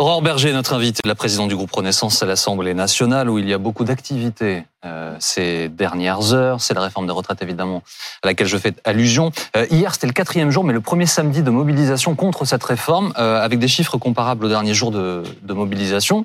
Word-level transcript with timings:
Aurore 0.00 0.22
Berger, 0.22 0.54
notre 0.54 0.72
invitée, 0.72 1.02
la 1.04 1.14
présidente 1.14 1.50
du 1.50 1.56
groupe 1.56 1.72
Renaissance 1.72 2.22
à 2.22 2.26
l'Assemblée 2.26 2.72
nationale, 2.72 3.28
où 3.28 3.38
il 3.38 3.46
y 3.46 3.52
a 3.52 3.58
beaucoup 3.58 3.84
d'activités 3.84 4.64
euh, 4.86 5.14
ces 5.18 5.68
dernières 5.68 6.32
heures. 6.32 6.62
C'est 6.62 6.72
la 6.72 6.80
réforme 6.80 7.04
des 7.04 7.12
retraites, 7.12 7.42
évidemment, 7.42 7.82
à 8.22 8.28
laquelle 8.28 8.46
je 8.46 8.56
fais 8.56 8.72
allusion. 8.84 9.30
Euh, 9.58 9.66
hier, 9.70 9.92
c'était 9.92 10.06
le 10.06 10.14
quatrième 10.14 10.50
jour, 10.50 10.64
mais 10.64 10.72
le 10.72 10.80
premier 10.80 11.04
samedi 11.04 11.42
de 11.42 11.50
mobilisation 11.50 12.14
contre 12.14 12.46
cette 12.46 12.64
réforme, 12.64 13.12
euh, 13.18 13.44
avec 13.44 13.58
des 13.58 13.68
chiffres 13.68 13.98
comparables 13.98 14.46
au 14.46 14.48
dernier 14.48 14.72
jour 14.72 14.90
de, 14.90 15.22
de 15.42 15.52
mobilisation. 15.52 16.24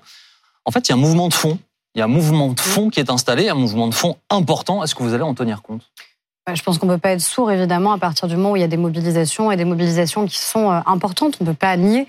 En 0.63 0.71
fait, 0.71 0.87
il 0.87 0.91
y 0.91 0.93
a 0.93 0.95
un 0.95 1.01
mouvement 1.01 1.27
de 1.27 1.33
fond. 1.33 1.59
Il 1.95 1.99
y 1.99 2.01
a 2.01 2.05
un 2.05 2.07
mouvement 2.07 2.53
de 2.53 2.59
fond 2.61 2.89
qui 2.89 3.01
est 3.01 3.09
installé, 3.09 3.49
un 3.49 3.55
mouvement 3.55 3.89
de 3.89 3.93
fond 3.93 4.15
important. 4.29 4.85
Est-ce 4.85 4.95
que 4.95 5.03
vous 5.03 5.13
allez 5.13 5.23
en 5.23 5.33
tenir 5.33 5.61
compte? 5.61 5.81
Je 6.53 6.61
pense 6.61 6.77
qu'on 6.77 6.85
ne 6.85 6.93
peut 6.93 6.99
pas 6.99 7.09
être 7.09 7.21
sourd, 7.21 7.51
évidemment, 7.51 7.91
à 7.91 7.97
partir 7.97 8.29
du 8.29 8.37
moment 8.37 8.51
où 8.51 8.55
il 8.55 8.61
y 8.61 8.63
a 8.63 8.67
des 8.67 8.77
mobilisations 8.77 9.51
et 9.51 9.57
des 9.57 9.65
mobilisations 9.65 10.27
qui 10.27 10.37
sont 10.37 10.69
importantes. 10.69 11.37
On 11.41 11.43
ne 11.43 11.49
peut 11.49 11.55
pas 11.55 11.75
nier 11.75 12.07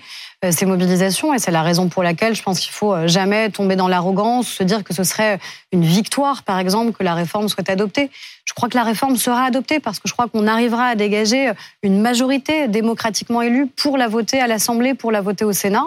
ces 0.51 0.67
mobilisations 0.67 1.33
et 1.33 1.39
c'est 1.39 1.51
la 1.51 1.63
raison 1.63 1.89
pour 1.89 2.03
laquelle 2.03 2.35
je 2.35 2.43
pense 2.43 2.59
qu'il 2.59 2.71
faut 2.71 2.93
euh, 2.93 3.07
jamais 3.07 3.49
tomber 3.49 3.75
dans 3.75 3.87
l'arrogance, 3.87 4.47
se 4.47 4.63
dire 4.63 4.83
que 4.83 4.93
ce 4.93 5.03
serait 5.03 5.39
une 5.71 5.83
victoire, 5.83 6.43
par 6.43 6.59
exemple, 6.59 6.91
que 6.91 7.03
la 7.03 7.15
réforme 7.15 7.49
soit 7.49 7.67
adoptée. 7.69 8.11
Je 8.45 8.53
crois 8.53 8.69
que 8.69 8.77
la 8.77 8.83
réforme 8.83 9.17
sera 9.17 9.45
adoptée 9.45 9.79
parce 9.79 9.99
que 9.99 10.07
je 10.07 10.13
crois 10.13 10.27
qu'on 10.27 10.45
arrivera 10.45 10.89
à 10.89 10.95
dégager 10.95 11.51
une 11.81 12.01
majorité 12.01 12.67
démocratiquement 12.67 13.41
élue 13.41 13.65
pour 13.65 13.97
la 13.97 14.07
voter 14.07 14.39
à 14.39 14.45
l'Assemblée, 14.45 14.93
pour 14.93 15.11
la 15.11 15.21
voter 15.21 15.43
au 15.43 15.53
Sénat. 15.53 15.85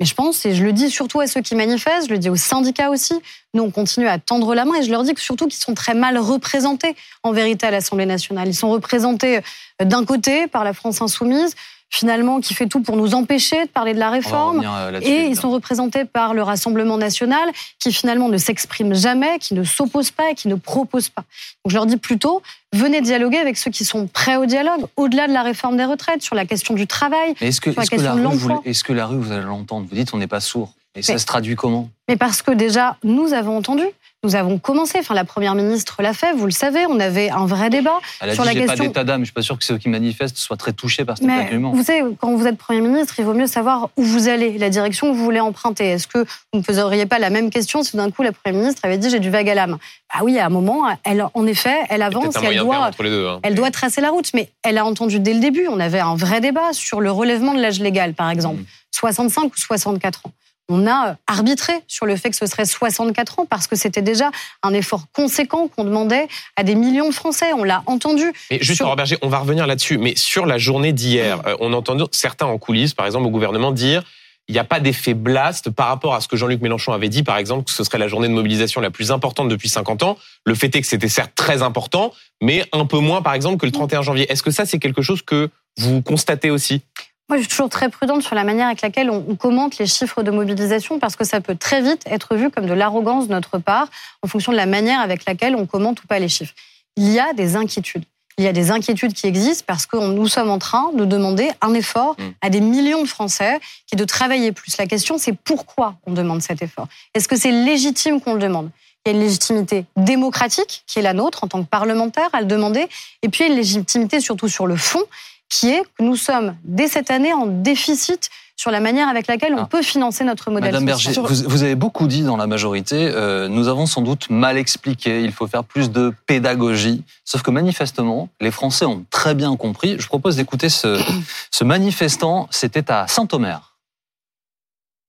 Mais 0.00 0.06
je 0.06 0.14
pense, 0.14 0.44
et 0.44 0.54
je 0.54 0.64
le 0.64 0.72
dis 0.72 0.90
surtout 0.90 1.20
à 1.20 1.28
ceux 1.28 1.40
qui 1.40 1.54
manifestent, 1.54 2.08
je 2.08 2.12
le 2.12 2.18
dis 2.18 2.28
aux 2.28 2.36
syndicats 2.36 2.90
aussi, 2.90 3.14
nous 3.54 3.62
on 3.62 3.70
continue 3.70 4.08
à 4.08 4.18
tendre 4.18 4.52
la 4.56 4.64
main 4.64 4.74
et 4.74 4.82
je 4.82 4.90
leur 4.90 5.04
dis 5.04 5.14
que 5.14 5.20
surtout 5.20 5.46
qu'ils 5.46 5.62
sont 5.62 5.74
très 5.74 5.94
mal 5.94 6.18
représentés 6.18 6.96
en 7.22 7.30
vérité 7.30 7.66
à 7.66 7.70
l'Assemblée 7.70 8.06
nationale. 8.06 8.48
Ils 8.48 8.56
sont 8.56 8.70
représentés 8.70 9.38
euh, 9.80 9.84
d'un 9.84 10.04
côté 10.04 10.48
par 10.48 10.64
la 10.64 10.72
France 10.72 11.00
insoumise, 11.00 11.54
finalement 11.94 12.40
qui 12.40 12.54
fait 12.54 12.66
tout 12.66 12.80
pour 12.80 12.96
nous 12.96 13.14
empêcher 13.14 13.64
de 13.64 13.70
parler 13.70 13.94
de 13.94 14.00
la 14.00 14.10
réforme. 14.10 14.62
Euh, 14.64 15.00
et 15.00 15.26
ils 15.26 15.36
sont 15.36 15.50
représentés 15.50 16.04
par 16.04 16.34
le 16.34 16.42
Rassemblement 16.42 16.98
national 16.98 17.48
qui 17.78 17.92
finalement 17.92 18.28
ne 18.28 18.36
s'exprime 18.36 18.94
jamais, 18.94 19.38
qui 19.38 19.54
ne 19.54 19.62
s'oppose 19.62 20.10
pas 20.10 20.30
et 20.30 20.34
qui 20.34 20.48
ne 20.48 20.56
propose 20.56 21.08
pas. 21.08 21.22
Donc 21.64 21.70
je 21.70 21.76
leur 21.76 21.86
dis 21.86 21.96
plutôt, 21.96 22.42
venez 22.72 23.00
dialoguer 23.00 23.38
avec 23.38 23.56
ceux 23.56 23.70
qui 23.70 23.84
sont 23.84 24.08
prêts 24.08 24.36
au 24.36 24.46
dialogue, 24.46 24.86
au-delà 24.96 25.28
de 25.28 25.32
la 25.32 25.42
réforme 25.42 25.76
des 25.76 25.84
retraites, 25.84 26.22
sur 26.22 26.34
la 26.34 26.46
question 26.46 26.74
du 26.74 26.88
travail, 26.88 27.34
est-ce 27.40 27.60
que, 27.60 27.70
sur 27.70 27.80
la 27.80 27.86
question 27.86 28.16
de 28.16 28.22
l'emploi. 28.22 28.60
Est-ce 28.64 28.82
que 28.82 28.92
la 28.92 29.06
rue, 29.06 29.18
vous 29.18 29.30
allez 29.30 29.44
l'entendre? 29.44 29.86
Vous 29.88 29.94
dites 29.94 30.12
on 30.12 30.18
n'est 30.18 30.26
pas 30.26 30.40
sourd. 30.40 30.72
Et 30.96 31.02
ça 31.02 31.18
se 31.18 31.26
traduit 31.26 31.54
comment? 31.54 31.90
Mais 32.08 32.16
parce 32.16 32.42
que 32.42 32.50
déjà, 32.50 32.96
nous 33.04 33.32
avons 33.32 33.56
entendu. 33.56 33.84
Nous 34.24 34.36
avons 34.36 34.58
commencé, 34.58 34.98
enfin 34.98 35.14
la 35.14 35.26
première 35.26 35.54
ministre 35.54 35.96
l'a 36.00 36.14
fait, 36.14 36.32
vous 36.32 36.46
le 36.46 36.50
savez, 36.50 36.86
on 36.88 36.98
avait 36.98 37.28
un 37.28 37.44
vrai 37.44 37.68
débat 37.68 38.00
Elle 38.22 38.30
a 38.30 38.34
sur 38.34 38.42
dit, 38.44 38.48
la 38.48 38.54
question. 38.54 38.76
pas 38.76 38.88
d'état 38.88 39.04
d'âme, 39.04 39.20
je 39.20 39.26
suis 39.26 39.34
pas 39.34 39.42
sûr 39.42 39.58
que 39.58 39.64
ceux 39.64 39.76
qui 39.76 39.90
manifestent 39.90 40.38
soient 40.38 40.56
très 40.56 40.72
touchés 40.72 41.04
par 41.04 41.18
cet 41.18 41.28
argument. 41.28 41.72
Vous 41.72 41.84
savez, 41.84 42.02
quand 42.18 42.34
vous 42.34 42.46
êtes 42.46 42.56
premier 42.56 42.80
ministre, 42.80 43.14
il 43.18 43.26
vaut 43.26 43.34
mieux 43.34 43.46
savoir 43.46 43.90
où 43.98 44.02
vous 44.02 44.28
allez, 44.28 44.56
la 44.56 44.70
direction 44.70 45.12
que 45.12 45.16
vous 45.16 45.22
voulez 45.22 45.40
emprunter. 45.40 45.90
Est-ce 45.90 46.06
que 46.06 46.20
vous 46.20 46.60
ne 46.60 46.62
poseriez 46.62 47.04
pas 47.04 47.18
la 47.18 47.28
même 47.28 47.50
question 47.50 47.82
si 47.82 47.98
d'un 47.98 48.10
coup 48.10 48.22
la 48.22 48.32
première 48.32 48.62
ministre 48.62 48.80
avait 48.84 48.96
dit 48.96 49.10
j'ai 49.10 49.20
du 49.20 49.28
vague 49.28 49.48
à 49.50 49.54
l'âme? 49.54 49.76
Ah 50.08 50.20
oui, 50.24 50.38
à 50.38 50.46
un 50.46 50.50
moment, 50.50 50.84
elle, 51.04 51.26
en 51.34 51.46
effet, 51.46 51.76
elle 51.90 52.00
avance, 52.00 52.34
et 52.36 52.46
elle 52.46 52.60
doit, 52.60 52.86
hein. 52.86 53.40
elle 53.42 53.54
doit 53.54 53.70
tracer 53.70 54.00
la 54.00 54.08
route. 54.08 54.30
Mais 54.32 54.48
elle 54.62 54.78
a 54.78 54.86
entendu 54.86 55.20
dès 55.20 55.34
le 55.34 55.40
début, 55.40 55.68
on 55.68 55.80
avait 55.80 56.00
un 56.00 56.14
vrai 56.14 56.40
débat 56.40 56.72
sur 56.72 57.02
le 57.02 57.10
relèvement 57.10 57.52
de 57.52 57.60
l'âge 57.60 57.78
légal, 57.78 58.14
par 58.14 58.30
exemple, 58.30 58.62
65 58.92 59.42
mmh. 59.42 59.46
ou 59.46 59.50
64 59.54 60.26
ans 60.26 60.32
on 60.68 60.86
a 60.86 61.16
arbitré 61.26 61.72
sur 61.86 62.06
le 62.06 62.16
fait 62.16 62.30
que 62.30 62.36
ce 62.36 62.46
serait 62.46 62.64
64 62.64 63.40
ans 63.40 63.46
parce 63.46 63.66
que 63.66 63.76
c'était 63.76 64.02
déjà 64.02 64.30
un 64.62 64.72
effort 64.72 65.06
conséquent 65.12 65.68
qu'on 65.68 65.84
demandait 65.84 66.28
à 66.56 66.64
des 66.64 66.74
millions 66.74 67.08
de 67.08 67.14
Français. 67.14 67.52
On 67.52 67.64
l'a 67.64 67.82
entendu. 67.86 68.32
Mais 68.50 68.58
juste, 68.60 68.78
sur... 68.78 68.96
Berger, 68.96 69.18
on 69.22 69.28
va 69.28 69.38
revenir 69.38 69.66
là-dessus. 69.66 69.98
Mais 69.98 70.14
sur 70.16 70.46
la 70.46 70.58
journée 70.58 70.92
d'hier, 70.92 71.42
euh, 71.46 71.56
on 71.60 71.72
a 71.72 71.76
entendu 71.76 72.04
certains 72.12 72.46
en 72.46 72.58
coulisses, 72.58 72.94
par 72.94 73.06
exemple 73.06 73.26
au 73.26 73.30
gouvernement, 73.30 73.72
dire 73.72 74.02
il 74.48 74.52
n'y 74.52 74.58
a 74.58 74.64
pas 74.64 74.80
d'effet 74.80 75.14
blast 75.14 75.70
par 75.70 75.88
rapport 75.88 76.14
à 76.14 76.20
ce 76.20 76.28
que 76.28 76.36
Jean-Luc 76.36 76.60
Mélenchon 76.60 76.92
avait 76.92 77.08
dit, 77.08 77.22
par 77.22 77.38
exemple, 77.38 77.64
que 77.64 77.70
ce 77.70 77.82
serait 77.82 77.98
la 77.98 78.08
journée 78.08 78.28
de 78.28 78.34
mobilisation 78.34 78.80
la 78.80 78.90
plus 78.90 79.10
importante 79.10 79.48
depuis 79.48 79.70
50 79.70 80.02
ans. 80.02 80.18
Le 80.44 80.54
fait 80.54 80.74
est 80.76 80.82
que 80.82 80.86
c'était 80.86 81.08
certes 81.08 81.32
très 81.34 81.62
important, 81.62 82.12
mais 82.42 82.64
un 82.72 82.84
peu 82.84 82.98
moins, 82.98 83.22
par 83.22 83.32
exemple, 83.32 83.56
que 83.56 83.64
le 83.64 83.72
31 83.72 84.02
janvier. 84.02 84.30
Est-ce 84.30 84.42
que 84.42 84.50
ça, 84.50 84.66
c'est 84.66 84.78
quelque 84.78 85.00
chose 85.00 85.22
que 85.22 85.48
vous 85.78 86.02
constatez 86.02 86.50
aussi? 86.50 86.82
Moi, 87.28 87.38
je 87.38 87.42
suis 87.42 87.48
toujours 87.48 87.70
très 87.70 87.88
prudente 87.88 88.22
sur 88.22 88.34
la 88.34 88.44
manière 88.44 88.66
avec 88.66 88.82
laquelle 88.82 89.08
on 89.08 89.34
commente 89.34 89.78
les 89.78 89.86
chiffres 89.86 90.22
de 90.22 90.30
mobilisation 90.30 90.98
parce 90.98 91.16
que 91.16 91.24
ça 91.24 91.40
peut 91.40 91.54
très 91.54 91.80
vite 91.80 92.02
être 92.04 92.36
vu 92.36 92.50
comme 92.50 92.66
de 92.66 92.74
l'arrogance 92.74 93.28
de 93.28 93.32
notre 93.32 93.58
part 93.58 93.88
en 94.22 94.28
fonction 94.28 94.52
de 94.52 94.56
la 94.56 94.66
manière 94.66 95.00
avec 95.00 95.24
laquelle 95.24 95.56
on 95.56 95.64
commente 95.64 96.02
ou 96.02 96.06
pas 96.06 96.18
les 96.18 96.28
chiffres. 96.28 96.52
Il 96.96 97.10
y 97.10 97.18
a 97.18 97.32
des 97.32 97.56
inquiétudes. 97.56 98.04
Il 98.36 98.44
y 98.44 98.48
a 98.48 98.52
des 98.52 98.70
inquiétudes 98.70 99.14
qui 99.14 99.26
existent 99.26 99.64
parce 99.66 99.86
que 99.86 99.96
nous 99.96 100.26
sommes 100.28 100.50
en 100.50 100.58
train 100.58 100.92
de 100.92 101.04
demander 101.04 101.50
un 101.62 101.72
effort 101.72 102.14
mm. 102.18 102.22
à 102.42 102.50
des 102.50 102.60
millions 102.60 103.02
de 103.02 103.08
Français 103.08 103.58
qui 103.86 103.94
est 103.94 103.98
de 103.98 104.04
travailler 104.04 104.52
plus. 104.52 104.76
La 104.76 104.86
question, 104.86 105.16
c'est 105.16 105.32
pourquoi 105.32 105.94
on 106.04 106.12
demande 106.12 106.42
cet 106.42 106.60
effort? 106.60 106.88
Est-ce 107.14 107.28
que 107.28 107.36
c'est 107.36 107.52
légitime 107.52 108.20
qu'on 108.20 108.34
le 108.34 108.40
demande? 108.40 108.70
Il 109.06 109.12
y 109.12 109.14
a 109.14 109.16
une 109.16 109.22
légitimité 109.22 109.84
démocratique 109.96 110.82
qui 110.86 110.98
est 110.98 111.02
la 111.02 111.12
nôtre 111.12 111.44
en 111.44 111.46
tant 111.46 111.62
que 111.62 111.68
parlementaire 111.68 112.28
à 112.32 112.40
le 112.40 112.46
demander, 112.46 112.88
et 113.22 113.28
puis 113.28 113.44
il 113.44 113.48
y 113.48 113.50
a 113.50 113.52
une 113.52 113.58
légitimité 113.58 114.18
surtout 114.18 114.48
sur 114.48 114.66
le 114.66 114.76
fond 114.76 115.02
qui 115.48 115.70
est 115.70 115.82
que 115.82 116.02
nous 116.02 116.16
sommes 116.16 116.56
dès 116.64 116.88
cette 116.88 117.10
année 117.10 117.32
en 117.32 117.46
déficit 117.46 118.30
sur 118.56 118.70
la 118.70 118.80
manière 118.80 119.08
avec 119.08 119.26
laquelle 119.26 119.54
on 119.54 119.62
ah. 119.62 119.68
peut 119.68 119.82
financer 119.82 120.24
notre 120.24 120.50
modèle 120.50 120.70
Madame 120.70 120.86
Berger, 120.86 121.12
vous, 121.20 121.62
avez 121.64 121.74
beaucoup 121.74 122.06
dit 122.06 122.22
dans 122.22 122.36
la 122.36 122.46
majorité, 122.46 123.10
euh, 123.12 123.48
nous 123.48 123.68
avons 123.68 123.86
sans 123.86 124.00
doute 124.00 124.30
mal 124.30 124.56
expliqué, 124.56 125.22
il 125.22 125.32
faut 125.32 125.46
faire 125.46 125.64
plus 125.64 125.90
de 125.90 126.14
pédagogie. 126.26 127.02
Sauf 127.24 127.42
que 127.42 127.50
manifestement, 127.50 128.28
les 128.40 128.52
Français 128.52 128.84
ont 128.84 129.04
très 129.10 129.34
bien 129.34 129.56
compris. 129.56 129.96
Je 129.98 130.06
propose 130.06 130.36
d'écouter 130.36 130.68
ce, 130.68 131.02
ce 131.50 131.64
manifestant, 131.64 132.46
c'était 132.50 132.90
à 132.90 133.06
Saint-Omer. 133.08 133.73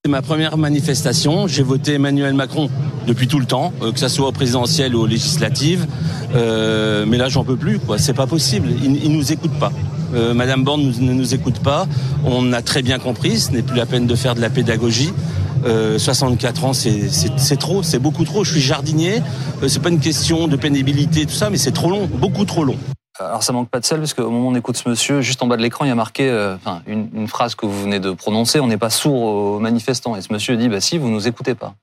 C'est 0.06 0.12
ma 0.12 0.22
première 0.22 0.56
manifestation. 0.56 1.48
J'ai 1.48 1.64
voté 1.64 1.94
Emmanuel 1.94 2.32
Macron 2.32 2.70
depuis 3.08 3.26
tout 3.26 3.40
le 3.40 3.44
temps, 3.44 3.72
euh, 3.82 3.90
que 3.90 3.98
ce 3.98 4.06
soit 4.06 4.28
au 4.28 4.30
présidentiel 4.30 4.94
ou 4.94 5.00
aux 5.00 5.06
législatives. 5.06 5.84
Euh, 6.36 7.04
mais 7.08 7.16
là, 7.16 7.28
j'en 7.28 7.42
peux 7.42 7.56
plus. 7.56 7.80
Quoi. 7.80 7.98
C'est 7.98 8.14
pas 8.14 8.28
possible. 8.28 8.68
Ils, 8.84 9.04
ils 9.04 9.10
nous 9.10 9.32
écoutent 9.32 9.58
pas. 9.58 9.72
Euh, 10.14 10.32
Madame 10.32 10.62
Borne 10.62 10.92
ne 11.00 11.12
nous 11.12 11.34
écoute 11.34 11.58
pas. 11.58 11.88
On 12.24 12.52
a 12.52 12.62
très 12.62 12.82
bien 12.82 13.00
compris. 13.00 13.40
Ce 13.40 13.50
n'est 13.50 13.62
plus 13.62 13.76
la 13.76 13.84
peine 13.84 14.06
de 14.06 14.14
faire 14.14 14.36
de 14.36 14.40
la 14.40 14.48
pédagogie. 14.48 15.12
64 15.98 16.64
ans, 16.66 16.72
c'est 16.72 17.56
trop, 17.58 17.82
c'est 17.82 17.98
beaucoup 17.98 18.24
trop. 18.24 18.44
Je 18.44 18.52
suis 18.52 18.60
jardinier. 18.60 19.22
c'est 19.66 19.82
pas 19.82 19.88
une 19.88 19.98
question 19.98 20.46
de 20.46 20.54
pénibilité, 20.54 21.26
tout 21.26 21.34
ça, 21.34 21.50
mais 21.50 21.56
c'est 21.56 21.72
trop 21.72 21.90
long, 21.90 22.06
beaucoup 22.06 22.44
trop 22.44 22.62
long. 22.62 22.76
Alors 23.18 23.42
ça 23.42 23.52
manque 23.52 23.68
pas 23.68 23.80
de 23.80 23.84
sel 23.84 23.98
parce 23.98 24.14
qu'au 24.14 24.30
moment 24.30 24.48
où 24.48 24.52
on 24.52 24.54
écoute 24.54 24.76
ce 24.76 24.88
monsieur, 24.88 25.20
juste 25.20 25.42
en 25.42 25.46
bas 25.46 25.56
de 25.56 25.62
l'écran, 25.62 25.84
il 25.84 25.88
y 25.88 25.90
a 25.90 25.94
marqué 25.94 26.28
euh, 26.28 26.56
une, 26.86 27.08
une, 27.14 27.28
phrase 27.28 27.54
que 27.54 27.66
vous 27.66 27.82
venez 27.82 28.00
de 28.00 28.10
prononcer, 28.12 28.60
on 28.60 28.66
n'est 28.66 28.76
pas 28.76 28.90
sourd 28.90 29.22
aux 29.22 29.58
manifestants. 29.58 30.16
Et 30.16 30.22
ce 30.22 30.32
monsieur 30.32 30.56
dit, 30.56 30.68
bah 30.68 30.80
si, 30.80 30.98
vous 30.98 31.08
nous 31.08 31.26
écoutez 31.26 31.54
pas. 31.54 31.74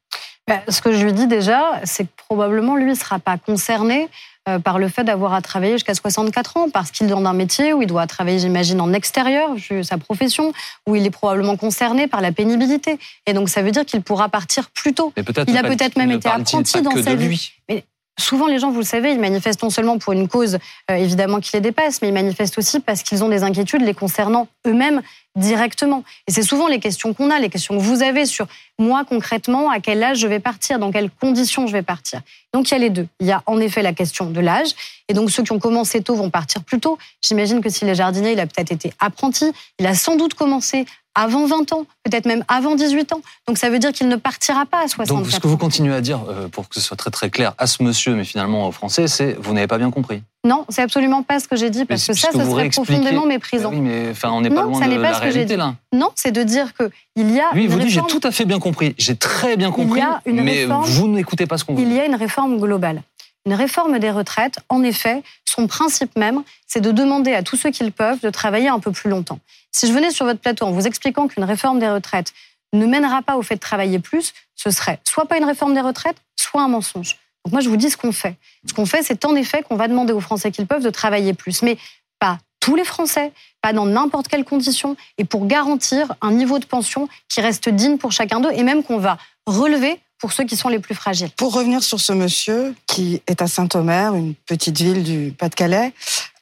Bah, 0.47 0.59
ce 0.67 0.81
que 0.81 0.91
je 0.91 1.03
lui 1.03 1.13
dis 1.13 1.27
déjà, 1.27 1.79
c'est 1.85 2.03
que 2.03 2.11
probablement 2.27 2.75
lui 2.75 2.89
ne 2.89 2.95
sera 2.95 3.17
pas 3.17 3.37
concerné 3.37 4.09
euh, 4.49 4.59
par 4.59 4.77
le 4.77 4.89
fait 4.89 5.05
d'avoir 5.05 5.33
à 5.33 5.41
travailler 5.41 5.73
jusqu'à 5.73 5.93
64 5.93 6.57
ans, 6.57 6.69
parce 6.69 6.91
qu'il 6.91 7.07
est 7.07 7.09
dans 7.09 7.23
un 7.23 7.33
métier 7.33 7.71
où 7.71 7.81
il 7.81 7.87
doit 7.87 8.05
travailler, 8.07 8.39
j'imagine, 8.39 8.81
en 8.81 8.91
extérieur, 8.91 9.51
sa 9.83 9.97
profession, 9.97 10.51
où 10.85 10.97
il 10.97 11.05
est 11.05 11.11
probablement 11.11 11.55
concerné 11.55 12.07
par 12.07 12.19
la 12.19 12.33
pénibilité. 12.33 12.99
Et 13.25 13.31
donc 13.31 13.47
ça 13.47 13.61
veut 13.61 13.71
dire 13.71 13.85
qu'il 13.85 14.01
pourra 14.01 14.27
partir 14.27 14.69
plus 14.71 14.93
tôt. 14.93 15.13
il 15.47 15.57
a 15.57 15.63
peut-être 15.63 15.97
même 15.97 16.11
été 16.11 16.27
apprenti 16.27 16.81
dans 16.81 17.01
sa 17.01 17.15
vie. 17.15 17.53
Mais 17.69 17.85
Souvent, 18.19 18.45
les 18.45 18.59
gens, 18.59 18.69
vous 18.69 18.79
le 18.79 18.85
savez, 18.85 19.11
ils 19.11 19.19
manifestent 19.19 19.63
non 19.63 19.71
seulement 19.71 19.97
pour 19.97 20.13
une 20.13 20.27
cause 20.27 20.59
euh, 20.91 20.95
évidemment 20.95 21.39
qui 21.39 21.51
les 21.53 21.61
dépasse, 21.61 22.01
mais 22.01 22.09
ils 22.09 22.13
manifestent 22.13 22.57
aussi 22.59 22.79
parce 22.79 23.01
qu'ils 23.01 23.23
ont 23.23 23.29
des 23.29 23.43
inquiétudes 23.43 23.81
les 23.81 23.95
concernant 23.95 24.47
eux-mêmes 24.67 25.01
directement. 25.35 26.03
Et 26.27 26.31
c'est 26.31 26.43
souvent 26.43 26.67
les 26.67 26.79
questions 26.79 27.13
qu'on 27.15 27.31
a, 27.31 27.39
les 27.39 27.49
questions 27.49 27.75
que 27.75 27.81
vous 27.81 28.03
avez 28.03 28.25
sur 28.25 28.45
moi 28.77 29.03
concrètement, 29.03 29.71
à 29.71 29.79
quel 29.79 30.03
âge 30.03 30.19
je 30.19 30.27
vais 30.27 30.39
partir, 30.39 30.77
dans 30.77 30.91
quelles 30.91 31.09
conditions 31.09 31.65
je 31.65 31.73
vais 31.73 31.81
partir. 31.81 32.21
Donc 32.53 32.69
il 32.69 32.73
y 32.73 32.75
a 32.75 32.79
les 32.79 32.91
deux. 32.91 33.07
Il 33.19 33.25
y 33.25 33.31
a 33.31 33.41
en 33.47 33.59
effet 33.59 33.81
la 33.81 33.93
question 33.93 34.29
de 34.29 34.39
l'âge, 34.39 34.69
et 35.09 35.13
donc 35.13 35.31
ceux 35.31 35.41
qui 35.41 35.51
ont 35.51 35.59
commencé 35.59 36.01
tôt 36.01 36.15
vont 36.15 36.29
partir 36.29 36.63
plus 36.63 36.79
tôt. 36.79 36.99
J'imagine 37.21 37.61
que 37.61 37.69
si 37.69 37.83
les 37.83 37.95
jardiniers, 37.95 38.33
il 38.33 38.39
a 38.39 38.45
peut-être 38.45 38.71
été 38.71 38.93
apprenti, 38.99 39.51
il 39.79 39.87
a 39.87 39.95
sans 39.95 40.15
doute 40.15 40.35
commencé 40.35 40.85
avant 41.15 41.45
20 41.45 41.73
ans, 41.73 41.85
peut-être 42.03 42.25
même 42.25 42.43
avant 42.47 42.75
18 42.75 43.13
ans. 43.13 43.21
Donc 43.47 43.57
ça 43.57 43.69
veut 43.69 43.79
dire 43.79 43.91
qu'il 43.91 44.07
ne 44.07 44.15
partira 44.15 44.65
pas 44.65 44.83
à 44.83 44.87
64 44.87 45.11
ans. 45.11 45.21
Donc 45.21 45.31
ce 45.31 45.39
que 45.39 45.47
vous 45.47 45.57
continuez 45.57 45.93
à 45.93 46.01
dire, 46.01 46.21
euh, 46.29 46.47
pour 46.47 46.69
que 46.69 46.75
ce 46.75 46.81
soit 46.81 46.97
très 46.97 47.11
très 47.11 47.29
clair, 47.29 47.53
à 47.57 47.67
ce 47.67 47.83
monsieur, 47.83 48.15
mais 48.15 48.23
finalement 48.23 48.67
aux 48.67 48.71
Français, 48.71 49.07
c'est 49.07 49.37
vous 49.39 49.53
n'avez 49.53 49.67
pas 49.67 49.77
bien 49.77 49.91
compris. 49.91 50.23
Non, 50.45 50.65
c'est 50.67 50.81
absolument 50.81 51.23
pas 51.23 51.39
ce 51.39 51.47
que 51.47 51.55
j'ai 51.55 51.69
dit, 51.69 51.85
parce 51.85 52.05
que 52.05 52.13
ça, 52.13 52.29
ce 52.33 52.37
serait 52.37 52.69
profondément 52.69 53.25
méprisant. 53.25 53.71
oui, 53.71 53.79
mais 53.79 54.09
enfin, 54.11 54.31
on 54.31 54.41
n'est 54.41 54.49
pas 54.49 54.63
loin 54.63 54.85
de 54.85 54.95
la 54.95 55.17
réalité 55.17 55.55
là. 55.55 55.75
Non, 55.93 56.09
c'est 56.15 56.31
de 56.31 56.43
dire 56.43 56.73
que 56.73 56.89
il 57.15 57.31
y 57.31 57.39
a. 57.39 57.45
Oui, 57.53 57.67
vous 57.67 57.79
dites 57.79 57.89
j'ai 57.89 58.01
tout 58.01 58.19
à 58.23 58.31
fait 58.31 58.45
bien 58.45 58.59
compris, 58.59 58.95
j'ai 58.97 59.15
très 59.15 59.55
bien 59.55 59.71
compris, 59.71 60.01
mais 60.25 60.65
vous 60.65 61.07
n'écoutez 61.07 61.45
pas 61.45 61.57
ce 61.57 61.63
qu'on 61.63 61.75
dit. 61.75 61.83
Il 61.83 61.93
y 61.93 61.99
a 61.99 62.05
une 62.05 62.15
réforme 62.15 62.57
globale. 62.59 63.03
Une 63.45 63.53
réforme 63.53 63.99
des 63.99 64.11
retraites, 64.11 64.59
en 64.69 64.83
effet, 64.83 65.21
son 65.43 65.67
principe 65.67 66.15
même, 66.15 66.43
c'est 66.65 66.79
de 66.79 66.91
demander 66.91 67.33
à 67.33 67.43
tous 67.43 67.57
ceux 67.57 67.71
qui 67.71 67.83
le 67.83 67.91
peuvent 67.91 68.21
de 68.21 68.29
travailler 68.29 68.69
un 68.69 68.79
peu 68.79 68.91
plus 68.91 69.09
longtemps. 69.09 69.39
Si 69.71 69.87
je 69.87 69.93
venais 69.93 70.11
sur 70.11 70.25
votre 70.25 70.39
plateau 70.39 70.65
en 70.65 70.71
vous 70.71 70.87
expliquant 70.87 71.27
qu'une 71.27 71.43
réforme 71.43 71.79
des 71.79 71.89
retraites 71.89 72.33
ne 72.71 72.85
mènera 72.85 73.21
pas 73.21 73.35
au 73.35 73.41
fait 73.41 73.55
de 73.55 73.59
travailler 73.59 73.99
plus, 73.99 74.33
ce 74.55 74.69
serait 74.69 74.99
soit 75.03 75.25
pas 75.25 75.37
une 75.37 75.43
réforme 75.43 75.73
des 75.73 75.81
retraites, 75.81 76.17
soit 76.35 76.61
un 76.61 76.69
mensonge. 76.69 77.17
Donc 77.43 77.51
moi, 77.51 77.61
je 77.61 77.69
vous 77.69 77.75
dis 77.75 77.89
ce 77.89 77.97
qu'on 77.97 78.13
fait. 78.13 78.37
Ce 78.67 78.73
qu'on 78.73 78.85
fait, 78.85 79.03
c'est 79.03 79.25
en 79.25 79.35
effet 79.35 79.61
qu'on 79.61 79.75
va 79.75 79.87
demander 79.87 80.13
aux 80.13 80.21
Français 80.21 80.51
qu'ils 80.51 80.67
peuvent 80.67 80.83
de 80.83 80.89
travailler 80.89 81.33
plus, 81.33 81.61
mais 81.61 81.77
pas 82.19 82.37
tous 82.61 82.75
les 82.77 82.85
Français, 82.85 83.33
pas 83.61 83.73
dans 83.73 83.85
n'importe 83.85 84.29
quelle 84.29 84.45
condition, 84.45 84.95
et 85.17 85.25
pour 85.25 85.47
garantir 85.47 86.13
un 86.21 86.31
niveau 86.31 86.59
de 86.59 86.65
pension 86.65 87.09
qui 87.27 87.41
reste 87.41 87.67
digne 87.67 87.97
pour 87.97 88.13
chacun 88.13 88.39
d'eux, 88.39 88.51
et 88.53 88.63
même 88.63 88.83
qu'on 88.83 88.99
va 88.99 89.17
relever 89.45 89.99
pour 90.23 90.31
ceux 90.31 90.45
qui 90.45 90.55
sont 90.55 90.69
les 90.69 90.79
plus 90.79 90.95
fragiles. 90.95 91.31
Pour 91.35 91.51
revenir 91.51 91.83
sur 91.83 91.99
ce 91.99 92.13
monsieur 92.13 92.73
qui 92.87 93.21
est 93.27 93.41
à 93.41 93.47
Saint-Omer, 93.47 94.15
une 94.15 94.35
petite 94.35 94.77
ville 94.77 95.03
du 95.03 95.35
Pas-de-Calais, 95.37 95.91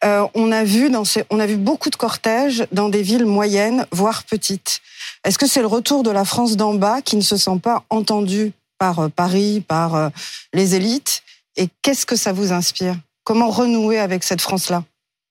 euh, 0.04 0.28
on 0.36 0.52
a 0.52 0.64
vu 0.64 0.92
dans 0.92 1.04
ces, 1.04 1.24
on 1.32 1.40
a 1.40 1.48
vu 1.48 1.58
beaucoup 1.58 1.90
de 1.90 1.96
cortèges 1.96 2.68
dans 2.72 2.90
des 2.90 3.02
villes 3.02 3.26
moyennes, 3.26 3.88
voire 3.90 4.24
petites. 4.24 4.82
Est-ce 5.24 5.40
que 5.40 5.48
c'est 5.48 5.62
le 5.62 5.66
retour 5.66 6.04
de 6.04 6.12
la 6.12 6.26
France 6.26 6.58
d'en 6.58 6.76
bas 6.76 7.02
qui 7.02 7.16
ne 7.16 7.22
se 7.22 7.38
sent 7.38 7.58
pas 7.58 7.84
entendu 7.90 8.54
par 8.78 9.00
euh, 9.00 9.10
Paris, 9.10 9.64
par 9.68 9.96
euh, 9.96 10.10
les 10.54 10.76
élites? 10.76 11.24
Et 11.56 11.68
qu'est-ce 11.82 12.06
que 12.06 12.16
ça 12.16 12.34
vous 12.34 12.54
inspire? 12.54 12.96
Comment 13.24 13.50
renouer 13.50 13.98
avec 13.98 14.24
cette 14.24 14.42
France-là? 14.42 14.84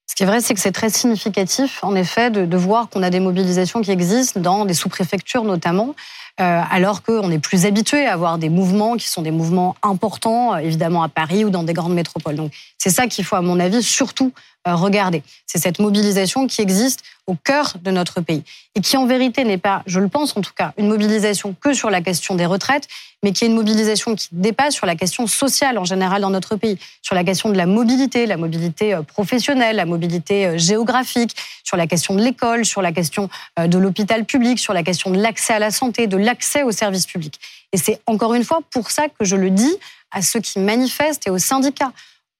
Ce 0.08 0.16
qui 0.16 0.24
est 0.24 0.26
vrai, 0.26 0.40
c'est 0.40 0.54
que 0.54 0.60
c'est 0.60 0.72
très 0.72 0.90
significatif, 0.90 1.84
en 1.84 1.94
effet, 1.94 2.32
de, 2.32 2.46
de 2.46 2.56
voir 2.56 2.88
qu'on 2.88 3.04
a 3.04 3.10
des 3.10 3.20
mobilisations 3.20 3.80
qui 3.80 3.92
existent 3.92 4.40
dans 4.40 4.64
des 4.64 4.74
sous-préfectures 4.74 5.44
notamment, 5.44 5.94
euh, 6.40 6.62
alors 6.70 7.02
qu'on 7.02 7.30
est 7.30 7.38
plus 7.38 7.66
habitué 7.66 8.06
à 8.06 8.14
avoir 8.14 8.38
des 8.38 8.48
mouvements 8.48 8.96
qui 8.96 9.08
sont 9.08 9.20
des 9.20 9.30
mouvements 9.30 9.76
importants, 9.82 10.54
euh, 10.54 10.58
évidemment 10.58 11.02
à 11.02 11.08
Paris 11.10 11.44
ou 11.44 11.50
dans 11.50 11.64
des 11.64 11.74
grandes 11.74 11.92
métropoles. 11.92 12.36
Donc 12.36 12.52
c'est 12.78 12.88
ça 12.88 13.08
qu'il 13.08 13.26
faut, 13.26 13.36
à 13.36 13.42
mon 13.42 13.60
avis, 13.60 13.82
surtout 13.82 14.32
euh, 14.66 14.74
regarder. 14.74 15.22
C'est 15.46 15.58
cette 15.58 15.80
mobilisation 15.80 16.46
qui 16.46 16.62
existe 16.62 17.02
au 17.26 17.34
cœur 17.34 17.74
de 17.82 17.90
notre 17.90 18.22
pays 18.22 18.42
et 18.74 18.80
qui 18.80 18.96
en 18.96 19.06
vérité 19.06 19.44
n'est 19.44 19.58
pas, 19.58 19.82
je 19.86 20.00
le 20.00 20.08
pense 20.08 20.34
en 20.36 20.40
tout 20.40 20.52
cas, 20.56 20.72
une 20.78 20.88
mobilisation 20.88 21.54
que 21.60 21.74
sur 21.74 21.90
la 21.90 22.00
question 22.00 22.34
des 22.34 22.46
retraites, 22.46 22.88
mais 23.22 23.32
qui 23.32 23.44
est 23.44 23.48
une 23.48 23.54
mobilisation 23.54 24.14
qui 24.14 24.28
dépasse 24.32 24.74
sur 24.74 24.86
la 24.86 24.96
question 24.96 25.26
sociale 25.26 25.76
en 25.76 25.84
général 25.84 26.22
dans 26.22 26.30
notre 26.30 26.56
pays, 26.56 26.78
sur 27.02 27.14
la 27.14 27.22
question 27.22 27.50
de 27.50 27.56
la 27.56 27.66
mobilité, 27.66 28.24
la 28.24 28.38
mobilité 28.38 28.98
professionnelle, 29.06 29.76
la 29.76 29.84
mobilité 29.84 30.58
géographique, 30.58 31.36
sur 31.64 31.76
la 31.76 31.86
question 31.86 32.14
de 32.14 32.22
l'école, 32.22 32.64
sur 32.64 32.80
la 32.80 32.92
question 32.92 33.28
de 33.58 33.78
l'hôpital 33.78 34.24
public, 34.24 34.58
sur 34.58 34.72
la 34.72 34.82
question 34.82 35.10
de 35.10 35.20
l'accès 35.20 35.52
à 35.52 35.58
la 35.58 35.70
santé, 35.70 36.06
de 36.06 36.16
l'accès 36.30 36.62
aux 36.62 36.72
services 36.72 37.06
publics. 37.06 37.40
Et 37.72 37.76
c'est 37.76 38.00
encore 38.06 38.34
une 38.34 38.44
fois 38.44 38.60
pour 38.70 38.90
ça 38.90 39.08
que 39.08 39.24
je 39.24 39.36
le 39.36 39.50
dis 39.50 39.74
à 40.12 40.22
ceux 40.22 40.40
qui 40.40 40.58
manifestent 40.58 41.26
et 41.26 41.30
aux 41.30 41.38
syndicats 41.38 41.92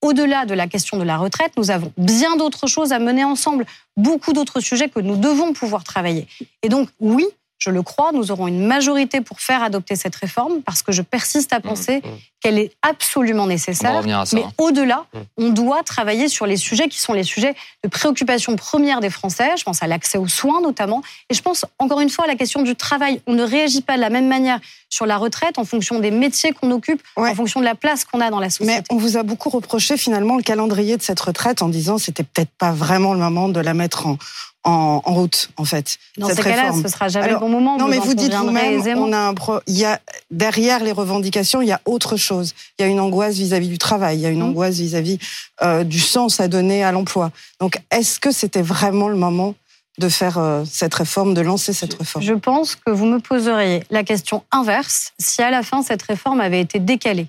au-delà 0.03 0.47
de 0.47 0.55
la 0.55 0.67
question 0.67 0.97
de 0.97 1.05
la 1.05 1.19
retraite, 1.19 1.53
nous 1.59 1.71
avons 1.71 1.93
bien 1.99 2.37
d'autres 2.37 2.67
choses 2.67 2.93
à 2.93 2.99
mener 2.99 3.25
ensemble, 3.25 3.67
beaucoup 3.99 4.33
d'autres 4.33 4.61
sujets 4.61 4.89
que 4.89 5.01
nous 5.01 5.17
devons 5.17 5.53
pouvoir 5.53 5.85
travailler. 5.85 6.27
Et 6.63 6.71
donc, 6.71 6.89
oui, 7.01 7.27
je 7.61 7.69
le 7.69 7.83
crois, 7.83 8.11
nous 8.13 8.31
aurons 8.31 8.49
une 8.49 8.67
majorité 8.67 9.21
pour 9.21 9.41
faire 9.41 9.63
adopter 9.63 9.95
cette 9.95 10.17
réforme 10.17 10.63
parce 10.63 10.83
que 10.83 10.93
je 10.93 11.03
persiste 11.03 11.53
à 11.53 11.59
mmh, 11.59 11.63
penser 11.63 11.99
mmh. 11.99 12.09
qu'elle 12.41 12.59
est 12.59 12.73
absolument 12.81 13.47
nécessaire. 13.47 14.03
Mais 14.03 14.13
hein. 14.13 14.51
au-delà, 14.57 15.05
mmh. 15.13 15.19
on 15.37 15.49
doit 15.51 15.83
travailler 15.83 16.29
sur 16.29 16.47
les 16.47 16.57
sujets 16.57 16.89
qui 16.89 16.99
sont 16.99 17.13
les 17.13 17.23
sujets 17.23 17.55
de 17.85 17.89
préoccupation 17.89 18.57
première 18.57 19.01
des 19.01 19.11
Français. 19.11 19.51
Je 19.59 19.65
pense 19.65 19.83
à 19.83 19.87
l'accès 19.87 20.17
aux 20.17 20.27
soins 20.27 20.63
notamment. 20.63 21.03
Et 21.29 21.35
je 21.35 21.43
pense 21.43 21.67
encore 21.79 22.01
une 22.01 22.09
fois 22.09 22.25
à 22.25 22.29
la 22.29 22.35
question 22.35 22.63
du 22.63 22.75
travail. 22.77 23.21
On 23.27 23.35
ne 23.35 23.43
réagit 23.43 23.83
pas 23.83 23.97
de 23.97 24.01
la 24.01 24.11
même 24.11 24.27
manière 24.27 24.59
sur 24.89 25.05
la 25.05 25.19
retraite 25.19 25.59
en 25.59 25.65
fonction 25.67 26.01
des 26.01 26.11
métiers 26.11 26.53
qu'on 26.53 26.71
occupe, 26.71 27.03
en 27.17 27.35
fonction 27.35 27.61
de 27.61 27.67
la 27.67 27.75
place 27.75 28.05
qu'on 28.05 28.21
a 28.21 28.31
dans 28.31 28.41
la 28.41 28.49
société. 28.49 28.83
Mais 28.89 28.97
on 28.97 28.99
vous 28.99 29.19
a 29.19 29.23
beaucoup 29.23 29.51
reproché 29.51 29.99
finalement 29.99 30.37
le 30.37 30.43
calendrier 30.43 30.97
de 30.97 31.03
cette 31.03 31.21
retraite 31.21 31.61
en 31.61 31.69
disant 31.69 31.99
c'était 31.99 32.25
peut-être 32.25 32.51
pas 32.59 32.73
vraiment 32.73 33.13
le 33.13 33.21
moment 33.21 33.51
de 33.51 33.61
la 33.61 33.75
mettre 33.75 34.07
en, 34.07 34.19
en, 34.65 35.01
en 35.05 35.15
route, 35.15 35.51
en 35.57 35.65
fait. 35.65 35.99
Dans 36.19 36.29
ces 36.29 36.43
cas-là, 36.43 36.73
ce 36.73 36.89
sera 36.89 37.09
jamais 37.09 37.31
le 37.31 37.39
bon 37.39 37.49
moment. 37.49 37.79
Non, 37.79 37.89
mais 37.89 37.99
vous 37.99 38.15
dites 38.15 38.35
vous-même, 38.35 38.99
on 38.99 39.13
a 39.13 39.19
un 39.19 39.35
pro... 39.35 39.61
il 39.67 39.79
y 39.79 39.85
a 39.85 40.01
derrière 40.31 40.85
les 40.85 40.93
revendications, 40.93 41.63
il 41.63 41.69
y 41.69 41.73
a 41.73 41.81
autre 41.87 42.17
chose. 42.17 42.55
Il 42.79 42.83
y 42.83 42.85
a 42.85 42.89
une 42.89 43.01
angoisse 43.01 43.37
vis-à-vis 43.37 43.69
du 43.69 43.79
travail, 43.79 44.19
il 44.19 44.21
y 44.21 44.27
a 44.27 44.31
une 44.31 44.41
mmh. 44.41 44.51
angoisse 44.51 44.77
vis-à-vis 44.77 45.19
euh, 45.63 45.85
du 45.85 45.99
sens 45.99 46.41
à 46.41 46.49
donner 46.49 46.85
à 46.85 46.93
l'emploi. 46.93 47.31
Donc, 47.59 47.81
est-ce 47.91 48.21
que 48.21 48.31
c'était 48.33 48.63
vraiment 48.63 49.09
le 49.09 49.17
moment 49.17 49.55
de 49.99 50.09
faire 50.09 50.39
euh, 50.39 50.65
cette 50.71 50.95
réforme, 50.95 51.35
de 51.35 51.41
lancer 51.41 51.73
cette 51.73 51.95
réforme? 51.95 52.25
Je 52.25 52.35
pense 52.35 52.77
que 52.77 52.91
vous 52.91 53.07
me 53.07 53.19
poseriez 53.19 53.85
la 53.91 54.05
question 54.05 54.45
inverse 54.51 55.13
si 55.19 55.43
à 55.43 55.51
la 55.51 55.63
fin 55.63 55.83
cette 55.83 56.03
réforme 56.03 56.41
avait 56.41 56.61
été 56.61 56.79
décalée. 56.79 57.29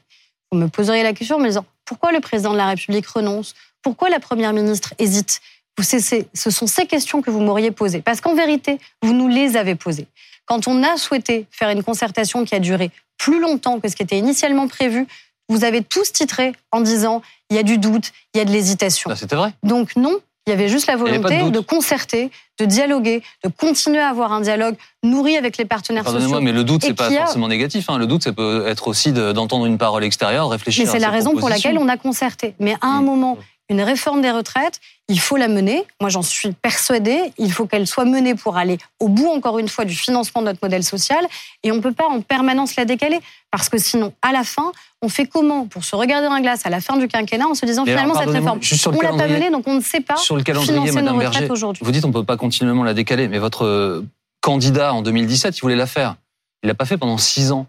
Vous 0.51 0.57
me 0.57 0.67
poseriez 0.67 1.03
la 1.03 1.13
question 1.13 1.37
en 1.37 1.39
me 1.39 1.47
disant 1.47 1.65
pourquoi 1.85 2.11
le 2.11 2.19
président 2.19 2.51
de 2.51 2.57
la 2.57 2.67
République 2.67 3.07
renonce? 3.07 3.55
Pourquoi 3.81 4.09
la 4.09 4.19
première 4.19 4.53
ministre 4.53 4.93
hésite? 4.99 5.41
Ce 5.83 6.49
sont 6.49 6.67
ces 6.67 6.85
questions 6.85 7.21
que 7.21 7.29
vous 7.29 7.39
m'auriez 7.39 7.71
posées. 7.71 8.01
Parce 8.01 8.21
qu'en 8.21 8.35
vérité, 8.35 8.79
vous 9.01 9.13
nous 9.13 9.27
les 9.27 9.57
avez 9.57 9.75
posées. 9.75 10.07
Quand 10.45 10.67
on 10.67 10.83
a 10.83 10.97
souhaité 10.97 11.45
faire 11.51 11.69
une 11.69 11.83
concertation 11.83 12.43
qui 12.45 12.55
a 12.55 12.59
duré 12.59 12.91
plus 13.17 13.39
longtemps 13.39 13.79
que 13.79 13.87
ce 13.87 13.95
qui 13.95 14.03
était 14.03 14.17
initialement 14.17 14.67
prévu, 14.67 15.07
vous 15.49 15.63
avez 15.63 15.83
tous 15.83 16.11
titré 16.11 16.53
en 16.71 16.81
disant 16.81 17.21
il 17.49 17.55
y 17.55 17.59
a 17.59 17.63
du 17.63 17.77
doute, 17.77 18.11
il 18.33 18.37
y 18.37 18.41
a 18.41 18.45
de 18.45 18.51
l'hésitation. 18.51 19.13
C'était 19.15 19.35
vrai. 19.35 19.53
Donc 19.63 19.95
non, 19.95 20.17
il 20.47 20.49
y 20.49 20.53
avait 20.53 20.69
juste 20.69 20.87
la 20.87 20.95
volonté 20.95 21.51
de, 21.51 21.59
concerter, 21.59 22.31
de 22.59 22.65
dialoguer, 22.65 23.21
de 23.43 23.49
continuer 23.49 23.99
à 23.99 24.09
avoir 24.09 24.31
un 24.31 24.41
dialogue 24.41 24.75
nourri 25.03 25.37
avec 25.37 25.57
les 25.57 25.65
partenaires 25.65 26.03
sociaux. 26.03 26.19
Pardonnez-moi, 26.19 26.41
mais 26.41 26.51
le 26.51 26.63
doute, 26.63 26.81
c'est 26.83 26.95
pas 26.95 27.11
forcément 27.11 27.47
négatif. 27.47 27.89
Hein. 27.89 27.97
Le 27.97 28.07
doute, 28.07 28.23
ça 28.23 28.33
peut 28.33 28.65
être 28.67 28.87
aussi 28.87 29.11
d'entendre 29.11 29.67
une 29.67 29.77
parole 29.77 30.03
extérieure, 30.03 30.49
réfléchir. 30.49 30.85
Mais 30.85 30.91
c'est 30.91 30.99
la 30.99 31.09
raison 31.11 31.35
pour 31.35 31.49
laquelle 31.49 31.77
on 31.77 31.87
a 31.87 31.97
concerté. 31.97 32.55
Mais 32.59 32.75
à 32.81 32.87
un 32.87 33.01
moment, 33.01 33.37
une 33.71 33.81
réforme 33.81 34.21
des 34.21 34.31
retraites, 34.31 34.81
il 35.07 35.19
faut 35.19 35.37
la 35.37 35.47
mener. 35.47 35.85
Moi, 36.01 36.09
j'en 36.09 36.21
suis 36.21 36.51
persuadée. 36.51 37.33
Il 37.37 37.51
faut 37.51 37.65
qu'elle 37.65 37.87
soit 37.87 38.05
menée 38.05 38.35
pour 38.35 38.57
aller 38.57 38.77
au 38.99 39.07
bout, 39.07 39.27
encore 39.27 39.59
une 39.59 39.69
fois, 39.69 39.85
du 39.85 39.95
financement 39.95 40.41
de 40.41 40.47
notre 40.47 40.59
modèle 40.61 40.83
social. 40.83 41.25
Et 41.63 41.71
on 41.71 41.75
ne 41.75 41.81
peut 41.81 41.93
pas 41.93 42.07
en 42.07 42.21
permanence 42.21 42.75
la 42.75 42.83
décaler. 42.83 43.19
Parce 43.49 43.69
que 43.69 43.77
sinon, 43.77 44.13
à 44.21 44.33
la 44.33 44.43
fin, 44.43 44.73
on 45.01 45.07
fait 45.07 45.25
comment 45.25 45.65
pour 45.67 45.85
se 45.85 45.95
regarder 45.95 46.27
dans 46.27 46.33
la 46.33 46.41
glace 46.41 46.65
à 46.65 46.69
la 46.69 46.81
fin 46.81 46.97
du 46.97 47.07
quinquennat 47.07 47.47
en 47.47 47.55
se 47.55 47.65
disant 47.65 47.85
finalement 47.85 48.13
cette 48.13 48.29
réforme, 48.29 48.59
on 48.87 49.01
l'a 49.01 49.09
pas 49.09 49.27
menée, 49.27 49.49
donc 49.49 49.63
on 49.67 49.75
ne 49.75 49.81
sait 49.81 50.01
pas 50.01 50.17
sur 50.17 50.35
le 50.35 50.43
calendrier, 50.43 50.79
financer 50.79 51.01
nos 51.01 51.17
retraites 51.17 51.51
aujourd'hui. 51.51 51.83
Vous 51.83 51.91
dites 51.91 52.05
on 52.05 52.09
ne 52.09 52.13
peut 52.13 52.23
pas 52.23 52.37
continuellement 52.37 52.83
la 52.83 52.93
décaler, 52.93 53.27
mais 53.27 53.39
votre 53.39 54.03
candidat 54.41 54.93
en 54.93 55.01
2017, 55.01 55.57
il 55.57 55.61
voulait 55.61 55.75
la 55.75 55.87
faire. 55.87 56.15
Il 56.63 56.67
l'a 56.67 56.75
pas 56.75 56.85
fait 56.85 56.97
pendant 56.97 57.17
six 57.17 57.51
ans. 57.51 57.65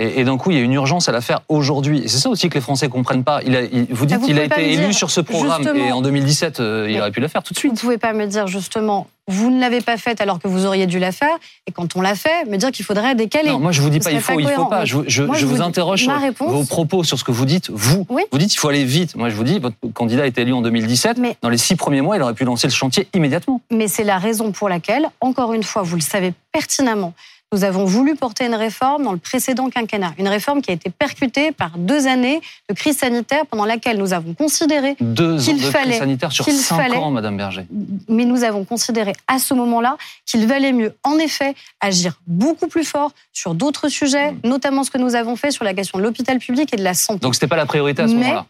Et, 0.00 0.20
et 0.20 0.24
d'un 0.24 0.38
coup, 0.38 0.50
il 0.50 0.56
y 0.56 0.60
a 0.60 0.62
une 0.62 0.72
urgence 0.72 1.10
à 1.10 1.12
la 1.12 1.20
faire 1.20 1.42
aujourd'hui. 1.48 2.02
Et 2.02 2.08
c'est 2.08 2.18
ça 2.18 2.30
aussi 2.30 2.48
que 2.48 2.54
les 2.54 2.62
Français 2.62 2.88
comprennent 2.88 3.22
pas. 3.22 3.40
Il 3.44 3.54
a, 3.54 3.60
vous 3.90 4.06
dites 4.06 4.22
qu'il 4.22 4.38
a 4.38 4.44
été 4.44 4.72
élu 4.72 4.94
sur 4.94 5.10
ce 5.10 5.20
programme 5.20 5.76
et 5.76 5.92
en 5.92 6.00
2017, 6.00 6.60
euh, 6.60 6.88
il 6.90 6.98
aurait 6.98 7.10
pu 7.10 7.20
la 7.20 7.28
faire 7.28 7.42
tout 7.42 7.52
de 7.52 7.58
suite. 7.58 7.72
Vous 7.72 7.80
pouvez 7.80 7.98
pas 7.98 8.14
me 8.14 8.26
dire 8.26 8.46
justement, 8.46 9.08
vous 9.28 9.50
ne 9.50 9.60
l'avez 9.60 9.82
pas 9.82 9.98
faite 9.98 10.22
alors 10.22 10.38
que 10.38 10.48
vous 10.48 10.64
auriez 10.64 10.86
dû 10.86 10.98
la 10.98 11.12
faire. 11.12 11.36
Et 11.66 11.72
quand 11.72 11.96
on 11.96 12.00
l'a 12.00 12.14
fait, 12.14 12.46
me 12.48 12.56
dire 12.56 12.70
qu'il 12.70 12.84
faudrait 12.84 13.14
décaler. 13.14 13.50
Non, 13.50 13.58
moi 13.58 13.72
je 13.72 13.82
vous 13.82 13.90
dis 13.90 14.00
pas 14.00 14.10
il 14.10 14.20
faut, 14.20 14.40
il 14.40 14.48
faut 14.48 14.64
pas. 14.64 14.86
Je, 14.86 14.98
je, 15.06 15.24
je 15.34 15.46
vous, 15.46 15.60
interroge 15.60 16.02
sur 16.02 16.18
vos 16.38 16.64
propos, 16.64 17.04
sur 17.04 17.18
ce 17.18 17.24
que 17.24 17.30
vous 17.30 17.44
dites. 17.44 17.70
Vous, 17.70 18.06
vous 18.08 18.38
dites 18.38 18.54
il 18.54 18.58
faut 18.58 18.68
aller 18.68 18.84
vite. 18.84 19.16
Moi 19.16 19.28
je 19.28 19.34
vous 19.34 19.44
dis, 19.44 19.58
votre 19.58 19.76
candidat 19.92 20.22
a 20.22 20.26
été 20.26 20.40
élu 20.40 20.54
en 20.54 20.62
2017. 20.62 21.18
Mais 21.18 21.36
dans 21.42 21.50
les 21.50 21.58
six 21.58 21.76
premiers 21.76 22.00
mois, 22.00 22.16
il 22.16 22.22
aurait 22.22 22.34
pu 22.34 22.44
lancer 22.44 22.66
le 22.66 22.72
chantier 22.72 23.06
immédiatement. 23.14 23.60
Mais 23.70 23.86
c'est 23.86 24.04
la 24.04 24.18
raison 24.18 24.50
pour 24.50 24.68
laquelle, 24.68 25.08
encore 25.20 25.52
une 25.52 25.62
fois, 25.62 25.82
vous 25.82 25.96
le 25.96 26.02
savez 26.02 26.32
pertinemment, 26.52 27.12
nous 27.52 27.64
avons 27.64 27.84
voulu 27.84 28.14
porter 28.14 28.46
une 28.46 28.54
réforme 28.54 29.02
dans 29.02 29.12
le 29.12 29.18
précédent 29.18 29.70
quinquennat, 29.70 30.14
une 30.18 30.28
réforme 30.28 30.62
qui 30.62 30.70
a 30.70 30.74
été 30.74 30.88
percutée 30.88 31.50
par 31.50 31.78
deux 31.78 32.06
années 32.06 32.40
de 32.68 32.74
crise 32.74 32.98
sanitaire 32.98 33.44
pendant 33.46 33.64
laquelle 33.64 33.98
nous 33.98 34.12
avons 34.12 34.34
considéré 34.34 34.94
qu'il 34.94 35.60
fallait 35.60 35.90
crise 35.90 35.98
sanitaire 35.98 36.30
sur 36.30 36.44
cinq 36.44 36.76
fallait, 36.76 36.96
ans, 36.96 37.10
Madame 37.10 37.36
Berger. 37.36 37.66
Mais 38.08 38.24
nous 38.24 38.44
avons 38.44 38.64
considéré 38.64 39.14
à 39.26 39.40
ce 39.40 39.52
moment-là 39.54 39.96
qu'il 40.26 40.46
valait 40.46 40.72
mieux, 40.72 40.94
en 41.02 41.18
effet, 41.18 41.56
agir 41.80 42.20
beaucoup 42.28 42.68
plus 42.68 42.84
fort 42.84 43.10
sur 43.32 43.54
d'autres 43.54 43.88
sujets, 43.88 44.30
hmm. 44.30 44.40
notamment 44.44 44.84
ce 44.84 44.92
que 44.92 44.98
nous 44.98 45.16
avons 45.16 45.34
fait 45.34 45.50
sur 45.50 45.64
la 45.64 45.74
question 45.74 45.98
de 45.98 46.04
l'hôpital 46.04 46.38
public 46.38 46.72
et 46.72 46.76
de 46.76 46.84
la 46.84 46.94
santé. 46.94 47.18
Donc 47.18 47.34
c'était 47.34 47.48
pas 47.48 47.56
la 47.56 47.66
priorité 47.66 48.02
à 48.02 48.06
ce 48.06 48.14
moment-là. 48.14 48.46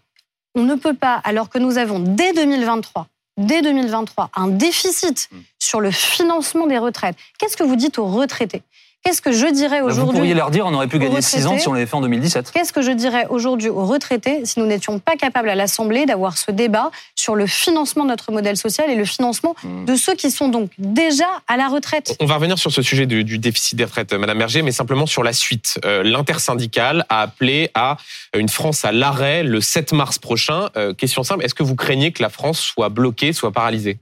On 0.55 0.63
ne 0.63 0.75
peut 0.75 0.95
pas, 0.95 1.15
alors 1.25 1.49
que 1.49 1.59
nous 1.59 1.79
avons 1.79 2.01
dès 2.01 2.33
2023 2.35 3.07
dès 3.39 3.63
2023 3.63 4.29
un 4.37 4.49
déficit 4.49 5.31
hmm. 5.33 5.39
sur 5.59 5.81
le 5.81 5.91
financement 5.91 6.67
des 6.67 6.77
retraites. 6.77 7.17
Qu'est-ce 7.39 7.57
que 7.57 7.65
vous 7.65 7.77
dites 7.77 7.99
aux 7.99 8.05
retraités? 8.05 8.63
Qu'est-ce 9.03 9.23
que 9.23 9.33
je 9.33 9.47
dirais 9.47 9.81
aujourd'hui 9.81 10.05
Vous 10.05 10.13
pourriez 10.13 10.35
leur 10.35 10.51
dire, 10.51 10.67
on 10.67 10.75
aurait 10.75 10.87
pu 10.87 10.99
gagner 10.99 11.23
6 11.23 11.47
ans 11.47 11.59
si 11.59 11.67
on 11.69 11.73
l'avait 11.73 11.87
fait 11.87 11.97
en 11.97 12.03
2017. 12.03 12.51
Qu'est-ce 12.53 12.73
que 12.73 12.83
je 12.83 12.91
dirais 12.91 13.27
aujourd'hui 13.31 13.71
aux 13.71 13.87
retraités 13.87 14.45
si 14.45 14.61
nous 14.61 14.67
n'étions 14.67 14.99
pas 14.99 15.17
capables 15.17 15.49
à 15.49 15.55
l'Assemblée 15.55 16.05
d'avoir 16.05 16.37
ce 16.37 16.51
débat 16.51 16.91
sur 17.15 17.35
le 17.35 17.47
financement 17.47 18.05
de 18.05 18.11
notre 18.11 18.31
modèle 18.31 18.59
social 18.59 18.91
et 18.91 18.95
le 18.95 19.07
financement 19.07 19.57
hmm. 19.65 19.87
de 19.87 19.97
ceux 19.97 20.15
qui 20.15 20.31
sont 20.31 20.49
donc 20.49 20.71
déjà 20.77 21.25
à 21.49 21.57
la 21.57 21.69
retraite 21.69 22.15
On 22.21 22.27
va 22.27 22.35
revenir 22.35 22.59
sur 22.59 22.71
ce 22.71 22.83
sujet 22.83 23.07
du, 23.07 23.39
déficit 23.39 23.79
des 23.79 23.85
retraites, 23.85 24.13
Madame 24.13 24.39
Berger, 24.39 24.61
mais 24.61 24.73
simplement 24.73 25.07
sur 25.07 25.23
la 25.23 25.33
suite. 25.33 25.81
Euh, 25.87 26.03
L'intersyndicale 26.03 27.07
a 27.09 27.23
appelé 27.23 27.71
à 27.75 27.97
une 28.37 28.51
France 28.51 28.85
à 28.85 28.93
l'arrêt 28.93 29.43
le 29.43 29.63
7 29.63 29.95
mars 29.95 30.19
prochain. 30.19 30.69
Euh, 30.77 30.93
question 30.93 31.23
simple, 31.23 31.43
est-ce 31.45 31.55
que 31.55 31.63
vous 31.63 31.77
craignez 31.77 32.13
que 32.13 32.23
la 32.23 32.29
France 32.29 32.61
soit 32.61 32.91
bloquée, 32.91 33.33
soit 33.33 33.51
paralysée? 33.51 33.99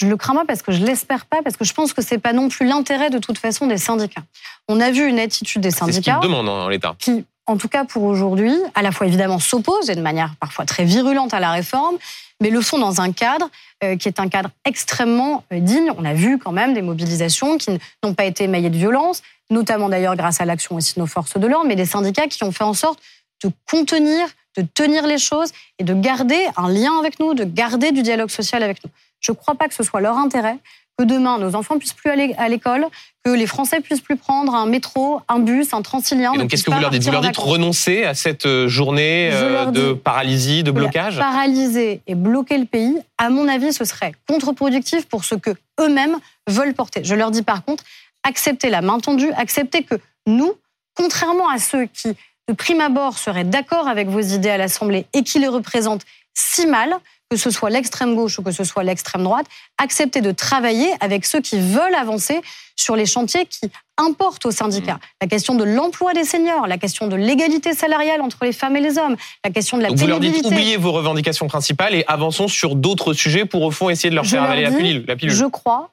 Je 0.00 0.06
le 0.06 0.16
crains 0.16 0.34
pas 0.34 0.44
parce 0.44 0.62
que 0.62 0.72
je 0.72 0.84
l'espère 0.84 1.26
pas, 1.26 1.42
parce 1.42 1.56
que 1.56 1.64
je 1.64 1.72
pense 1.72 1.92
que 1.92 2.02
c'est 2.02 2.18
pas 2.18 2.32
non 2.32 2.48
plus 2.48 2.66
l'intérêt 2.66 3.10
de 3.10 3.18
toute 3.18 3.38
façon 3.38 3.66
des 3.66 3.78
syndicats. 3.78 4.22
On 4.68 4.80
a 4.80 4.90
vu 4.90 5.06
une 5.06 5.18
attitude 5.18 5.62
des 5.62 5.70
syndicats. 5.70 6.18
C'est 6.20 6.26
ce 6.26 6.32
demandent 6.32 6.48
en 6.48 6.68
l'État. 6.68 6.96
Qui, 6.98 7.24
en 7.46 7.56
tout 7.56 7.68
cas 7.68 7.84
pour 7.84 8.02
aujourd'hui, 8.04 8.54
à 8.74 8.82
la 8.82 8.90
fois 8.90 9.06
évidemment 9.06 9.38
s'opposent 9.38 9.90
et 9.90 9.94
de 9.94 10.00
manière 10.00 10.34
parfois 10.40 10.64
très 10.64 10.84
virulente 10.84 11.34
à 11.34 11.40
la 11.40 11.52
réforme, 11.52 11.96
mais 12.40 12.50
le 12.50 12.60
font 12.60 12.78
dans 12.78 13.00
un 13.00 13.12
cadre 13.12 13.48
euh, 13.84 13.96
qui 13.96 14.08
est 14.08 14.18
un 14.18 14.28
cadre 14.28 14.50
extrêmement 14.64 15.44
euh, 15.52 15.60
digne. 15.60 15.90
On 15.96 16.04
a 16.04 16.14
vu 16.14 16.38
quand 16.38 16.52
même 16.52 16.74
des 16.74 16.82
mobilisations 16.82 17.58
qui 17.58 17.78
n'ont 18.02 18.14
pas 18.14 18.24
été 18.24 18.44
émaillées 18.44 18.70
de 18.70 18.76
violence, 18.76 19.22
notamment 19.50 19.88
d'ailleurs 19.88 20.16
grâce 20.16 20.40
à 20.40 20.44
l'action 20.44 20.74
aussi 20.76 20.94
de 20.94 21.00
nos 21.00 21.06
forces 21.06 21.38
de 21.38 21.46
l'ordre, 21.46 21.66
mais 21.68 21.76
des 21.76 21.86
syndicats 21.86 22.26
qui 22.26 22.42
ont 22.44 22.52
fait 22.52 22.64
en 22.64 22.74
sorte 22.74 22.98
de 23.44 23.50
contenir, 23.70 24.26
de 24.56 24.62
tenir 24.62 25.06
les 25.06 25.18
choses 25.18 25.52
et 25.78 25.84
de 25.84 25.94
garder 25.94 26.48
un 26.56 26.68
lien 26.68 26.98
avec 26.98 27.20
nous, 27.20 27.34
de 27.34 27.44
garder 27.44 27.92
du 27.92 28.02
dialogue 28.02 28.30
social 28.30 28.62
avec 28.62 28.82
nous. 28.84 28.90
Je 29.24 29.32
ne 29.32 29.36
crois 29.36 29.54
pas 29.54 29.68
que 29.68 29.74
ce 29.74 29.82
soit 29.82 30.00
leur 30.00 30.18
intérêt 30.18 30.58
que 30.98 31.04
demain 31.04 31.38
nos 31.38 31.54
enfants 31.56 31.78
puissent 31.78 31.92
plus 31.92 32.10
aller 32.10 32.34
à 32.38 32.48
l'école, 32.48 32.86
que 33.24 33.30
les 33.30 33.46
Français 33.46 33.80
puissent 33.80 34.00
plus 34.00 34.16
prendre 34.16 34.54
un 34.54 34.66
métro, 34.66 35.20
un 35.28 35.40
bus, 35.40 35.72
un 35.72 35.82
transilien. 35.82 36.32
Et 36.34 36.38
donc 36.38 36.50
qu'est-ce 36.50 36.62
que 36.62 36.70
vous 36.70 36.78
leur 36.78 36.90
dites? 36.90 37.02
Vous 37.02 37.10
leur 37.10 37.20
dites 37.20 37.36
renoncer 37.36 38.04
à 38.04 38.14
cette 38.14 38.46
euh, 38.46 38.68
journée 38.68 39.30
euh, 39.32 39.66
de 39.66 39.92
paralysie, 39.92 40.62
de 40.62 40.70
blocage? 40.70 41.18
Paralyser 41.18 42.00
et 42.06 42.14
bloquer 42.14 42.58
le 42.58 42.66
pays, 42.66 42.96
à 43.18 43.30
mon 43.30 43.48
avis, 43.48 43.72
ce 43.72 43.84
serait 43.84 44.12
contre-productif 44.28 45.06
pour 45.06 45.24
ce 45.24 45.34
que 45.34 45.50
eux-mêmes 45.80 46.18
veulent 46.48 46.74
porter. 46.74 47.02
Je 47.02 47.14
leur 47.14 47.30
dis 47.30 47.42
par 47.42 47.64
contre, 47.64 47.82
acceptez 48.22 48.70
la 48.70 48.82
main 48.82 49.00
tendue, 49.00 49.32
acceptez 49.36 49.82
que 49.82 49.96
nous, 50.26 50.52
contrairement 50.94 51.48
à 51.48 51.58
ceux 51.58 51.86
qui, 51.86 52.14
de 52.48 52.54
prime 52.54 52.80
abord, 52.80 53.18
seraient 53.18 53.44
d'accord 53.44 53.88
avec 53.88 54.08
vos 54.08 54.20
idées 54.20 54.50
à 54.50 54.58
l'Assemblée 54.58 55.06
et 55.12 55.24
qui 55.24 55.40
les 55.40 55.48
représentent 55.48 56.04
si 56.34 56.66
mal, 56.66 56.94
que 57.30 57.36
ce 57.36 57.50
soit 57.50 57.70
l'extrême 57.70 58.14
gauche 58.14 58.38
ou 58.38 58.42
que 58.42 58.52
ce 58.52 58.64
soit 58.64 58.84
l'extrême 58.84 59.24
droite, 59.24 59.46
accepter 59.78 60.20
de 60.20 60.30
travailler 60.30 60.90
avec 61.00 61.24
ceux 61.24 61.40
qui 61.40 61.58
veulent 61.58 61.94
avancer 61.94 62.40
sur 62.76 62.96
les 62.96 63.06
chantiers 63.06 63.46
qui 63.46 63.70
importent 63.96 64.46
aux 64.46 64.50
syndicats. 64.50 64.94
Mmh. 64.94 65.22
La 65.22 65.26
question 65.28 65.54
de 65.54 65.64
l'emploi 65.64 66.12
des 66.12 66.24
seniors, 66.24 66.66
la 66.66 66.78
question 66.78 67.06
de 67.06 67.16
l'égalité 67.16 67.72
salariale 67.72 68.20
entre 68.20 68.44
les 68.44 68.52
femmes 68.52 68.76
et 68.76 68.80
les 68.80 68.98
hommes, 68.98 69.16
la 69.44 69.50
question 69.50 69.76
de 69.76 69.82
la 69.82 69.88
Donc 69.88 69.98
Vous 69.98 70.06
leur 70.06 70.20
dites 70.20 70.44
oubliez 70.44 70.76
vos 70.76 70.92
revendications 70.92 71.46
principales 71.46 71.94
et 71.94 72.04
avançons 72.08 72.48
sur 72.48 72.74
d'autres 72.74 73.12
sujets 73.12 73.44
pour 73.44 73.62
au 73.62 73.70
fond 73.70 73.90
essayer 73.90 74.10
de 74.10 74.14
leur 74.14 74.26
faire 74.26 74.42
avaler 74.42 74.62
la 74.62 75.16
pilule. 75.16 75.34
Je 75.34 75.46
crois 75.46 75.90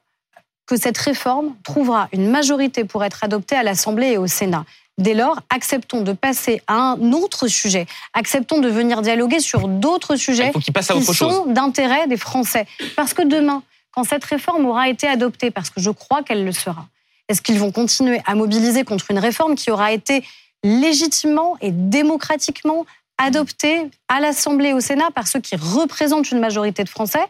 que 0.66 0.76
cette 0.76 0.98
réforme 0.98 1.54
trouvera 1.64 2.08
une 2.12 2.30
majorité 2.30 2.84
pour 2.84 3.04
être 3.04 3.24
adoptée 3.24 3.56
à 3.56 3.62
l'Assemblée 3.62 4.12
et 4.12 4.18
au 4.18 4.26
Sénat. 4.26 4.64
Dès 4.98 5.14
lors, 5.14 5.40
acceptons 5.48 6.02
de 6.02 6.12
passer 6.12 6.60
à 6.66 6.74
un 6.74 7.12
autre 7.12 7.48
sujet. 7.48 7.86
Acceptons 8.12 8.60
de 8.60 8.68
venir 8.68 9.00
dialoguer 9.00 9.40
sur 9.40 9.66
d'autres 9.66 10.16
sujets 10.16 10.52
qui 10.52 10.72
sont 11.14 11.46
d'intérêt 11.46 12.06
des 12.06 12.18
Français. 12.18 12.66
Parce 12.94 13.14
que 13.14 13.22
demain, 13.22 13.62
quand 13.90 14.04
cette 14.04 14.24
réforme 14.24 14.66
aura 14.66 14.88
été 14.88 15.06
adoptée, 15.08 15.50
parce 15.50 15.70
que 15.70 15.80
je 15.80 15.90
crois 15.90 16.22
qu'elle 16.22 16.44
le 16.44 16.52
sera, 16.52 16.86
est-ce 17.28 17.40
qu'ils 17.40 17.58
vont 17.58 17.72
continuer 17.72 18.20
à 18.26 18.34
mobiliser 18.34 18.84
contre 18.84 19.10
une 19.10 19.18
réforme 19.18 19.54
qui 19.54 19.70
aura 19.70 19.92
été 19.92 20.24
légitimement 20.62 21.56
et 21.60 21.70
démocratiquement 21.70 22.84
adoptée 23.18 23.90
à 24.08 24.20
l'Assemblée 24.20 24.70
et 24.70 24.74
au 24.74 24.80
Sénat 24.80 25.10
par 25.14 25.26
ceux 25.26 25.40
qui 25.40 25.56
représentent 25.56 26.30
une 26.30 26.40
majorité 26.40 26.84
de 26.84 26.88
Français? 26.88 27.24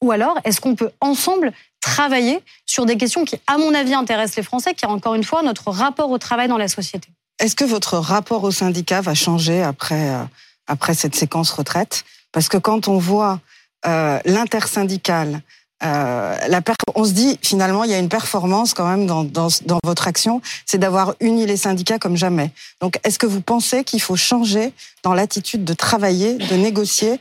Ou 0.00 0.10
alors, 0.12 0.38
est-ce 0.44 0.60
qu'on 0.60 0.74
peut 0.74 0.90
ensemble 1.00 1.52
travailler 1.82 2.40
sur 2.64 2.86
des 2.86 2.96
questions 2.96 3.26
qui, 3.26 3.36
à 3.46 3.58
mon 3.58 3.74
avis, 3.74 3.92
intéressent 3.92 4.36
les 4.36 4.42
Français, 4.42 4.72
qui 4.72 4.86
est 4.86 4.88
encore 4.88 5.14
une 5.14 5.24
fois 5.24 5.42
notre 5.42 5.70
rapport 5.70 6.10
au 6.10 6.16
travail 6.16 6.48
dans 6.48 6.56
la 6.56 6.68
société. 6.68 7.08
Est-ce 7.38 7.56
que 7.56 7.64
votre 7.64 7.98
rapport 7.98 8.44
au 8.44 8.50
syndicat 8.50 9.02
va 9.02 9.14
changer 9.14 9.62
après, 9.62 10.08
euh, 10.10 10.22
après 10.66 10.94
cette 10.94 11.14
séquence 11.14 11.50
retraite? 11.50 12.04
Parce 12.30 12.48
que 12.48 12.56
quand 12.56 12.88
on 12.88 12.98
voit 12.98 13.40
euh, 13.86 14.18
l'intersyndicale, 14.24 15.42
euh, 15.82 16.36
la 16.46 16.60
on 16.94 17.04
se 17.04 17.10
dit 17.10 17.38
finalement 17.42 17.82
il 17.82 17.90
y 17.90 17.94
a 17.94 17.98
une 17.98 18.08
performance 18.08 18.72
quand 18.72 18.86
même 18.86 19.06
dans, 19.06 19.24
dans, 19.24 19.48
dans 19.66 19.80
votre 19.84 20.06
action, 20.06 20.40
c'est 20.64 20.78
d'avoir 20.78 21.14
uni 21.18 21.44
les 21.44 21.56
syndicats 21.56 21.98
comme 21.98 22.16
jamais. 22.16 22.52
Donc 22.80 23.00
est-ce 23.02 23.18
que 23.18 23.26
vous 23.26 23.40
pensez 23.40 23.82
qu'il 23.82 24.00
faut 24.00 24.14
changer 24.14 24.72
dans 25.02 25.12
l'attitude 25.12 25.64
de 25.64 25.74
travailler, 25.74 26.34
de 26.34 26.54
négocier 26.54 27.18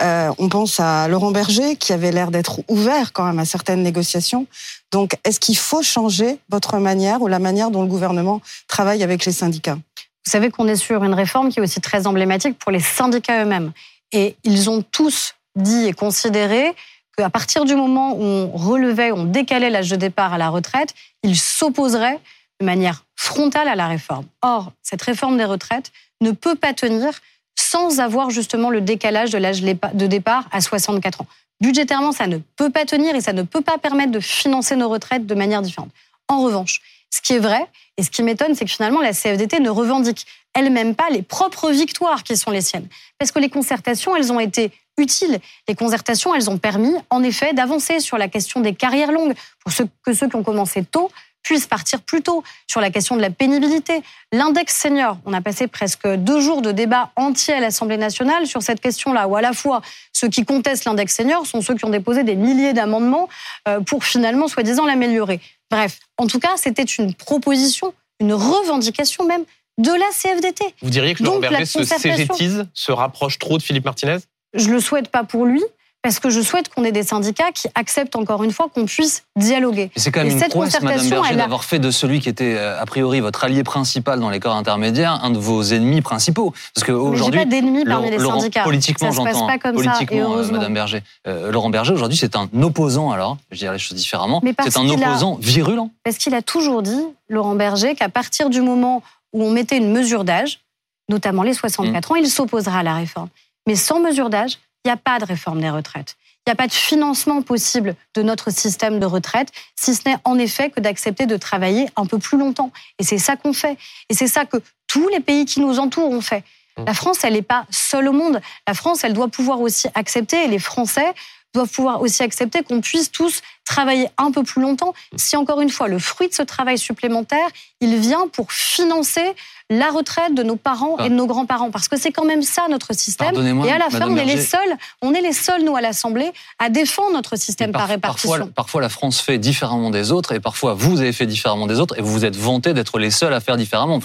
euh, 0.00 0.32
on 0.38 0.48
pense 0.48 0.80
à 0.80 1.06
Laurent 1.08 1.30
Berger 1.30 1.76
qui 1.76 1.92
avait 1.92 2.10
l'air 2.10 2.30
d'être 2.30 2.60
ouvert 2.68 3.12
quand 3.12 3.24
même 3.24 3.38
à 3.38 3.44
certaines 3.44 3.82
négociations. 3.82 4.46
Donc, 4.90 5.16
est-ce 5.24 5.38
qu'il 5.40 5.56
faut 5.56 5.82
changer 5.82 6.38
votre 6.48 6.78
manière 6.78 7.22
ou 7.22 7.28
la 7.28 7.38
manière 7.38 7.70
dont 7.70 7.82
le 7.82 7.88
gouvernement 7.88 8.40
travaille 8.66 9.02
avec 9.02 9.24
les 9.24 9.32
syndicats? 9.32 9.78
Vous 10.24 10.30
savez 10.30 10.50
qu'on 10.50 10.66
est 10.66 10.76
sur 10.76 11.04
une 11.04 11.14
réforme 11.14 11.50
qui 11.50 11.58
est 11.58 11.62
aussi 11.62 11.80
très 11.80 12.06
emblématique 12.06 12.58
pour 12.58 12.72
les 12.72 12.80
syndicats 12.80 13.42
eux-mêmes. 13.42 13.72
Et 14.12 14.36
ils 14.44 14.70
ont 14.70 14.82
tous 14.82 15.34
dit 15.54 15.86
et 15.86 15.92
considéré 15.92 16.74
qu'à 17.16 17.30
partir 17.30 17.64
du 17.64 17.76
moment 17.76 18.14
où 18.14 18.22
on 18.22 18.50
relevait, 18.56 19.12
on 19.12 19.24
décalait 19.24 19.70
l'âge 19.70 19.90
de 19.90 19.96
départ 19.96 20.32
à 20.32 20.38
la 20.38 20.48
retraite, 20.48 20.94
ils 21.22 21.38
s'opposeraient 21.38 22.18
de 22.60 22.66
manière 22.66 23.04
frontale 23.16 23.68
à 23.68 23.74
la 23.74 23.86
réforme. 23.86 24.26
Or, 24.42 24.72
cette 24.82 25.02
réforme 25.02 25.36
des 25.36 25.44
retraites 25.44 25.92
ne 26.20 26.30
peut 26.32 26.54
pas 26.54 26.72
tenir 26.72 27.12
sans 27.56 28.00
avoir 28.00 28.30
justement 28.30 28.70
le 28.70 28.80
décalage 28.80 29.30
de 29.30 29.38
l'âge 29.38 29.62
de 29.62 30.06
départ 30.06 30.48
à 30.52 30.60
64 30.60 31.22
ans. 31.22 31.26
Budgétairement, 31.60 32.12
ça 32.12 32.26
ne 32.26 32.38
peut 32.56 32.70
pas 32.70 32.84
tenir 32.84 33.14
et 33.14 33.20
ça 33.20 33.32
ne 33.32 33.42
peut 33.42 33.60
pas 33.60 33.78
permettre 33.78 34.12
de 34.12 34.20
financer 34.20 34.76
nos 34.76 34.88
retraites 34.88 35.26
de 35.26 35.34
manière 35.34 35.62
différente. 35.62 35.90
En 36.28 36.42
revanche, 36.42 36.80
ce 37.10 37.20
qui 37.20 37.34
est 37.34 37.38
vrai 37.38 37.66
et 37.96 38.02
ce 38.02 38.10
qui 38.10 38.22
m'étonne, 38.22 38.54
c'est 38.54 38.64
que 38.64 38.70
finalement 38.70 39.00
la 39.00 39.12
CFDT 39.12 39.60
ne 39.60 39.70
revendique 39.70 40.26
elle-même 40.54 40.94
pas 40.94 41.10
les 41.10 41.22
propres 41.22 41.70
victoires 41.70 42.22
qui 42.22 42.36
sont 42.36 42.50
les 42.50 42.60
siennes. 42.60 42.88
Parce 43.18 43.32
que 43.32 43.38
les 43.38 43.50
concertations, 43.50 44.16
elles 44.16 44.32
ont 44.32 44.40
été 44.40 44.70
utiles. 44.98 45.38
Les 45.68 45.74
concertations, 45.74 46.34
elles 46.34 46.48
ont 46.48 46.58
permis, 46.58 46.94
en 47.10 47.22
effet, 47.22 47.52
d'avancer 47.52 48.00
sur 48.00 48.18
la 48.18 48.28
question 48.28 48.60
des 48.60 48.74
carrières 48.74 49.12
longues. 49.12 49.34
Pour 49.60 49.72
ceux, 49.72 49.88
que 50.04 50.12
ceux 50.12 50.28
qui 50.28 50.36
ont 50.36 50.44
commencé 50.44 50.84
tôt 50.84 51.10
puissent 51.44 51.66
partir 51.66 52.00
plus 52.00 52.22
tôt 52.22 52.42
sur 52.66 52.80
la 52.80 52.90
question 52.90 53.14
de 53.14 53.20
la 53.20 53.30
pénibilité. 53.30 54.02
L'index 54.32 54.74
senior, 54.74 55.18
on 55.24 55.32
a 55.32 55.40
passé 55.40 55.68
presque 55.68 56.08
deux 56.08 56.40
jours 56.40 56.62
de 56.62 56.72
débat 56.72 57.10
entier 57.14 57.54
à 57.54 57.60
l'Assemblée 57.60 57.98
nationale 57.98 58.48
sur 58.48 58.62
cette 58.62 58.80
question-là, 58.80 59.28
où 59.28 59.36
à 59.36 59.42
la 59.42 59.52
fois 59.52 59.82
ceux 60.12 60.28
qui 60.28 60.44
contestent 60.44 60.86
l'index 60.86 61.14
senior 61.14 61.46
sont 61.46 61.60
ceux 61.60 61.76
qui 61.76 61.84
ont 61.84 61.90
déposé 61.90 62.24
des 62.24 62.34
milliers 62.34 62.72
d'amendements 62.72 63.28
euh, 63.68 63.80
pour 63.80 64.04
finalement, 64.04 64.48
soi-disant, 64.48 64.86
l'améliorer. 64.86 65.40
Bref, 65.70 66.00
en 66.16 66.26
tout 66.26 66.40
cas, 66.40 66.54
c'était 66.56 66.82
une 66.82 67.14
proposition, 67.14 67.94
une 68.18 68.32
revendication 68.32 69.24
même 69.26 69.44
de 69.78 69.90
la 69.90 70.06
CFDT. 70.12 70.74
Vous 70.82 70.90
diriez 70.90 71.14
que 71.14 71.22
Laurent 71.22 71.40
Berger 71.40 71.66
se 71.66 71.84
cégétise, 71.84 72.66
se 72.72 72.92
rapproche 72.92 73.38
trop 73.38 73.58
de 73.58 73.62
Philippe 73.62 73.84
Martinez? 73.84 74.18
Je 74.54 74.70
le 74.70 74.80
souhaite 74.80 75.08
pas 75.08 75.24
pour 75.24 75.44
lui 75.44 75.62
parce 76.04 76.20
que 76.20 76.28
je 76.28 76.42
souhaite 76.42 76.68
qu'on 76.68 76.84
ait 76.84 76.92
des 76.92 77.02
syndicats 77.02 77.50
qui 77.50 77.66
acceptent 77.74 78.14
encore 78.14 78.44
une 78.44 78.52
fois 78.52 78.68
qu'on 78.72 78.84
puisse 78.84 79.24
dialoguer. 79.36 79.90
C'est 79.96 80.12
quand 80.12 80.22
même 80.22 80.32
une 80.32 80.48
prouesse, 80.50 80.78
Madame 80.82 81.08
Berger, 81.08 81.34
d'avoir 81.34 81.64
fait 81.64 81.78
de 81.78 81.90
celui 81.90 82.20
qui 82.20 82.28
était 82.28 82.56
euh, 82.58 82.78
a 82.78 82.84
priori 82.84 83.20
votre 83.20 83.42
allié 83.42 83.64
principal 83.64 84.20
dans 84.20 84.28
les 84.28 84.38
corps 84.38 84.54
intermédiaires 84.54 85.18
un 85.24 85.30
de 85.30 85.38
vos 85.38 85.62
ennemis 85.62 86.02
principaux. 86.02 86.52
Parce 86.74 86.86
qu'aujourd'hui, 86.86 87.40
pas 87.40 87.46
d'ennemis 87.46 87.86
parmi 87.86 88.10
les 88.10 88.18
syndicats. 88.18 88.64
Politiquement, 88.64 89.12
j'entends. 89.12 89.48
Politiquement, 89.72 90.44
ça, 90.44 90.52
Madame 90.52 90.74
Berger. 90.74 91.02
Euh, 91.26 91.50
Laurent 91.50 91.70
Berger, 91.70 91.94
aujourd'hui, 91.94 92.18
c'est 92.18 92.36
un 92.36 92.50
opposant. 92.60 93.10
Alors, 93.10 93.38
je 93.50 93.56
dirais 93.56 93.72
les 93.72 93.78
choses 93.78 93.96
différemment. 93.96 94.42
C'est 94.62 94.76
un 94.76 94.86
opposant 94.86 95.38
virulent. 95.40 95.90
Parce 96.04 96.18
qu'il 96.18 96.34
a 96.34 96.42
toujours 96.42 96.82
dit, 96.82 97.02
Laurent 97.30 97.54
Berger, 97.54 97.94
qu'à 97.94 98.10
partir 98.10 98.50
du 98.50 98.60
moment 98.60 99.02
où 99.32 99.42
on 99.42 99.50
mettait 99.50 99.78
une 99.78 99.90
mesure 99.90 100.24
d'âge, 100.24 100.60
notamment 101.08 101.42
les 101.42 101.54
64 101.54 102.10
mmh. 102.10 102.12
ans, 102.12 102.16
il 102.16 102.28
s'opposera 102.28 102.80
à 102.80 102.82
la 102.82 102.94
réforme. 102.94 103.30
Mais 103.66 103.74
sans 103.74 104.00
mesure 104.00 104.28
d'âge, 104.28 104.58
il 104.84 104.88
n'y 104.88 104.92
a 104.92 104.96
pas 104.96 105.18
de 105.18 105.24
réforme 105.24 105.60
des 105.60 105.70
retraites. 105.70 106.16
Il 106.46 106.50
n'y 106.50 106.52
a 106.52 106.56
pas 106.56 106.66
de 106.66 106.72
financement 106.72 107.40
possible 107.40 107.96
de 108.14 108.22
notre 108.22 108.50
système 108.50 109.00
de 109.00 109.06
retraite, 109.06 109.48
si 109.76 109.94
ce 109.94 110.06
n'est 110.06 110.18
en 110.24 110.38
effet 110.38 110.68
que 110.68 110.80
d'accepter 110.80 111.24
de 111.24 111.38
travailler 111.38 111.88
un 111.96 112.04
peu 112.04 112.18
plus 112.18 112.36
longtemps. 112.36 112.70
Et 112.98 113.04
c'est 113.04 113.18
ça 113.18 113.36
qu'on 113.36 113.54
fait. 113.54 113.78
Et 114.10 114.14
c'est 114.14 114.26
ça 114.26 114.44
que 114.44 114.58
tous 114.86 115.08
les 115.08 115.20
pays 115.20 115.46
qui 115.46 115.60
nous 115.60 115.78
entourent 115.78 116.10
ont 116.10 116.20
fait. 116.20 116.44
Mmh. 116.76 116.84
La 116.84 116.92
France, 116.92 117.24
elle 117.24 117.32
n'est 117.32 117.42
pas 117.42 117.64
seule 117.70 118.08
au 118.08 118.12
monde. 118.12 118.42
La 118.68 118.74
France, 118.74 119.04
elle 119.04 119.14
doit 119.14 119.28
pouvoir 119.28 119.60
aussi 119.62 119.88
accepter, 119.94 120.44
et 120.44 120.48
les 120.48 120.58
Français 120.58 121.14
doivent 121.54 121.70
pouvoir 121.70 122.00
aussi 122.02 122.22
accepter 122.22 122.62
qu'on 122.62 122.80
puisse 122.80 123.10
tous 123.10 123.40
travailler 123.64 124.08
un 124.18 124.30
peu 124.30 124.42
plus 124.42 124.60
longtemps. 124.60 124.92
Si 125.16 125.36
encore 125.36 125.60
une 125.60 125.70
fois, 125.70 125.88
le 125.88 125.98
fruit 125.98 126.28
de 126.28 126.34
ce 126.34 126.42
travail 126.42 126.78
supplémentaire, 126.78 127.48
il 127.80 127.96
vient 127.96 128.28
pour 128.28 128.52
financer 128.52 129.34
la 129.70 129.90
retraite 129.90 130.34
de 130.34 130.42
nos 130.42 130.56
parents 130.56 130.98
et 130.98 131.08
de 131.08 131.14
nos 131.14 131.26
grands-parents, 131.26 131.70
parce 131.70 131.88
que 131.88 131.96
c'est 131.98 132.12
quand 132.12 132.26
même 132.26 132.42
ça 132.42 132.66
notre 132.68 132.94
système. 132.94 133.34
Et 133.64 133.72
à 133.72 133.78
la 133.78 133.88
fin, 133.88 134.08
on 134.08 134.16
est 134.16 134.24
les 134.24 134.40
seuls, 134.40 134.76
on 135.00 135.14
est 135.14 135.22
les 135.22 135.32
seuls 135.32 135.64
nous 135.64 135.74
à 135.74 135.80
l'Assemblée 135.80 136.32
à 136.58 136.68
défendre 136.68 137.12
notre 137.12 137.36
système 137.36 137.72
par, 137.72 137.88
répartition. 137.88 138.30
Parfois, 138.30 138.52
parfois, 138.54 138.80
la 138.82 138.88
France 138.90 139.20
fait 139.20 139.38
différemment 139.38 139.90
des 139.90 140.12
autres, 140.12 140.32
et 140.32 140.40
parfois 140.40 140.74
vous 140.74 141.00
avez 141.00 141.12
fait 141.12 141.26
différemment 141.26 141.66
des 141.66 141.80
autres, 141.80 141.98
et 141.98 142.02
vous 142.02 142.12
vous 142.12 142.24
êtes 142.26 142.36
vanté 142.36 142.74
d'être 142.74 142.98
les 142.98 143.10
seuls 143.10 143.32
à 143.32 143.40
faire 143.40 143.56
différemment. 143.56 144.00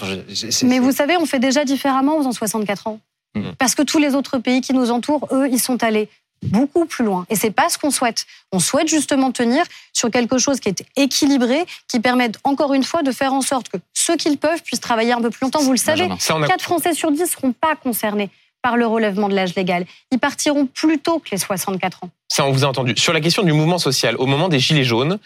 Mais 0.62 0.78
vous 0.78 0.92
savez, 0.92 1.18
on 1.18 1.26
fait 1.26 1.40
déjà 1.40 1.64
différemment 1.64 2.14
en 2.14 2.18
faisant 2.18 2.32
64 2.32 2.86
ans. 2.86 3.00
Mmh. 3.34 3.50
Parce 3.58 3.74
que 3.74 3.82
tous 3.82 3.98
les 3.98 4.14
autres 4.14 4.38
pays 4.38 4.60
qui 4.60 4.72
nous 4.72 4.90
entourent, 4.90 5.28
eux, 5.30 5.48
ils 5.52 5.60
sont 5.60 5.84
allés 5.84 6.08
beaucoup 6.42 6.86
plus 6.86 7.04
loin. 7.04 7.26
Et 7.28 7.36
c'est 7.36 7.50
pas 7.50 7.68
ce 7.68 7.78
qu'on 7.78 7.90
souhaite. 7.90 8.26
On 8.52 8.58
souhaite 8.58 8.88
justement 8.88 9.32
tenir 9.32 9.64
sur 9.92 10.10
quelque 10.10 10.38
chose 10.38 10.60
qui 10.60 10.68
est 10.68 10.84
équilibré, 10.96 11.66
qui 11.88 12.00
permette 12.00 12.38
encore 12.44 12.74
une 12.74 12.84
fois 12.84 13.02
de 13.02 13.12
faire 13.12 13.32
en 13.32 13.42
sorte 13.42 13.68
que 13.68 13.76
ceux 13.94 14.16
qui 14.16 14.30
le 14.30 14.36
peuvent 14.36 14.62
puissent 14.62 14.80
travailler 14.80 15.12
un 15.12 15.20
peu 15.20 15.30
plus 15.30 15.44
longtemps. 15.44 15.60
Vous 15.60 15.72
le 15.72 15.78
savez, 15.78 16.08
4 16.08 16.62
Français 16.62 16.94
sur 16.94 17.10
10 17.10 17.20
ne 17.20 17.26
seront 17.26 17.52
pas 17.52 17.76
concernés 17.76 18.30
par 18.62 18.76
le 18.76 18.86
relèvement 18.86 19.28
de 19.28 19.34
l'âge 19.34 19.54
légal. 19.54 19.86
Ils 20.10 20.18
partiront 20.18 20.66
plus 20.66 20.98
tôt 20.98 21.18
que 21.18 21.30
les 21.32 21.38
64 21.38 22.04
ans. 22.04 22.10
Ça, 22.28 22.44
on 22.44 22.52
vous 22.52 22.64
a 22.64 22.68
entendu. 22.68 22.94
Sur 22.96 23.12
la 23.12 23.20
question 23.20 23.42
du 23.42 23.52
mouvement 23.52 23.78
social, 23.78 24.14
au 24.18 24.26
moment 24.26 24.48
des 24.48 24.60
Gilets 24.60 24.84
jaunes, 24.84 25.18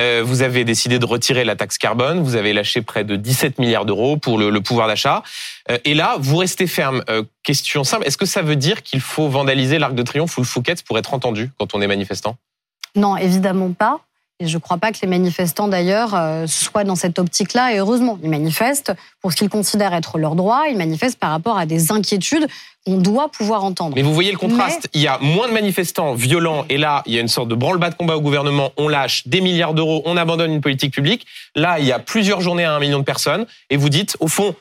euh, 0.00 0.22
vous 0.24 0.42
avez 0.42 0.64
décidé 0.64 0.98
de 0.98 1.06
retirer 1.06 1.44
la 1.44 1.54
taxe 1.54 1.78
carbone, 1.78 2.20
vous 2.22 2.34
avez 2.34 2.52
lâché 2.52 2.82
près 2.82 3.04
de 3.04 3.16
17 3.16 3.58
milliards 3.58 3.84
d'euros 3.84 4.16
pour 4.16 4.38
le, 4.38 4.60
pouvoir 4.60 4.88
d'achat. 4.88 5.22
Euh, 5.70 5.78
et 5.84 5.94
là, 5.94 6.16
vous 6.18 6.36
restez 6.36 6.66
ferme. 6.66 7.04
Euh, 7.08 7.22
question 7.44 7.84
simple, 7.84 8.06
est-ce 8.06 8.16
que 8.16 8.26
ça 8.26 8.42
veut 8.42 8.56
dire 8.56 8.82
qu'il 8.82 9.00
faut 9.00 9.28
vandaliser 9.28 9.78
l'Arc 9.78 9.94
de 9.94 10.02
Triomphe 10.02 10.36
ou 10.36 10.40
le 10.40 10.46
Fouquet's 10.46 10.82
pour 10.82 10.98
être 10.98 11.14
entendu 11.14 11.50
quand 11.58 11.74
on 11.74 11.80
est 11.80 11.86
manifestant? 11.86 12.36
Non, 12.96 13.16
évidemment 13.16 13.72
pas. 13.72 14.00
Et 14.40 14.46
je 14.46 14.56
ne 14.56 14.60
crois 14.60 14.78
pas 14.78 14.92
que 14.92 14.98
les 15.02 15.08
manifestants, 15.08 15.66
d'ailleurs, 15.66 16.14
euh, 16.14 16.46
soient 16.46 16.84
dans 16.84 16.94
cette 16.94 17.18
optique-là. 17.18 17.74
Et 17.74 17.78
heureusement, 17.78 18.20
ils 18.22 18.30
manifestent 18.30 18.92
pour 19.20 19.32
ce 19.32 19.36
qu'ils 19.36 19.48
considèrent 19.48 19.94
être 19.94 20.16
leurs 20.16 20.36
droits. 20.36 20.68
Ils 20.68 20.76
manifestent 20.76 21.18
par 21.18 21.30
rapport 21.30 21.58
à 21.58 21.66
des 21.66 21.90
inquiétudes 21.90 22.46
qu'on 22.86 22.98
doit 22.98 23.30
pouvoir 23.30 23.64
entendre. 23.64 23.96
Mais 23.96 24.02
vous 24.02 24.14
voyez 24.14 24.30
le 24.30 24.38
contraste. 24.38 24.88
Il 24.94 25.00
y 25.00 25.08
a 25.08 25.18
moins 25.18 25.48
de 25.48 25.52
manifestants 25.52 26.14
violents. 26.14 26.64
Et 26.68 26.78
là, 26.78 27.02
il 27.06 27.14
y 27.14 27.18
a 27.18 27.20
une 27.20 27.28
sorte 27.28 27.48
de 27.48 27.56
branle-bas 27.56 27.90
de 27.90 27.96
combat 27.96 28.16
au 28.16 28.20
gouvernement. 28.20 28.70
On 28.76 28.86
lâche 28.86 29.26
des 29.26 29.40
milliards 29.40 29.74
d'euros. 29.74 30.02
On 30.04 30.16
abandonne 30.16 30.52
une 30.52 30.60
politique 30.60 30.94
publique. 30.94 31.26
Là, 31.56 31.80
il 31.80 31.86
y 31.86 31.92
a 31.92 31.98
plusieurs 31.98 32.40
journées 32.40 32.64
à 32.64 32.72
un 32.72 32.78
million 32.78 33.00
de 33.00 33.04
personnes. 33.04 33.44
Et 33.70 33.76
vous 33.76 33.88
dites, 33.88 34.16
au 34.20 34.28
fond, 34.28 34.54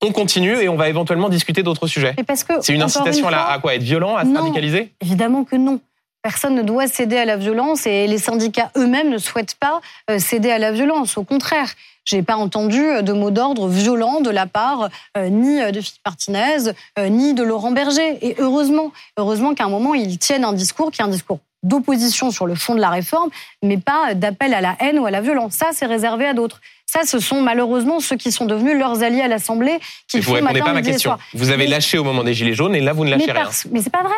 on 0.00 0.12
continue 0.12 0.58
et 0.58 0.68
on 0.68 0.76
va 0.76 0.88
éventuellement 0.88 1.28
discuter 1.28 1.64
d'autres 1.64 1.88
sujets. 1.88 2.14
C'est 2.60 2.72
une 2.72 2.82
incitation 2.82 3.26
à 3.26 3.58
quoi 3.60 3.74
Être 3.74 3.82
violent, 3.82 4.14
à 4.14 4.24
se 4.24 4.32
radicaliser? 4.32 4.92
Évidemment 5.00 5.42
que 5.42 5.56
non. 5.56 5.80
Personne 6.24 6.54
ne 6.54 6.62
doit 6.62 6.86
céder 6.86 7.18
à 7.18 7.26
la 7.26 7.36
violence 7.36 7.86
et 7.86 8.06
les 8.06 8.16
syndicats 8.16 8.70
eux-mêmes 8.78 9.10
ne 9.10 9.18
souhaitent 9.18 9.56
pas 9.56 9.82
euh, 10.10 10.18
céder 10.18 10.50
à 10.50 10.58
la 10.58 10.72
violence. 10.72 11.18
Au 11.18 11.22
contraire, 11.22 11.74
j'ai 12.06 12.22
pas 12.22 12.36
entendu 12.36 12.82
euh, 12.82 13.02
de 13.02 13.12
mots 13.12 13.30
d'ordre 13.30 13.68
violents 13.68 14.22
de 14.22 14.30
la 14.30 14.46
part 14.46 14.88
euh, 15.18 15.28
ni 15.28 15.58
de 15.58 15.80
Philippe 15.82 16.00
Martinez 16.06 16.72
ni 17.10 17.34
de 17.34 17.42
Laurent 17.42 17.72
Berger. 17.72 18.16
Et 18.22 18.36
heureusement, 18.38 18.90
heureusement 19.18 19.54
qu'à 19.54 19.64
un 19.64 19.68
moment 19.68 19.92
ils 19.92 20.16
tiennent 20.16 20.46
un 20.46 20.54
discours 20.54 20.90
qui 20.90 21.02
est 21.02 21.04
un 21.04 21.08
discours 21.08 21.40
d'opposition 21.62 22.30
sur 22.30 22.46
le 22.46 22.54
fond 22.54 22.74
de 22.74 22.80
la 22.80 22.88
réforme, 22.88 23.28
mais 23.62 23.76
pas 23.76 24.14
d'appel 24.14 24.54
à 24.54 24.62
la 24.62 24.76
haine 24.80 24.98
ou 24.98 25.04
à 25.04 25.10
la 25.10 25.20
violence. 25.20 25.52
Ça, 25.54 25.70
c'est 25.72 25.86
réservé 25.86 26.24
à 26.26 26.32
d'autres. 26.32 26.62
Ça, 26.86 27.02
ce 27.04 27.18
sont 27.18 27.42
malheureusement 27.42 28.00
ceux 28.00 28.16
qui 28.16 28.32
sont 28.32 28.46
devenus 28.46 28.78
leurs 28.78 29.02
alliés 29.02 29.22
à 29.22 29.28
l'Assemblée. 29.28 29.78
Qui 30.08 30.20
vous 30.20 30.32
répondez 30.32 30.60
pas 30.60 30.70
à 30.70 30.72
ma 30.74 30.82
question. 30.82 31.16
Vous 31.34 31.50
avez 31.50 31.66
lâché 31.66 31.98
au 31.98 32.04
moment 32.04 32.22
des 32.22 32.32
Gilets 32.32 32.54
jaunes 32.54 32.74
et 32.74 32.80
là, 32.80 32.92
vous 32.92 33.04
ne 33.04 33.10
lâchez 33.10 33.26
mais 33.26 33.32
rien. 33.32 33.50
Mais 33.72 33.82
c'est 33.82 33.90
pas 33.90 34.02
vrai. 34.02 34.14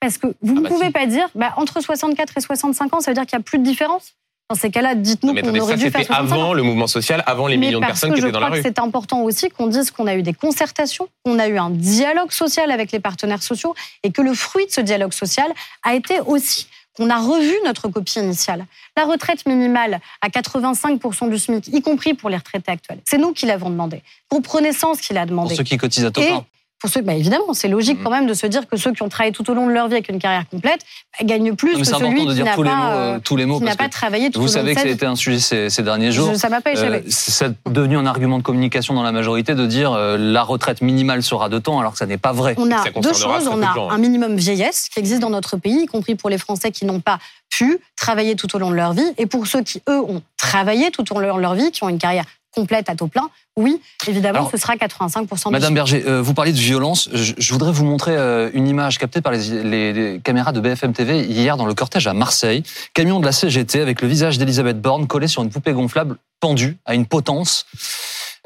Parce 0.00 0.18
que 0.18 0.26
vous 0.26 0.34
ah 0.42 0.52
ne 0.52 0.60
bah 0.60 0.68
pouvez 0.68 0.90
pas 0.90 1.06
dire, 1.06 1.28
bah, 1.34 1.54
entre 1.56 1.80
64 1.80 2.34
et 2.36 2.40
65 2.40 2.94
ans, 2.94 3.00
ça 3.00 3.10
veut 3.10 3.14
dire 3.14 3.26
qu'il 3.26 3.36
n'y 3.36 3.42
a 3.42 3.44
plus 3.44 3.58
de 3.58 3.64
différence? 3.64 4.14
Dans 4.48 4.54
ces 4.54 4.70
cas-là, 4.70 4.94
dites-nous 4.94 5.34
qu'on 5.34 5.58
aurait 5.58 5.76
dû 5.76 5.90
faire 5.90 6.06
avant 6.12 6.54
le 6.54 6.62
mouvement 6.62 6.86
social, 6.86 7.24
avant 7.26 7.48
les 7.48 7.56
millions 7.56 7.80
de 7.80 7.86
personnes 7.86 8.14
qui 8.14 8.20
étaient 8.20 8.30
dans 8.30 8.38
la 8.38 8.48
rue. 8.48 8.62
C'est 8.62 8.78
important 8.78 9.22
aussi 9.22 9.48
qu'on 9.48 9.66
dise 9.66 9.90
qu'on 9.90 10.06
a 10.06 10.14
eu 10.14 10.22
des 10.22 10.34
concertations, 10.34 11.08
qu'on 11.24 11.40
a 11.40 11.48
eu 11.48 11.58
un 11.58 11.70
dialogue 11.70 12.30
social 12.30 12.70
avec 12.70 12.92
les 12.92 13.00
partenaires 13.00 13.42
sociaux 13.42 13.74
et 14.04 14.12
que 14.12 14.22
le 14.22 14.34
fruit 14.34 14.66
de 14.66 14.70
ce 14.70 14.80
dialogue 14.80 15.12
social 15.12 15.52
a 15.82 15.96
été 15.96 16.20
aussi 16.20 16.68
qu'on 16.96 17.10
a 17.10 17.18
revu 17.18 17.54
notre 17.64 17.88
copie 17.88 18.20
initiale. 18.20 18.66
La 18.96 19.04
retraite 19.04 19.46
minimale 19.46 20.00
à 20.22 20.28
85% 20.28 21.28
du 21.28 21.38
SMIC, 21.38 21.68
y 21.68 21.82
compris 21.82 22.14
pour 22.14 22.30
les 22.30 22.36
retraités 22.36 22.70
actuels. 22.70 23.00
C'est 23.04 23.18
nous 23.18 23.32
qui 23.32 23.46
l'avons 23.46 23.68
demandé. 23.68 24.02
Comprenez 24.28 24.72
ce 24.72 25.00
qu'il 25.00 25.18
a 25.18 25.26
demandé. 25.26 25.48
Pour 25.48 25.56
ceux 25.56 25.64
qui 25.64 25.76
cotisent 25.76 26.04
à 26.04 26.10
taux 26.12 26.22
plein 26.22 26.46
pour 26.86 26.92
ceux, 26.92 27.00
bah 27.00 27.14
évidemment, 27.14 27.52
c'est 27.52 27.66
logique 27.66 27.98
mm. 27.98 28.04
quand 28.04 28.10
même 28.10 28.26
de 28.28 28.34
se 28.34 28.46
dire 28.46 28.68
que 28.68 28.76
ceux 28.76 28.92
qui 28.92 29.02
ont 29.02 29.08
travaillé 29.08 29.32
tout 29.32 29.50
au 29.50 29.54
long 29.54 29.66
de 29.66 29.72
leur 29.72 29.88
vie 29.88 29.94
avec 29.94 30.08
une 30.08 30.20
carrière 30.20 30.48
complète 30.48 30.80
bah, 31.18 31.26
gagnent 31.26 31.56
plus 31.56 31.76
que 31.76 31.82
celui 31.82 32.24
qui 32.24 32.42
n'a 32.44 32.54
pas, 32.54 32.94
euh, 32.94 33.18
tous 33.18 33.36
les 33.36 33.44
mots, 33.44 33.58
qui 33.58 33.76
pas 33.76 33.88
travaillé 33.88 34.30
tout 34.30 34.40
Vous 34.40 34.44
au 34.44 34.46
long 34.46 34.52
savez 34.52 34.74
que 34.76 34.80
ça 34.80 34.86
a 34.86 34.90
été 34.90 35.04
un 35.04 35.16
sujet 35.16 35.40
ces, 35.68 35.82
derniers 35.82 36.12
jours. 36.12 36.36
ça 36.36 36.48
m'a 36.48 36.60
pas 36.60 36.74
échappé. 36.74 36.98
Euh, 36.98 37.00
c'est 37.08 37.52
devenu 37.68 37.96
un 37.96 38.06
argument 38.06 38.38
de 38.38 38.44
communication 38.44 38.94
dans 38.94 39.02
la 39.02 39.10
majorité 39.10 39.56
de 39.56 39.66
dire 39.66 39.94
euh, 39.94 40.16
la 40.16 40.44
retraite 40.44 40.80
minimale 40.80 41.24
sera 41.24 41.48
de 41.48 41.58
temps, 41.58 41.80
alors 41.80 41.92
que 41.92 41.98
ça 41.98 42.06
n'est 42.06 42.18
pas 42.18 42.32
vrai. 42.32 42.54
On 42.56 42.70
a 42.70 42.84
deux 43.00 43.12
choses. 43.12 43.48
On 43.50 43.60
a 43.60 43.66
un 43.66 43.90
hein. 43.90 43.98
minimum 43.98 44.36
vieillesse 44.36 44.88
qui 44.88 45.00
existe 45.00 45.20
dans 45.20 45.30
notre 45.30 45.56
pays, 45.56 45.82
y 45.82 45.86
compris 45.86 46.14
pour 46.14 46.30
les 46.30 46.38
Français 46.38 46.70
qui 46.70 46.84
n'ont 46.84 47.00
pas 47.00 47.18
pu 47.50 47.80
travailler 47.96 48.36
tout 48.36 48.54
au 48.54 48.60
long 48.60 48.70
de 48.70 48.76
leur 48.76 48.92
vie, 48.92 49.12
et 49.18 49.26
pour 49.26 49.48
ceux 49.48 49.62
qui, 49.62 49.82
eux, 49.88 50.00
ont 50.00 50.22
travaillé 50.36 50.92
tout 50.92 51.12
au 51.12 51.18
long 51.18 51.36
de 51.36 51.42
leur 51.42 51.54
vie, 51.54 51.72
qui 51.72 51.82
ont 51.82 51.88
une 51.88 51.98
carrière 51.98 52.26
complète 52.56 52.88
à 52.88 52.96
taux 52.96 53.06
plein, 53.06 53.28
oui, 53.56 53.80
évidemment, 54.08 54.48
ce 54.50 54.56
sera 54.56 54.76
85%. 54.76 55.50
Madame 55.50 55.74
Berger, 55.74 56.04
euh, 56.06 56.22
vous 56.22 56.32
parlez 56.32 56.52
de 56.52 56.58
violence. 56.58 57.10
Je, 57.12 57.52
voudrais 57.52 57.70
vous 57.70 57.84
montrer 57.84 58.16
euh, 58.16 58.50
une 58.54 58.66
image 58.66 58.98
captée 58.98 59.20
par 59.20 59.32
les, 59.32 60.20
caméras 60.24 60.52
de 60.52 60.60
BFM 60.60 60.94
TV 60.94 61.20
hier 61.20 61.58
dans 61.58 61.66
le 61.66 61.74
cortège 61.74 62.06
à 62.06 62.14
Marseille. 62.14 62.62
Camion 62.94 63.20
de 63.20 63.26
la 63.26 63.32
CGT 63.32 63.80
avec 63.82 64.00
le 64.00 64.08
visage 64.08 64.38
d'Elisabeth 64.38 64.80
Borne 64.80 65.06
collé 65.06 65.28
sur 65.28 65.42
une 65.42 65.50
poupée 65.50 65.74
gonflable 65.74 66.16
pendue 66.40 66.78
à 66.86 66.94
une 66.94 67.04
potence. 67.04 67.66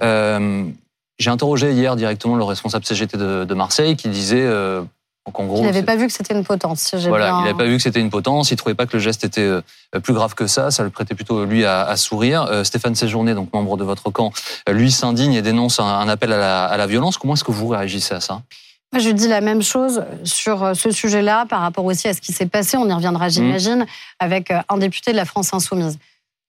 Euh, 0.03 0.65
j'ai 1.19 1.31
interrogé 1.31 1.73
hier 1.73 1.95
directement 1.95 2.35
le 2.35 2.45
responsable 2.45 2.85
CGT 2.85 3.17
de, 3.17 3.55
Marseille 3.55 3.95
qui 3.95 4.09
disait 4.09 4.45
il 5.39 5.63
n'avait 5.63 5.83
pas 5.83 5.97
vu 5.97 6.07
que 6.07 6.13
c'était 6.13 6.35
une 6.35 6.45
potence. 6.45 6.95
voilà, 6.95 7.37
il 7.39 7.45
n'avait 7.45 7.57
pas 7.57 7.67
vu 7.67 7.77
que 7.77 7.83
c'était 7.83 8.01
une 8.01 8.11
potence. 8.11 8.51
Il 8.51 8.57
trouvait 8.57 8.75
pas 8.75 8.87
que 8.87 8.95
le 8.95 8.99
geste 8.99 9.23
était 9.25 9.43
euh, 9.43 9.63
plus 10.03 10.15
grave 10.15 10.35
que 10.35 10.47
ça. 10.47 10.71
Ça 10.71 10.83
le 10.83 10.91
prêtait 10.91 11.15
plutôt 11.15 11.45
lui 11.45 11.65
à, 11.65 11.95
sourire. 11.97 12.45
Euh, 12.45 12.65
Stéphane 12.65 12.95
Séjourné, 12.95 13.35
donc 13.35 13.53
membre 13.53 13.77
de 13.77 13.85
votre 13.85 14.11
camp, 14.11 14.33
euh, 14.69 14.73
lui 14.73 14.91
s'indigne 14.91 15.35
et 15.35 15.43
dénonce 15.43 15.79
un, 15.79 16.09
appel 16.09 16.33
à 16.33 16.77
la, 16.77 16.87
violence. 16.87 17.19
Comment 17.19 17.35
est-ce 17.35 17.45
que 17.45 17.53
vous 17.53 17.69
réagissez 17.69 18.15
à 18.15 18.21
ça? 18.21 18.43
Moi, 18.93 19.01
je 19.01 19.11
dis 19.11 19.29
la 19.29 19.41
même 19.41 19.63
chose 19.63 20.05
sur 20.25 20.75
ce 20.75 20.91
sujet-là 20.91 21.47
par 21.47 21.61
rapport 21.61 21.85
aussi 21.85 22.09
à 22.09 22.15
ce 22.15 22.21
qui 22.21 22.33
s'est 22.33 22.47
passé. 22.47 22.77
On 22.77 22.89
y 22.89 22.93
reviendra, 22.93 23.29
mmh. 23.29 23.31
j'imagine, 23.31 23.87
avec 24.19 24.53
un 24.69 24.79
député 24.79 25.13
de 25.13 25.17
la 25.17 25.27
France 25.27 25.53
insoumise. 25.53 25.99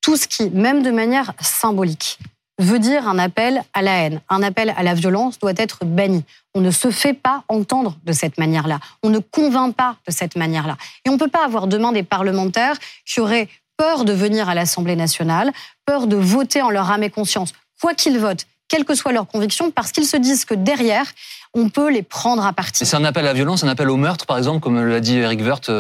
Tout 0.02 0.18
ce 0.18 0.28
qui, 0.28 0.50
même 0.50 0.82
de 0.82 0.90
manière 0.90 1.34
symbolique, 1.40 2.18
veut 2.64 2.80
dire 2.80 3.08
un 3.08 3.20
appel 3.20 3.64
à 3.74 3.82
la 3.82 4.04
haine, 4.04 4.22
un 4.30 4.44
appel 4.44 4.74
à 4.76 4.84
la 4.84 4.94
violence 4.94 5.40
doit 5.40 5.54
être 5.58 5.86
banni. 5.86 6.24
On 6.54 6.62
ne 6.62 6.72
se 6.72 6.92
fait 6.92 7.14
pas 7.14 7.44
entendre 7.48 7.98
de 8.04 8.14
cette 8.14 8.38
manière-là. 8.38 8.80
On 9.04 9.10
ne 9.10 9.20
convainc 9.20 9.76
pas 9.76 9.96
de 10.08 10.12
cette 10.12 10.36
manière-là. 10.36 10.78
Et 11.06 11.10
on 11.10 11.14
ne 11.14 11.18
peut 11.18 11.30
pas 11.30 11.46
avoir 11.46 11.68
demain 11.68 11.92
des 11.92 12.04
parlementaires 12.04 12.78
qui 13.06 13.20
auraient 13.20 13.48
peur 13.78 14.06
de 14.06 14.14
venir 14.14 14.50
à 14.50 14.56
l'Assemblée 14.56 14.96
nationale, 14.96 15.52
peur 15.86 16.08
de 16.08 16.16
voter 16.16 16.62
en 16.62 16.70
leur 16.70 16.92
âme 16.92 17.04
et 17.04 17.10
conscience, 17.10 17.54
quoi 17.82 17.94
qu'ils 17.94 18.20
votent, 18.20 18.46
quelle 18.68 18.86
que 18.86 18.96
soit 18.96 19.12
leur 19.12 19.28
conviction, 19.28 19.72
parce 19.72 19.92
qu'ils 19.92 20.06
se 20.06 20.18
disent 20.18 20.46
que 20.46 20.54
derrière, 20.54 21.06
on 21.54 21.70
peut 21.70 21.90
les 21.90 22.04
prendre 22.04 22.46
à 22.46 22.54
partie. 22.54 22.86
C'est 22.86 22.96
un 22.96 23.04
appel 23.04 23.26
à 23.26 23.30
la 23.30 23.34
violence, 23.34 23.64
un 23.64 23.68
appel 23.68 23.90
au 23.90 23.98
meurtre, 23.98 24.26
par 24.26 24.38
exemple, 24.38 24.62
comme 24.62 24.86
l'a 24.86 25.00
dit 25.00 25.18
Eric 25.18 25.42
Woerth 25.42 25.72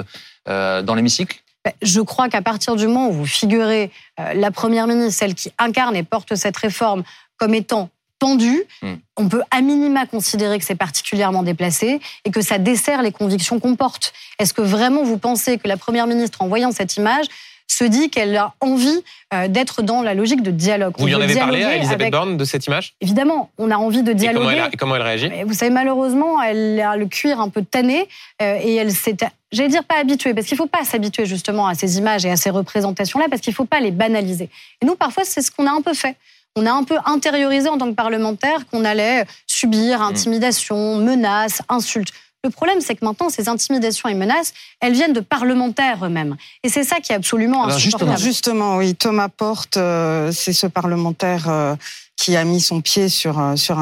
euh, 0.48 0.82
dans 0.82 0.96
l'hémicycle? 0.96 1.40
Je 1.82 2.02
crois 2.02 2.30
qu'à 2.30 2.41
partir 2.41 2.76
du 2.76 2.88
moment 2.88 3.10
où 3.10 3.13
vous 3.13 3.26
figurez 3.26 3.91
euh, 4.19 4.34
la 4.34 4.52
première 4.52 4.88
ministre, 4.88 5.19
celle 5.19 5.36
qui 5.36 5.52
incarne 5.60 5.95
et 5.95 6.04
porte 6.04 6.36
cette 6.36 6.58
réforme 6.58 7.04
comme 7.38 7.54
étant 7.54 7.89
tendue, 8.19 8.63
hmm. 8.84 8.93
on 9.17 9.28
peut 9.28 9.41
à 9.50 9.62
minima 9.62 10.06
considérer 10.06 10.60
que 10.60 10.65
c'est 10.65 10.76
particulièrement 10.76 11.41
déplacé 11.41 12.00
et 12.24 12.32
que 12.32 12.41
ça 12.41 12.60
dessert 12.60 13.02
les 13.02 13.12
convictions 13.12 13.60
qu'on 13.60 13.76
porte. 13.76 14.13
Est-ce 14.38 14.54
que 14.54 14.62
vraiment 14.62 15.04
vous 15.04 15.17
pensez 15.17 15.58
que 15.58 15.67
la 15.67 15.78
première 15.78 16.06
ministre, 16.06 16.41
en 16.41 16.47
voyant 16.47 16.71
cette 16.71 16.97
image, 16.97 17.26
se 17.72 17.84
dit 17.84 18.10
qu'elle 18.10 18.36
a 18.36 18.54
envie 18.60 19.02
euh, 19.34 19.48
d'être 19.48 19.82
dans 19.82 20.02
la 20.02 20.14
logique 20.14 20.44
de 20.44 20.52
dialogue. 20.52 20.94
Vous 20.98 21.08
lui 21.08 21.16
en 21.16 21.22
avez 21.22 21.36
parlé 21.36 21.64
à 21.64 21.76
Elisabeth 21.76 22.12
Borne 22.12 22.38
de 22.38 22.44
cette 22.44 22.68
image? 22.68 22.94
Évidemment, 23.00 23.50
on 23.58 23.72
a 23.72 23.78
envie 23.78 24.04
de 24.04 24.14
dialoguer. 24.14 24.64
Et 24.74 24.78
comment 24.78 24.96
elle, 24.96 25.02
réagit? 25.02 25.32
Vous 25.46 25.54
savez, 25.54 25.72
malheureusement, 25.72 26.42
elle 26.42 26.80
a 26.82 26.98
le 26.98 27.06
cuir 27.06 27.40
un 27.40 27.50
peu 27.50 27.64
tanné 27.64 28.08
euh, 28.42 28.60
et 28.62 28.76
elle 28.76 28.92
s'est, 28.92 29.16
j'allais 29.52 29.70
dire 29.70 29.86
pas 29.86 30.00
habituée, 30.00 30.34
parce 30.34 30.48
qu'il 30.48 30.56
ne 30.56 30.64
faut 30.64 30.68
pas 30.68 30.84
s'habituer 30.84 31.26
justement 31.26 31.68
à 31.68 31.76
ces 31.76 31.98
images 31.98 32.26
et 32.26 32.32
à 32.32 32.36
ces 32.36 32.50
représentations-là, 32.50 33.28
parce 33.30 33.42
qu'il 33.42 33.52
ne 33.52 33.56
faut 33.56 33.66
pas 33.66 33.80
les 33.80 33.92
banaliser. 33.92 34.50
Et 34.82 34.86
nous, 34.86 34.96
parfois, 34.96 35.24
c'est 35.26 35.42
ce 35.42 35.50
qu'on 35.50 35.66
a 35.66 35.72
un 35.72 35.82
peu 35.82 35.94
fait 35.94 36.18
on 36.58 36.66
a 36.66 36.72
un 36.72 36.84
peu 36.84 36.98
intériorisé 37.06 37.70
en 37.70 37.78
tant 37.78 37.90
que 37.90 37.96
parlementaire 37.96 38.68
qu'on 38.70 38.84
allait 38.84 39.26
subir 39.48 40.00
mmh. 40.00 40.04
intimidation, 40.04 40.96
menaces, 40.98 41.62
insultes. 41.70 42.12
Le 42.43 42.49
problème, 42.49 42.82
c'est 42.82 42.95
que 42.95 43.06
maintenant, 43.06 43.30
ces 43.30 43.49
intimidations 43.49 44.10
et 44.10 44.15
menaces, 44.15 44.54
elles 44.80 44.93
viennent 44.93 45.13
de 45.13 45.19
parlementaires 45.19 46.04
eux-mêmes. 46.04 46.38
Et 46.63 46.69
c'est 46.69 46.84
ça 46.84 46.99
qui 46.99 47.12
est 47.12 47.15
absolument 47.15 47.67
insupportable. 47.67 48.17
Justement, 48.17 48.77
oui, 48.77 48.95
Thomas 48.95 49.30
Porte, 49.30 49.77
euh, 49.77 50.32
c'est 50.32 50.54
ce 50.54 50.65
parlementaire 50.65 51.47
euh, 51.47 51.75
qui 52.17 52.36
a 52.36 52.43
mis 52.43 52.60
son 52.60 52.82
pied 52.82 53.10
sur, 53.10 53.39
euh, 53.39 53.56
sur 53.56 53.77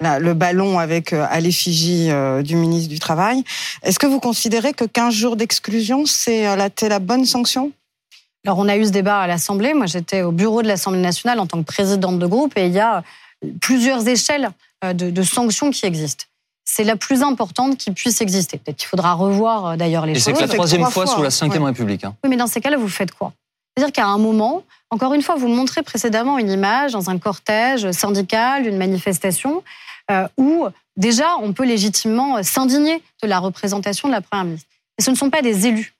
le 0.00 0.32
ballon 0.34 0.78
avec 0.78 1.14
à 1.14 1.40
l'effigie 1.40 2.10
du 2.44 2.56
ministre 2.56 2.90
du 2.90 2.98
Travail. 2.98 3.42
Est-ce 3.82 3.98
que 3.98 4.06
vous 4.06 4.20
considérez 4.20 4.74
que 4.74 4.84
15 4.84 5.14
jours 5.14 5.36
d'exclusion, 5.36 6.04
c'est 6.04 6.44
la, 6.56 6.68
la 6.80 6.98
bonne 6.98 7.24
sanction? 7.24 7.72
Alors, 8.44 8.58
on 8.58 8.68
a 8.68 8.76
eu 8.76 8.84
ce 8.84 8.90
débat 8.90 9.20
à 9.20 9.26
l'Assemblée. 9.26 9.74
Moi, 9.74 9.86
j'étais 9.86 10.22
au 10.22 10.30
bureau 10.30 10.62
de 10.62 10.68
l'Assemblée 10.68 11.00
nationale 11.00 11.40
en 11.40 11.46
tant 11.46 11.58
que 11.58 11.66
présidente 11.66 12.18
de 12.18 12.26
groupe 12.26 12.56
et 12.56 12.66
il 12.66 12.72
y 12.72 12.78
a 12.78 13.02
plusieurs 13.60 14.06
échelles 14.06 14.50
de 14.84 15.22
sanctions 15.22 15.70
qui 15.70 15.86
existent 15.86 16.26
c'est 16.70 16.84
la 16.84 16.96
plus 16.96 17.22
importante 17.22 17.78
qui 17.78 17.90
puisse 17.92 18.20
exister. 18.20 18.58
Peut-être 18.58 18.76
qu'il 18.76 18.88
faudra 18.88 19.14
revoir 19.14 19.66
euh, 19.66 19.76
d'ailleurs 19.76 20.04
les 20.04 20.14
choses. 20.14 20.28
Et 20.28 20.34
c'est 20.34 20.40
la 20.40 20.48
troisième 20.48 20.84
fois, 20.84 21.06
sous 21.06 21.22
la 21.22 21.30
Ve 21.30 21.64
République. 21.64 22.04
Hein. 22.04 22.14
Oui, 22.22 22.28
mais 22.28 22.36
dans 22.36 22.46
ces 22.46 22.60
cas-là, 22.60 22.76
vous 22.76 22.88
faites 22.88 23.12
quoi? 23.12 23.32
C'est-à-dire 23.74 23.92
qu'à 23.92 24.06
un 24.06 24.18
moment, 24.18 24.64
encore 24.90 25.14
une 25.14 25.22
fois, 25.22 25.36
vous 25.36 25.48
montrez 25.48 25.82
précédemment 25.82 26.36
une 26.36 26.50
image 26.50 26.92
dans 26.92 27.08
un 27.08 27.18
cortège 27.18 27.90
syndical, 27.92 28.66
une 28.66 28.76
manifestation, 28.76 29.62
euh, 30.10 30.28
où 30.36 30.66
déjà 30.98 31.36
on 31.40 31.54
peut 31.54 31.64
légitimement 31.64 32.42
s'indigner 32.42 33.02
de 33.22 33.28
la 33.28 33.38
représentation 33.38 34.08
de 34.08 34.12
la 34.12 34.20
Première 34.20 34.44
ministre. 34.44 34.68
Et 34.98 35.02
ce 35.02 35.10
ne 35.10 35.16
sont 35.16 35.30
pas 35.30 35.40
des 35.40 35.66
élus. 35.66 35.94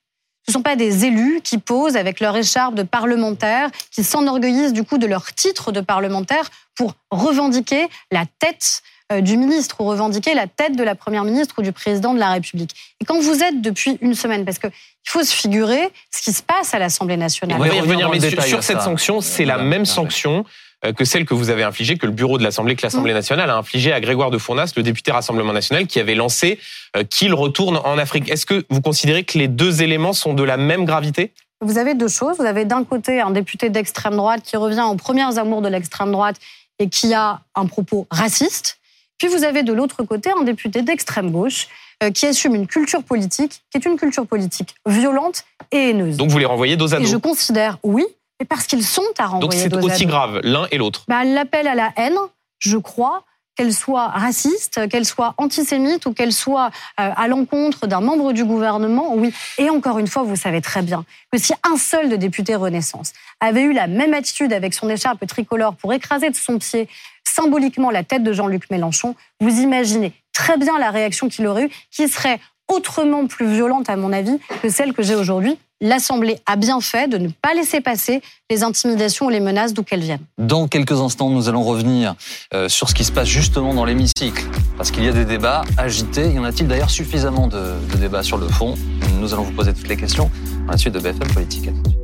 Ce 0.47 0.51
ne 0.51 0.55
sont 0.55 0.63
pas 0.63 0.77
des 0.77 1.07
élus 1.07 1.41
qui 1.43 1.57
posent 1.57 1.97
avec 1.97 2.21
leur 2.21 2.37
écharpe 2.37 2.75
de 2.75 2.83
parlementaires, 2.83 3.71
qui 3.91 4.05
s'enorgueillissent 4.05 4.75
du 4.75 4.85
coup 4.85 4.99
de 4.99 5.07
leur 5.07 5.33
titre 5.33 5.73
de 5.73 5.81
parlementaire 5.81 6.51
pour 6.75 6.95
revendiquer 7.11 7.89
la 8.11 8.25
tête 8.39 8.83
euh, 8.83 8.98
du 9.23 9.37
ministre 9.37 9.81
ou 9.81 9.85
revendiquer 9.85 10.35
la 10.35 10.47
tête 10.47 10.77
de 10.77 10.83
la 10.83 10.95
première 10.95 11.25
ministre 11.25 11.55
ou 11.59 11.63
du 11.63 11.73
président 11.73 12.13
de 12.13 12.19
la 12.19 12.31
République. 12.31 12.75
Et 13.01 13.05
quand 13.05 13.19
vous 13.19 13.43
êtes 13.43 13.63
depuis 13.63 13.99
une 14.03 14.15
semaine, 14.15 14.45
parce 14.45 14.59
qu'il 14.59 14.71
faut 15.07 15.23
se 15.23 15.35
figurer 15.35 15.91
ce 16.11 16.23
qui 16.23 16.33
se 16.33 16.43
passe 16.43 16.75
à 16.75 16.79
l'Assemblée 16.79 17.17
nationale. 17.17 17.57
On 17.59 17.65
va 17.65 17.75
y 17.75 17.81
revenir, 17.81 18.11
mais 18.11 18.21
sur, 18.21 18.63
cette 18.63 18.83
sanction, 18.83 19.21
c'est 19.21 19.47
la 19.47 19.59
même 19.59 19.87
sanction 19.87 20.45
euh, 20.85 20.93
que 20.93 21.05
celle 21.05 21.25
que 21.25 21.35
vous 21.35 21.51
avez 21.51 21.65
infligée, 21.65 21.97
que 21.97 22.07
le 22.07 22.13
bureau 22.13 22.39
de 22.39 22.45
l'Assemblée, 22.45 22.77
que 22.77 22.83
l'Assemblée 22.83 23.13
mmh. 23.13 23.17
nationale 23.17 23.51
a 23.51 23.57
infligée 23.57 23.93
à 23.93 24.01
Grégoire 24.01 24.31
de 24.31 24.39
Fournas, 24.39 24.73
le 24.77 24.85
député 24.85 25.11
Rassemblement 25.11 25.53
national, 25.53 25.89
qui 25.89 25.99
avait 25.99 26.15
lancé 26.15 26.61
euh, 26.97 27.03
qu'il 27.03 27.35
retourne 27.35 27.79
en 27.79 27.99
Afrique. 27.99 28.31
Est-ce 28.31 28.47
que 28.47 28.65
vous 28.71 28.81
considérez 28.81 29.25
que 29.25 29.39
les 29.39 29.49
deux 29.49 29.83
éléments 29.83 30.13
sont 30.13 30.35
de 30.35 30.45
la 30.45 30.57
même 30.57 30.85
gravité? 30.85 31.33
Vous 31.61 31.79
avez 31.79 31.95
deux 31.95 32.09
choses. 32.09 32.37
Vous 32.39 32.45
avez 32.45 32.65
d'un 32.65 32.85
côté 32.85 33.21
un 33.21 33.31
député 33.31 33.71
d'extrême 33.71 34.17
droite 34.17 34.43
qui 34.45 34.57
revient 34.57 34.87
aux 34.89 34.95
premières 34.95 35.39
amours 35.39 35.63
de 35.63 35.69
l'extrême 35.69 36.13
droite 36.13 36.37
et 36.79 36.89
qui 36.89 37.13
a 37.13 37.41
un 37.57 37.67
propos 37.67 38.07
raciste. 38.13 38.78
Puis 39.19 39.29
vous 39.29 39.45
avez 39.45 39.63
de 39.63 39.73
l'autre 39.73 40.03
côté 40.05 40.31
un 40.31 40.45
député 40.45 40.83
d'extrême 40.83 41.31
gauche 41.31 41.69
euh, 42.03 42.11
qui 42.11 42.27
assume 42.27 42.55
une 42.55 42.67
culture 42.67 43.03
politique 43.03 43.63
qui 43.71 43.79
est 43.79 43.85
une 43.85 43.97
culture 43.97 44.27
politique 44.27 44.77
violente 44.87 45.45
et 45.73 45.91
haineuse. 45.91 46.17
Donc 46.17 46.31
vous 46.31 46.39
les 46.39 46.45
renvoyez 46.47 46.77
dos 46.77 46.95
à 46.95 46.99
et 46.99 47.03
dos. 47.03 47.09
je 47.09 47.17
considère, 47.17 47.79
oui, 47.83 48.05
mais 48.39 48.47
parce 48.47 48.67
qu'ils 48.67 48.85
sont 48.85 49.03
à 49.19 49.25
Donc 49.25 49.43
renvoyer 49.43 49.63
c'est 49.63 49.69
dos 49.69 49.79
à 49.79 49.93
aussi 49.93 50.07
grave, 50.07 50.41
l'un 50.45 50.67
et 50.71 50.79
l'autre. 50.79 51.05
Bah, 51.09 51.25
L'appel 51.25 51.67
à 51.67 51.75
la 51.75 51.93
haine, 51.97 52.17
je 52.61 52.77
crois, 52.77 53.25
qu'elle 53.59 53.75
soit 53.75 54.07
raciste, 54.07 54.89
qu'elle 54.89 55.05
soit 55.05 55.35
antisémite 55.37 56.07
ou 56.07 56.13
qu'elle 56.13 56.33
soit 56.33 56.71
euh, 57.01 57.11
à 57.17 57.27
l'encontre 57.27 57.89
d'un 57.89 58.01
membre 58.01 58.33
du 58.33 58.45
gouvernement, 58.45 59.15
oui. 59.17 59.35
Et 59.59 59.69
encore 59.69 59.99
une 59.99 60.07
fois, 60.07 60.23
vous 60.23 60.37
savez 60.37 60.61
très 60.61 60.81
bien 60.81 61.05
que 61.33 61.41
si 61.41 61.53
un 61.69 61.77
seul 61.77 62.09
de 62.09 62.15
députés 62.15 62.55
Renaissance 62.55 63.13
avait 63.41 63.63
eu 63.63 63.73
la 63.73 63.89
même 63.89 64.15
attitude 64.15 64.53
avec 64.53 64.75
son 64.75 64.89
écharpe 64.89 65.27
tricolore 65.27 65.75
pour 65.75 65.93
écraser 65.93 66.31
de 66.31 66.37
son 66.37 66.59
pied 66.59 66.89
symboliquement 67.25 67.91
la 67.91 68.05
tête 68.05 68.23
de 68.23 68.33
Jean-Luc 68.33 68.71
Mélenchon, 68.71 69.17
vous 69.41 69.61
imaginez 69.61 70.13
très 70.33 70.57
bien 70.57 70.79
la 70.79 70.93
réaction 70.93 71.29
qu'il 71.29 71.45
aurait 71.49 71.65
eue, 71.65 71.71
qui 71.91 72.07
serait 72.07 72.39
autrement 72.69 73.27
plus 73.27 73.53
violente, 73.53 73.91
à 73.91 73.97
mon 73.97 74.13
avis, 74.13 74.39
que 74.63 74.69
celle 74.69 74.93
que 74.93 75.03
j'ai 75.03 75.17
aujourd'hui. 75.17 75.59
L'Assemblée 75.81 76.41
a 76.45 76.57
bien 76.57 76.81
fait 76.81 77.07
de 77.07 77.19
ne 77.19 77.29
pas 77.29 77.55
laisser 77.55 77.81
passer 77.81 78.21
les 78.51 78.65
intimidations 78.65 79.27
ou 79.27 79.29
les 79.29 79.39
menaces 79.39 79.75
d'où 79.75 79.85
qu'elles 79.85 80.01
viennent. 80.01 80.25
Dans 80.37 80.67
quelques 80.67 81.01
instants, 81.01 81.31
nous 81.31 81.49
allons 81.49 81.63
revenir 81.63 82.17
euh, 82.53 82.69
sur 82.69 82.89
ce 82.89 82.95
qui 82.95 83.05
se 83.05 83.13
passe 83.13 83.29
justement 83.29 83.75
dans 83.75 83.85
l'hémicycle. 83.85 84.45
Parce 84.77 84.91
qu'il 84.91 85.05
y 85.05 85.09
a 85.09 85.13
des 85.13 85.25
débats 85.25 85.63
agités. 85.77 86.33
Y 86.33 86.39
en 86.41 86.45
a-t-il 86.45 86.67
d'ailleurs 86.67 86.91
suffisamment 86.91 87.47
de, 87.47 87.75
débats 87.97 88.25
sur 88.25 88.39
le 88.39 88.49
fond? 88.49 88.75
Nous 89.21 89.33
allons 89.33 89.45
vous 89.45 89.53
poser 89.53 89.73
toutes 89.73 89.87
les 89.87 89.97
questions 89.97 90.33
dans 90.67 90.73
la 90.73 90.79
suite 90.79 90.95
de 90.95 90.99
BFM 90.99 91.29
Politique. 91.33 91.69
À. 91.69 91.99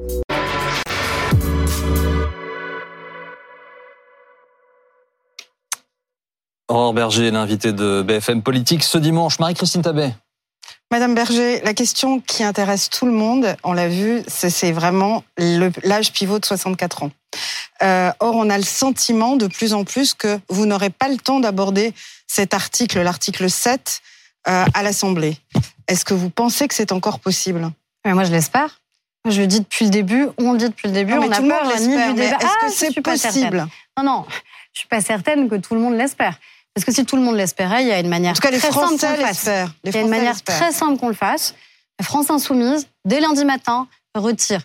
Aurore 6.69 6.95
Berger, 6.95 7.33
l'invité 7.33 7.73
de 7.73 8.03
BFM 8.03 8.43
Politique 8.43 8.85
ce 8.85 8.99
dimanche. 8.99 9.41
Marie-Christine 9.41 9.83
Tabet. 9.83 10.15
Madame 10.91 11.15
Berger, 11.15 11.61
la 11.65 11.75
question 11.75 12.21
qui 12.21 12.45
intéresse 12.45 12.89
tout 12.89 13.07
le 13.07 13.13
monde, 13.13 13.57
on 13.65 13.73
l'a 13.73 13.89
vu, 13.89 14.23
c'est 14.29 14.71
vraiment 14.73 15.25
l'âge 15.83 16.13
pivot 16.13 16.39
de 16.39 16.45
64 16.45 17.03
ans. 17.05 17.11
Euh, 17.83 18.13
or, 18.21 18.35
on 18.37 18.49
a 18.49 18.57
le 18.57 18.65
sentiment 18.65 19.37
de 19.37 19.47
plus 19.49 19.75
en 19.75 19.85
plus 19.85 20.15
que 20.15 20.39
vous 20.49 20.67
n'aurez 20.67 20.91
pas 20.91 21.09
le 21.09 21.17
temps 21.17 21.41
d'aborder 21.41 21.93
cet 22.29 22.55
article, 22.55 23.01
l'article 23.03 23.51
7, 23.51 24.01
euh, 24.47 24.65
à 24.73 24.83
l'Assemblée. 24.83 25.37
Est-ce 25.89 26.05
que 26.05 26.15
vous 26.15 26.31
pensez 26.31 26.69
que 26.69 26.75
c'est 26.75 26.93
encore 26.93 27.19
possible? 27.19 27.71
Mais 28.05 28.13
moi, 28.15 28.25
je 28.25 28.31
l'espère. 28.31 28.81
Je 29.29 29.41
le 29.41 29.47
dis 29.47 29.61
depuis 29.61 29.87
le 29.87 29.91
début, 29.91 30.29
on 30.39 30.53
le 30.53 30.59
dit 30.59 30.69
depuis 30.69 30.87
le 30.89 30.95
début, 30.95 31.15
Non, 31.15 31.23
on 31.27 31.31
a 31.33 31.37
tout 31.37 31.43
le 31.43 31.49
peur 31.49 31.65
monde 31.65 31.79
ni 31.81 31.97
du 31.97 32.15
débat. 32.15 32.37
Est-ce 32.37 32.47
Ah, 32.47 32.67
que 32.67 32.73
c'est 32.73 33.01
pas 33.01 33.13
possible? 33.13 33.67
Non, 33.97 34.05
non, 34.05 34.27
je 34.75 34.81
suis 34.81 34.89
pas 34.89 35.01
certaine 35.01 35.49
que 35.49 35.55
tout 35.57 35.75
le 35.75 35.81
monde 35.81 35.95
l'espère. 35.95 36.39
Parce 36.75 36.85
que 36.85 36.93
si 36.93 37.05
tout 37.05 37.17
le 37.17 37.23
monde 37.23 37.37
l'espérait, 37.37 37.83
il 37.83 37.89
y 37.89 37.93
a 37.93 38.01
une 38.01 38.09
manière 38.09 38.33
En 38.33 38.35
tout 38.35 38.43
cas, 38.43 38.51
les 38.51 38.59
très 38.59 38.73
simple 38.73 38.99
qu'on 38.99 39.11
le 39.11 39.17
fasse. 39.17 39.47
Les 39.85 39.91
Il 39.91 39.95
y 39.95 39.99
a 39.99 40.01
une 40.01 40.09
manière 40.09 40.43
très 40.43 40.73
simple 40.73 40.99
qu'on 40.99 41.09
le 41.09 41.15
fasse. 41.15 41.55
La 42.01 42.05
France 42.05 42.31
insoumise, 42.31 42.89
dès 43.05 43.21
lundi 43.21 43.45
matin, 43.45 43.87
retire 44.15 44.61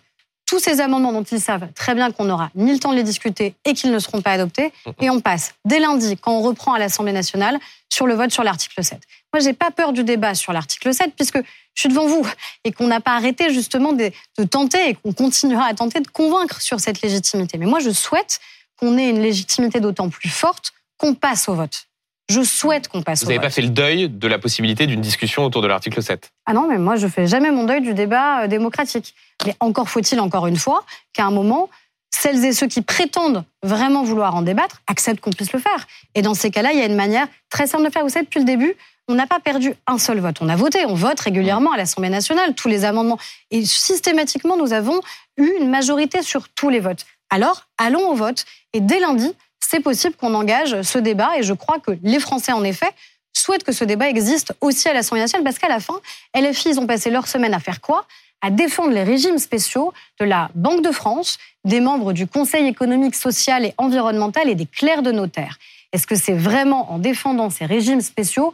tous 0.50 0.58
ces 0.58 0.82
amendements 0.82 1.14
dont 1.14 1.24
ils 1.24 1.40
savent 1.40 1.72
très 1.76 1.94
bien 1.94 2.12
qu'on 2.12 2.26
n'aura 2.26 2.50
ni 2.56 2.74
le 2.74 2.80
temps 2.80 2.90
de 2.90 2.96
les 2.96 3.04
discuter 3.04 3.54
et 3.66 3.76
qu'ils 3.76 3.92
ne 3.92 4.00
seront 4.00 4.22
pas 4.22 4.32
adoptés. 4.32 4.74
Et 5.00 5.12
on 5.12 5.20
passe 5.20 5.54
dès 5.64 5.80
lundi, 5.80 6.18
quand 6.18 6.32
on 6.32 6.42
reprend 6.42 6.74
à 6.74 6.80
l'Assemblée 6.80 7.12
nationale, 7.12 7.60
sur 7.94 8.08
le 8.08 8.16
vote 8.16 8.32
sur 8.32 8.44
l'article 8.44 8.84
7. 8.84 9.00
Moi, 9.32 9.42
j'ai 9.42 9.54
pas 9.54 9.70
peur 9.70 9.94
du 9.94 10.04
débat 10.04 10.34
sur 10.34 10.52
l'article 10.52 10.92
7, 10.92 11.14
puisque 11.16 11.38
je 11.38 11.80
suis 11.80 11.90
devant 11.90 12.08
vous 12.08 12.26
et 12.64 12.72
qu'on 12.72 12.88
n'a 12.88 13.00
pas 13.00 13.12
arrêté 13.12 13.54
justement 13.54 13.94
de, 13.94 14.12
de 14.40 14.44
tenter 14.44 14.90
et 14.90 14.94
qu'on 14.96 15.14
continuera 15.14 15.66
à 15.66 15.74
tenter 15.76 16.00
de 16.00 16.08
convaincre 16.08 16.62
sur 16.62 16.80
cette 16.80 17.02
légitimité. 17.02 17.60
Mais 17.60 17.68
moi, 17.68 17.80
je 17.80 17.92
souhaite 17.92 18.40
qu'on 18.80 18.98
ait 18.98 19.10
une 19.10 19.22
légitimité 19.22 19.80
d'autant 19.80 20.10
plus 20.10 20.30
forte 20.30 20.74
qu'on 20.98 21.14
passe 21.14 21.48
au 21.48 21.54
vote. 21.54 21.89
Je 22.30 22.44
souhaite 22.44 22.88
qu'on 22.88 23.02
passe 23.02 23.24
Vous 23.24 23.30
n'avez 23.30 23.40
pas 23.40 23.50
fait 23.50 23.64
le 23.64 23.70
deuil 23.70 24.08
de 24.08 24.28
la 24.28 24.38
possibilité 24.38 24.86
d'une 24.86 25.02
discussion 25.02 25.44
autour 25.46 25.64
de 25.64 25.68
l'article 25.68 26.02
7. 26.02 26.32
Ah 26.46 26.54
non, 26.54 26.68
mais 26.68 26.78
moi, 26.78 26.96
je 26.96 27.08
fais 27.08 27.26
jamais 27.26 27.50
mon 27.50 27.64
deuil 27.64 27.82
du 27.82 27.96
débat 27.96 28.44
euh, 28.44 28.48
démocratique. 28.48 29.16
Mais 29.46 29.56
encore 29.60 29.90
faut-il, 29.90 30.20
encore 30.20 30.46
une 30.46 30.56
fois, 30.56 30.86
qu'à 31.14 31.26
un 31.26 31.32
moment, 31.32 31.70
celles 32.12 32.46
et 32.46 32.54
ceux 32.54 32.68
qui 32.68 32.84
prétendent 32.84 33.44
vraiment 33.64 34.04
vouloir 34.04 34.36
en 34.36 34.44
débattre 34.44 34.82
acceptent 34.88 35.22
qu'on 35.22 35.32
puisse 35.32 35.54
le 35.54 35.60
faire. 35.60 35.88
Et 36.14 36.22
dans 36.22 36.36
ces 36.36 36.52
cas-là, 36.52 36.72
il 36.72 36.78
y 36.78 36.82
a 36.82 36.86
une 36.86 36.96
manière 36.96 37.28
très 37.50 37.66
simple 37.66 37.84
de 37.84 37.88
le 37.88 37.92
faire. 37.92 38.04
Vous 38.04 38.10
savez, 38.10 38.26
depuis 38.26 38.40
le 38.40 38.46
début, 38.46 38.76
on 39.08 39.16
n'a 39.16 39.26
pas 39.26 39.40
perdu 39.40 39.74
un 39.88 39.98
seul 39.98 40.20
vote. 40.20 40.38
On 40.42 40.50
a 40.50 40.56
voté, 40.56 40.86
on 40.86 40.94
vote 40.94 41.20
régulièrement 41.20 41.72
à 41.72 41.78
l'Assemblée 41.78 42.10
nationale, 42.10 42.54
tous 42.54 42.68
les 42.68 42.86
amendements. 42.86 43.18
Et 43.50 43.66
systématiquement, 43.66 44.56
nous 44.56 44.72
avons 44.72 45.02
eu 45.38 45.50
une 45.60 45.70
majorité 45.70 46.22
sur 46.22 46.48
tous 46.50 46.70
les 46.70 46.80
votes. 46.80 47.06
Alors, 47.32 47.66
allons 47.80 48.08
au 48.08 48.14
vote. 48.14 48.46
Et 48.74 48.82
dès 48.82 49.00
lundi, 49.00 49.34
c'est 49.60 49.80
possible 49.80 50.16
qu'on 50.16 50.34
engage 50.34 50.82
ce 50.82 50.98
débat. 50.98 51.32
Et 51.38 51.44
je 51.44 51.54
crois 51.54 51.80
que 51.80 51.92
les 52.04 52.20
Français, 52.20 52.52
en 52.52 52.64
effet, 52.64 52.90
souhaitent 53.34 53.64
que 53.64 53.72
ce 53.72 53.84
débat 53.84 54.10
existe 54.10 54.54
aussi 54.62 54.88
à 54.90 54.94
l'Assemblée 54.94 55.22
nationale, 55.22 55.44
parce 55.44 55.60
qu'à 55.60 55.70
la 55.70 55.80
fin, 55.80 56.00
LFI, 56.36 56.70
ils 56.70 56.80
ont 56.80 56.88
passé 56.88 57.10
leur 57.10 57.28
semaine 57.28 57.54
à 57.54 57.60
faire 57.60 57.82
quoi? 57.82 58.06
À 58.42 58.50
défendre 58.52 58.92
les 58.92 59.04
régimes 59.04 59.38
spéciaux 59.38 59.94
de 60.20 60.26
la 60.26 60.50
Banque 60.56 60.82
de 60.82 60.92
France, 60.92 61.38
des 61.66 61.82
membres 61.82 62.14
du 62.14 62.26
Conseil 62.26 62.68
économique, 62.68 63.16
social 63.16 63.66
et 63.66 63.74
environnemental 63.78 64.50
et 64.50 64.56
des 64.56 64.66
clercs 64.66 65.02
de 65.02 65.12
notaire. 65.12 65.58
Est-ce 65.92 66.08
que 66.08 66.16
c'est 66.16 66.34
vraiment 66.34 66.92
en 66.92 67.00
défendant 67.00 67.50
ces 67.50 67.66
régimes 67.66 68.02
spéciaux 68.02 68.54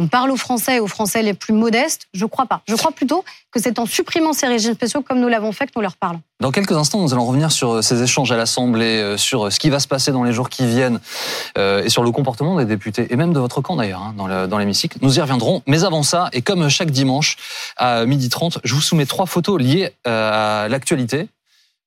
qu'on 0.00 0.08
parle 0.08 0.30
aux 0.30 0.36
Français 0.36 0.76
et 0.76 0.80
aux 0.80 0.86
Français 0.86 1.22
les 1.22 1.34
plus 1.34 1.52
modestes 1.52 2.06
Je 2.14 2.24
crois 2.24 2.46
pas. 2.46 2.62
Je 2.66 2.74
crois 2.74 2.90
plutôt 2.90 3.22
que 3.50 3.60
c'est 3.60 3.78
en 3.78 3.84
supprimant 3.84 4.32
ces 4.32 4.46
régimes 4.46 4.72
spéciaux, 4.74 5.02
comme 5.02 5.20
nous 5.20 5.28
l'avons 5.28 5.52
fait, 5.52 5.66
que 5.66 5.72
nous 5.76 5.82
leur 5.82 5.96
parlons. 5.96 6.22
Dans 6.40 6.50
quelques 6.52 6.72
instants, 6.72 7.00
nous 7.02 7.12
allons 7.12 7.26
revenir 7.26 7.52
sur 7.52 7.70
euh, 7.72 7.82
ces 7.82 8.02
échanges 8.02 8.32
à 8.32 8.36
l'Assemblée, 8.38 8.98
euh, 9.02 9.16
sur 9.18 9.46
euh, 9.46 9.50
ce 9.50 9.58
qui 9.60 9.68
va 9.68 9.78
se 9.78 9.86
passer 9.88 10.10
dans 10.10 10.24
les 10.24 10.32
jours 10.32 10.48
qui 10.48 10.66
viennent 10.66 11.00
et 11.56 11.90
sur 11.90 12.02
le 12.02 12.10
comportement 12.12 12.56
des 12.56 12.64
députés, 12.64 13.08
et 13.10 13.16
même 13.16 13.32
de 13.34 13.38
votre 13.40 13.60
camp 13.60 13.76
d'ailleurs, 13.76 14.02
hein, 14.02 14.14
dans 14.16 14.26
le- 14.26 14.46
dans 14.46 14.56
l'hémicycle. 14.56 14.96
Nous 15.02 15.18
y 15.18 15.20
reviendrons. 15.20 15.62
Mais 15.66 15.84
avant 15.84 16.02
ça, 16.02 16.28
et 16.32 16.40
comme 16.40 16.68
chaque 16.70 16.90
dimanche 16.90 17.36
à 17.76 18.06
12h30, 18.06 18.58
je 18.64 18.74
vous 18.74 18.80
soumets 18.80 19.04
trois 19.06 19.26
photos 19.26 19.60
liées 19.60 19.90
à 20.06 20.66
l'actualité. 20.70 21.28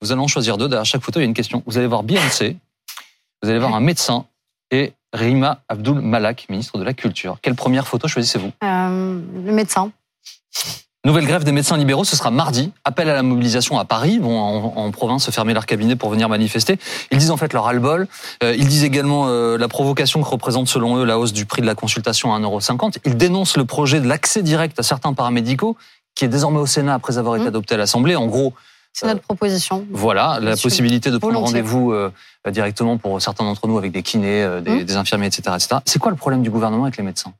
Vous 0.01 0.11
allez 0.11 0.21
en 0.21 0.27
choisir 0.27 0.57
deux. 0.57 0.67
Derrière 0.67 0.85
chaque 0.85 1.01
photo, 1.01 1.19
il 1.19 1.23
y 1.23 1.25
a 1.25 1.27
une 1.27 1.33
question. 1.33 1.63
Vous 1.65 1.77
allez 1.77 1.87
voir 1.87 2.03
Beyoncé, 2.03 2.57
vous 3.41 3.49
allez 3.49 3.59
voir 3.59 3.73
un 3.73 3.79
médecin 3.79 4.25
et 4.73 4.93
Rima 5.13 5.59
Abdul 5.69 6.01
Malak, 6.01 6.47
ministre 6.49 6.77
de 6.79 6.83
la 6.83 6.93
Culture. 6.93 7.37
Quelle 7.41 7.55
première 7.55 7.87
photo 7.87 8.07
choisissez-vous? 8.07 8.51
Euh, 8.63 9.19
le 9.45 9.51
médecin. 9.51 9.91
Nouvelle 11.05 11.25
grève 11.27 11.43
des 11.43 11.51
médecins 11.51 11.75
libéraux, 11.77 12.05
ce 12.05 12.15
sera 12.15 12.31
mardi. 12.31 12.71
Appel 12.85 13.09
à 13.09 13.13
la 13.13 13.23
mobilisation 13.23 13.77
à 13.77 13.83
Paris. 13.85 14.19
Bon, 14.19 14.39
en, 14.39 14.73
en 14.77 14.91
province, 14.91 15.29
fermer 15.31 15.53
leur 15.53 15.65
cabinet 15.65 15.95
pour 15.97 16.09
venir 16.09 16.29
manifester. 16.29 16.79
Ils 17.11 17.17
disent 17.17 17.29
en 17.29 17.37
fait 17.37 17.51
leur 17.53 17.65
ras-le-bol. 17.65 18.07
Euh, 18.41 18.55
ils 18.57 18.67
disent 18.67 18.85
également 18.85 19.25
euh, 19.27 19.57
la 19.57 19.67
provocation 19.67 20.23
que 20.23 20.27
représente 20.29 20.67
selon 20.69 20.97
eux 20.97 21.05
la 21.05 21.19
hausse 21.19 21.33
du 21.33 21.45
prix 21.45 21.61
de 21.61 21.67
la 21.67 21.75
consultation 21.75 22.33
à 22.33 22.39
1,50€. 22.39 22.97
Ils 23.05 23.17
dénoncent 23.17 23.57
le 23.57 23.65
projet 23.65 23.99
de 23.99 24.07
l'accès 24.07 24.41
direct 24.41 24.79
à 24.79 24.83
certains 24.83 25.13
paramédicaux, 25.13 25.75
qui 26.15 26.23
est 26.25 26.29
désormais 26.29 26.59
au 26.59 26.65
Sénat 26.65 26.93
après 26.95 27.17
avoir 27.17 27.35
été 27.35 27.45
Mmh. 27.45 27.47
adopté 27.49 27.75
à 27.75 27.77
l'Assemblée. 27.77 28.15
En 28.15 28.27
gros, 28.27 28.53
C'est 28.93 29.07
notre 29.07 29.21
proposition. 29.21 29.85
voilà, 29.91 30.39
la 30.39 30.55
possibilité 30.55 31.09
de 31.09 31.17
prendre 31.17 31.39
rendez-vous 31.39 31.91
euh, 31.91 32.11
directement 32.51 32.97
pour 32.97 33.19
certains 33.21 33.43
d'entre 33.43 33.67
nous 33.67 33.77
avec 33.77 33.91
des 33.91 34.03
kinés, 34.03 34.43
euh, 34.43 34.61
des, 34.61 34.73
Mmh. 34.73 34.83
des 34.83 34.95
infirmiers, 34.95 35.27
etc., 35.27 35.41
etc. 35.55 35.75
C'est 35.85 35.99
quoi 35.99 36.11
le 36.11 36.17
problème 36.17 36.41
du 36.41 36.49
gouvernement 36.49 36.83
avec 36.83 36.97
les 36.97 37.03
médecins? 37.03 37.33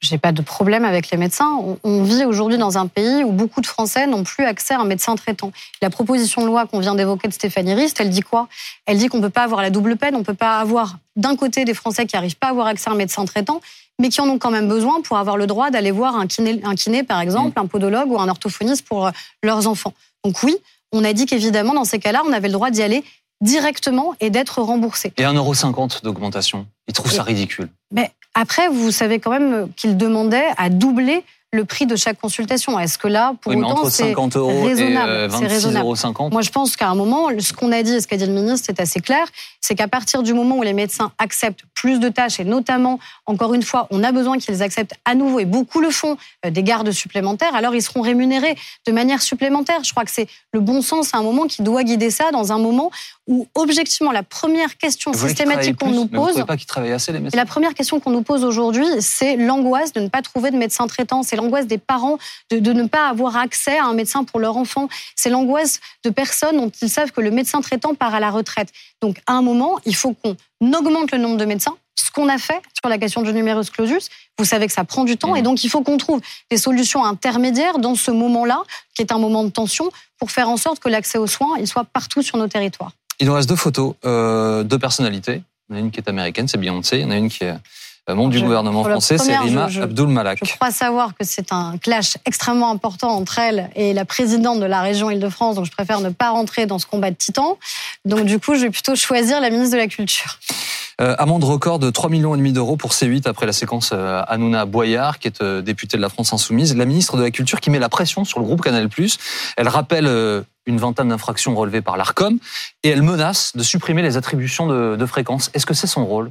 J'ai 0.00 0.18
pas 0.18 0.32
de 0.32 0.42
problème 0.42 0.84
avec 0.84 1.10
les 1.10 1.16
médecins. 1.16 1.56
On, 1.84 2.02
vit 2.02 2.24
aujourd'hui 2.24 2.58
dans 2.58 2.76
un 2.76 2.88
pays 2.88 3.22
où 3.22 3.30
beaucoup 3.30 3.60
de 3.60 3.66
Français 3.66 4.08
n'ont 4.08 4.24
plus 4.24 4.44
accès 4.44 4.74
à 4.74 4.80
un 4.80 4.84
médecin 4.84 5.14
traitant. 5.14 5.52
La 5.80 5.90
proposition 5.90 6.42
de 6.42 6.46
loi 6.48 6.66
qu'on 6.66 6.80
vient 6.80 6.96
d'évoquer 6.96 7.28
de 7.28 7.32
Stéphanie 7.32 7.74
Rist, 7.74 8.00
elle 8.00 8.10
dit 8.10 8.20
quoi? 8.20 8.48
Elle 8.86 8.98
dit 8.98 9.06
qu'on 9.06 9.20
peut 9.20 9.30
pas 9.30 9.44
avoir 9.44 9.62
la 9.62 9.70
double 9.70 9.96
peine. 9.96 10.16
On 10.16 10.24
peut 10.24 10.34
pas 10.34 10.58
avoir 10.58 10.96
d'un 11.14 11.36
côté 11.36 11.64
des 11.64 11.72
Français 11.72 12.04
qui 12.06 12.16
arrivent 12.16 12.36
pas 12.36 12.48
à 12.48 12.50
avoir 12.50 12.66
accès 12.66 12.90
à 12.90 12.94
un 12.94 12.96
médecin 12.96 13.24
traitant, 13.26 13.60
mais 14.00 14.08
qui 14.08 14.20
en 14.20 14.28
ont 14.28 14.38
quand 14.38 14.50
même 14.50 14.68
besoin 14.68 15.02
pour 15.02 15.18
avoir 15.18 15.36
le 15.36 15.46
droit 15.46 15.70
d'aller 15.70 15.92
voir 15.92 16.16
un 16.16 16.26
kiné, 16.26 16.60
un 16.64 16.74
kiné 16.74 17.04
par 17.04 17.20
exemple, 17.20 17.56
un 17.60 17.66
podologue 17.66 18.10
ou 18.10 18.18
un 18.18 18.28
orthophoniste 18.28 18.84
pour 18.84 19.06
euh, 19.06 19.10
leurs 19.44 19.68
enfants. 19.68 19.94
Donc 20.24 20.42
oui, 20.42 20.56
on 20.92 21.04
a 21.04 21.12
dit 21.12 21.26
qu'évidemment 21.26 21.74
dans 21.74 21.84
ces 21.84 21.98
cas-là, 21.98 22.22
on 22.26 22.32
avait 22.32 22.48
le 22.48 22.52
droit 22.52 22.70
d'y 22.70 22.82
aller 22.82 23.02
directement 23.40 24.14
et 24.20 24.30
d'être 24.30 24.62
remboursé. 24.62 25.12
Et 25.16 25.22
1,50€ 25.22 26.04
d'augmentation. 26.04 26.66
Ils 26.86 26.94
trouvent 26.94 27.12
ça 27.12 27.22
ridicule. 27.24 27.68
Mais 27.90 28.10
après, 28.34 28.68
vous 28.68 28.90
savez 28.90 29.18
quand 29.18 29.30
même 29.30 29.68
qu'il 29.76 29.96
demandait 29.96 30.46
à 30.56 30.70
doubler 30.70 31.24
le 31.54 31.66
prix 31.66 31.84
de 31.84 31.96
chaque 31.96 32.18
consultation. 32.18 32.78
Est-ce 32.78 32.96
que 32.96 33.08
là, 33.08 33.34
pour 33.42 33.50
oui, 33.50 33.58
mais 33.58 33.66
autant, 33.66 33.80
entre 33.80 33.90
c'est 33.90 34.08
50 34.08 34.36
euros 34.36 34.50
et 34.50 34.68
raisonnable, 34.68 35.10
euh, 35.10 35.28
c'est 35.30 35.46
raisonnable. 35.46 35.86
26,50 35.86 36.32
Moi, 36.32 36.40
je 36.40 36.50
pense 36.50 36.76
qu'à 36.76 36.88
un 36.88 36.94
moment, 36.94 37.28
ce 37.38 37.52
qu'on 37.52 37.70
a 37.72 37.82
dit 37.82 38.00
ce 38.00 38.06
qu'a 38.06 38.16
dit 38.16 38.24
le 38.24 38.32
ministre, 38.32 38.66
c'est 38.66 38.80
assez 38.80 39.00
clair. 39.00 39.26
C'est 39.60 39.74
qu'à 39.74 39.86
partir 39.86 40.22
du 40.22 40.32
moment 40.32 40.56
où 40.56 40.62
les 40.62 40.72
médecins 40.72 41.12
acceptent 41.18 41.64
plus 41.74 42.00
de 42.00 42.08
tâches, 42.08 42.40
et 42.40 42.44
notamment, 42.44 42.98
encore 43.26 43.52
une 43.52 43.62
fois, 43.62 43.86
on 43.90 44.02
a 44.02 44.12
besoin 44.12 44.38
qu'ils 44.38 44.62
acceptent 44.62 44.94
à 45.04 45.14
nouveau, 45.14 45.40
et 45.40 45.44
beaucoup 45.44 45.80
le 45.80 45.90
font, 45.90 46.16
euh, 46.46 46.50
des 46.50 46.62
gardes 46.62 46.90
supplémentaires, 46.90 47.54
alors 47.54 47.74
ils 47.74 47.82
seront 47.82 48.00
rémunérés 48.00 48.56
de 48.86 48.92
manière 48.92 49.20
supplémentaire. 49.20 49.84
Je 49.84 49.90
crois 49.90 50.06
que 50.06 50.10
c'est 50.10 50.28
le 50.52 50.60
bon 50.60 50.80
sens 50.80 51.14
à 51.14 51.18
un 51.18 51.22
moment 51.22 51.46
qui 51.46 51.62
doit 51.62 51.84
guider 51.84 52.10
ça 52.10 52.30
dans 52.30 52.52
un 52.52 52.58
moment 52.58 52.90
où, 53.28 53.46
objectivement, 53.54 54.10
la 54.10 54.24
première 54.24 54.76
question 54.76 55.12
Vous 55.12 55.28
systématique 55.28 55.76
qu'on 55.76 55.90
nous 55.90 56.02
vous 56.02 56.08
pose, 56.08 56.30
trouvez 56.30 56.44
pas 56.44 56.56
qu'ils 56.56 56.66
travaillent 56.66 56.92
assez, 56.92 57.12
les 57.12 57.18
et 57.18 57.20
médecins 57.20 57.38
la 57.38 57.46
première 57.46 57.74
question 57.74 58.00
qu'on 58.00 58.10
nous 58.10 58.22
pose 58.22 58.44
aujourd'hui, 58.44 58.86
c'est 59.00 59.36
l'angoisse 59.36 59.92
de 59.92 60.00
ne 60.00 60.08
pas 60.08 60.22
trouver 60.22 60.50
de 60.50 60.56
médecin 60.56 60.86
traitant. 60.88 61.22
C'est 61.22 61.36
l'angoisse 61.36 61.66
des 61.66 61.78
parents 61.78 62.18
de, 62.50 62.58
de, 62.58 62.72
ne 62.72 62.86
pas 62.86 63.08
avoir 63.08 63.36
accès 63.36 63.78
à 63.78 63.84
un 63.84 63.94
médecin 63.94 64.24
pour 64.24 64.40
leur 64.40 64.56
enfant. 64.56 64.88
C'est 65.14 65.30
l'angoisse 65.30 65.80
de 66.04 66.10
personnes 66.10 66.56
dont 66.56 66.72
ils 66.82 66.90
savent 66.90 67.12
que 67.12 67.20
le 67.20 67.30
médecin 67.30 67.60
traitant 67.60 67.94
part 67.94 68.14
à 68.14 68.20
la 68.20 68.30
retraite. 68.30 68.72
Donc, 69.00 69.20
à 69.26 69.34
un 69.34 69.42
moment, 69.42 69.78
il 69.84 69.94
faut 69.94 70.14
qu'on 70.14 70.36
augmente 70.72 71.12
le 71.12 71.18
nombre 71.18 71.36
de 71.36 71.44
médecins. 71.44 71.76
Ce 71.94 72.10
qu'on 72.10 72.28
a 72.28 72.38
fait 72.38 72.60
sur 72.80 72.88
la 72.88 72.98
question 72.98 73.22
du 73.22 73.32
numerus 73.32 73.70
clausus, 73.70 74.08
vous 74.38 74.44
savez 74.44 74.66
que 74.66 74.72
ça 74.72 74.84
prend 74.84 75.04
du 75.04 75.16
temps, 75.16 75.36
et 75.36 75.40
mmh. 75.40 75.44
donc 75.44 75.62
il 75.62 75.68
faut 75.68 75.82
qu'on 75.82 75.98
trouve 75.98 76.20
des 76.50 76.56
solutions 76.56 77.04
intermédiaires 77.04 77.78
dans 77.78 77.94
ce 77.94 78.10
moment-là, 78.10 78.62
qui 78.94 79.02
est 79.02 79.12
un 79.12 79.18
moment 79.18 79.44
de 79.44 79.50
tension, 79.50 79.90
pour 80.18 80.30
faire 80.30 80.48
en 80.48 80.56
sorte 80.56 80.78
que 80.78 80.88
l'accès 80.88 81.18
aux 81.18 81.26
soins 81.26 81.56
il 81.58 81.66
soit 81.66 81.84
partout 81.84 82.22
sur 82.22 82.38
nos 82.38 82.48
territoires. 82.48 82.92
Il 83.20 83.26
nous 83.26 83.34
reste 83.34 83.48
deux 83.48 83.56
photos, 83.56 83.94
euh, 84.04 84.62
deux 84.62 84.78
personnalités. 84.78 85.42
Il 85.68 85.72
y 85.72 85.78
en 85.78 85.82
a 85.82 85.84
une 85.84 85.90
qui 85.90 86.00
est 86.00 86.08
américaine, 86.08 86.48
c'est 86.48 86.58
Beyoncé. 86.58 86.98
Il 86.98 87.02
y 87.02 87.04
en 87.04 87.10
a 87.10 87.16
une 87.16 87.28
qui 87.28 87.44
est 87.44 87.54
euh, 88.10 88.16
membre 88.16 88.30
du 88.30 88.40
gouvernement 88.40 88.82
français, 88.82 89.16
c'est 89.16 89.36
Rima 89.36 89.68
Abdul 89.80 90.08
Malak. 90.08 90.40
Je 90.42 90.54
crois 90.56 90.72
savoir 90.72 91.10
que 91.16 91.24
c'est 91.24 91.52
un 91.52 91.78
clash 91.78 92.16
extrêmement 92.26 92.70
important 92.70 93.10
entre 93.10 93.38
elle 93.38 93.70
et 93.76 93.92
la 93.92 94.04
présidente 94.04 94.58
de 94.58 94.64
la 94.64 94.80
région 94.80 95.08
Île-de-France, 95.08 95.54
donc 95.54 95.66
je 95.66 95.70
préfère 95.70 96.00
ne 96.00 96.10
pas 96.10 96.30
rentrer 96.30 96.66
dans 96.66 96.80
ce 96.80 96.86
combat 96.86 97.12
de 97.12 97.16
titans. 97.16 97.54
Donc 98.04 98.24
du 98.24 98.40
coup, 98.40 98.56
je 98.56 98.62
vais 98.62 98.70
plutôt 98.70 98.96
choisir 98.96 99.40
la 99.40 99.50
ministre 99.50 99.74
de 99.74 99.80
la 99.80 99.86
Culture. 99.86 100.40
Euh, 101.02 101.16
amende 101.18 101.42
record 101.42 101.80
de 101.80 101.90
3,5 101.90 102.10
millions 102.10 102.36
d'euros 102.36 102.76
pour 102.76 102.92
C8 102.92 103.26
après 103.26 103.44
la 103.44 103.52
séquence 103.52 103.90
euh, 103.92 104.22
Hanouna 104.28 104.66
Boyard, 104.66 105.18
qui 105.18 105.26
est 105.26 105.42
euh, 105.42 105.60
députée 105.60 105.96
de 105.96 106.02
la 106.02 106.08
France 106.08 106.32
Insoumise. 106.32 106.76
La 106.76 106.84
ministre 106.84 107.16
de 107.16 107.22
la 107.22 107.32
Culture 107.32 107.60
qui 107.60 107.70
met 107.70 107.80
la 107.80 107.88
pression 107.88 108.24
sur 108.24 108.38
le 108.38 108.44
groupe 108.44 108.62
Canal+. 108.62 108.88
Elle 109.56 109.68
rappelle 109.68 110.44
une 110.66 110.78
vingtaine 110.78 111.08
d'infractions 111.08 111.56
relevées 111.56 111.80
par 111.80 111.96
l'ARCOM 111.96 112.38
et 112.84 112.88
elle 112.88 113.02
menace 113.02 113.56
de 113.56 113.64
supprimer 113.64 114.02
les 114.02 114.16
attributions 114.16 114.68
de 114.96 115.06
fréquences. 115.06 115.50
Est-ce 115.54 115.66
que 115.66 115.74
c'est 115.74 115.88
son 115.88 116.06
rôle? 116.06 116.30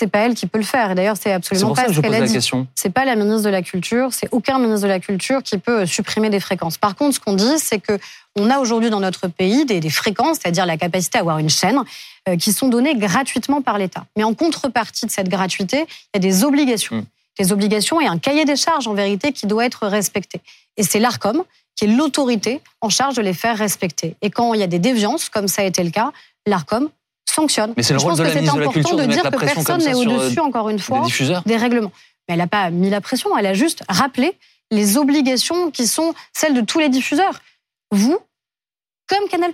C'est 0.00 0.06
pas 0.06 0.20
elle 0.20 0.34
qui 0.34 0.46
peut 0.46 0.58
le 0.58 0.64
faire. 0.64 0.94
D'ailleurs, 0.94 1.18
c'est 1.20 1.30
absolument 1.30 1.74
pas 1.74 1.92
ce 1.92 2.00
qu'elle 2.00 2.14
a 2.14 2.22
dit. 2.22 2.38
C'est 2.74 2.88
pas 2.88 3.04
la 3.04 3.16
ministre 3.16 3.44
de 3.44 3.50
la 3.50 3.60
Culture, 3.60 4.14
c'est 4.14 4.28
aucun 4.30 4.58
ministre 4.58 4.84
de 4.84 4.88
la 4.88 4.98
Culture 4.98 5.42
qui 5.42 5.58
peut 5.58 5.84
supprimer 5.84 6.30
des 6.30 6.40
fréquences. 6.40 6.78
Par 6.78 6.96
contre, 6.96 7.16
ce 7.16 7.20
qu'on 7.20 7.34
dit, 7.34 7.58
c'est 7.58 7.80
que 7.80 7.98
on 8.34 8.48
a 8.48 8.60
aujourd'hui 8.60 8.88
dans 8.88 9.00
notre 9.00 9.28
pays 9.28 9.66
des, 9.66 9.78
des 9.78 9.90
fréquences, 9.90 10.38
c'est-à-dire 10.40 10.64
la 10.64 10.78
capacité 10.78 11.18
à 11.18 11.20
avoir 11.20 11.36
une 11.38 11.50
chaîne, 11.50 11.82
euh, 12.28 12.38
qui 12.38 12.54
sont 12.54 12.68
données 12.68 12.94
gratuitement 12.94 13.60
par 13.60 13.76
l'État. 13.76 14.06
Mais 14.16 14.24
en 14.24 14.32
contrepartie 14.32 15.04
de 15.04 15.10
cette 15.10 15.28
gratuité, 15.28 15.84
il 15.86 16.08
y 16.14 16.16
a 16.16 16.20
des 16.20 16.44
obligations. 16.44 16.96
Mm. 16.96 17.04
Des 17.38 17.52
obligations 17.52 18.00
et 18.00 18.06
un 18.06 18.18
cahier 18.18 18.46
des 18.46 18.56
charges, 18.56 18.88
en 18.88 18.94
vérité, 18.94 19.32
qui 19.32 19.46
doit 19.46 19.66
être 19.66 19.86
respecté. 19.86 20.40
Et 20.78 20.82
c'est 20.82 20.98
l'ARCOM 20.98 21.44
qui 21.76 21.84
est 21.84 21.88
l'autorité 21.88 22.62
en 22.80 22.88
charge 22.88 23.16
de 23.16 23.22
les 23.22 23.34
faire 23.34 23.58
respecter. 23.58 24.16
Et 24.22 24.30
quand 24.30 24.54
il 24.54 24.60
y 24.60 24.62
a 24.62 24.66
des 24.66 24.78
déviances, 24.78 25.28
comme 25.28 25.46
ça 25.46 25.60
a 25.60 25.66
été 25.66 25.84
le 25.84 25.90
cas, 25.90 26.10
l'ARCOM 26.46 26.88
sanctionne. 27.30 27.74
Mais 27.76 27.82
c'est 27.82 27.94
le 27.94 28.00
rôle 28.00 28.16
de 28.16 28.22
la 28.22 28.34
ministre 28.34 28.56
de 28.56 28.60
la 28.60 28.68
Culture 28.68 28.96
de, 28.96 29.04
dire 29.04 29.22
que 29.22 29.36
personne 29.36 29.82
n'est 29.82 29.94
au-dessus, 29.94 30.40
encore 30.40 30.68
une 30.68 30.78
fois, 30.78 31.06
des, 31.46 31.56
règlements. 31.56 31.92
Mais 32.28 32.34
elle 32.34 32.38
n'a 32.38 32.46
pas 32.46 32.70
mis 32.70 32.90
la 32.90 33.00
pression, 33.00 33.36
elle 33.36 33.46
a 33.46 33.54
juste 33.54 33.82
rappelé 33.88 34.36
les 34.70 34.96
obligations 34.96 35.70
qui 35.70 35.86
sont 35.86 36.14
celles 36.32 36.54
de 36.54 36.60
tous 36.60 36.78
les 36.78 36.88
diffuseurs. 36.88 37.40
Vous, 37.90 38.18
comme 39.08 39.28
Canal+, 39.28 39.52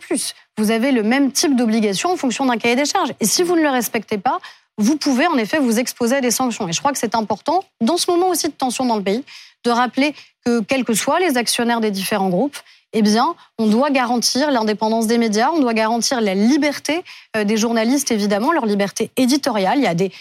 vous 0.58 0.70
avez 0.70 0.92
le 0.92 1.02
même 1.02 1.32
type 1.32 1.56
d'obligation 1.56 2.12
en 2.12 2.16
fonction 2.16 2.44
d'un 2.46 2.58
cahier 2.58 2.76
des 2.76 2.84
charges. 2.84 3.12
Et 3.20 3.26
si 3.26 3.42
vous 3.42 3.56
ne 3.56 3.62
le 3.62 3.70
respectez 3.70 4.18
pas, 4.18 4.38
vous 4.78 4.96
pouvez 4.96 5.26
en 5.26 5.36
effet 5.38 5.58
vous 5.58 5.78
exposer 5.78 6.16
à 6.16 6.20
des 6.20 6.30
sanctions. 6.30 6.68
Et 6.68 6.72
je 6.72 6.80
crois 6.80 6.92
que 6.92 6.98
c'est 6.98 7.14
important, 7.14 7.64
dans 7.80 7.96
ce 7.96 8.10
moment 8.10 8.28
aussi 8.28 8.48
de 8.48 8.52
tension 8.52 8.84
dans 8.84 8.96
le 8.96 9.02
pays, 9.02 9.24
de 9.64 9.70
rappeler 9.70 10.14
que 10.44 10.60
quels 10.60 10.84
que 10.84 10.94
soient 10.94 11.18
les 11.18 11.38
actionnaires 11.38 11.80
des 11.80 11.90
différents 11.90 12.28
groupes, 12.28 12.58
eh 12.92 13.02
bien, 13.02 13.34
on 13.58 13.66
doit 13.66 13.90
garantir 13.90 14.50
l'indépendance 14.50 15.06
des 15.06 15.18
médias, 15.18 15.50
on 15.52 15.60
doit 15.60 15.74
garantir 15.74 16.20
la 16.20 16.34
liberté 16.34 17.04
euh, 17.36 17.44
des 17.44 17.56
journalistes, 17.56 18.10
évidemment, 18.10 18.52
leur 18.52 18.66
liberté 18.66 19.10
éditoriale. 19.16 19.78
Il 19.78 19.84
y 19.84 19.88
a 19.88 19.94
des... 19.94 20.12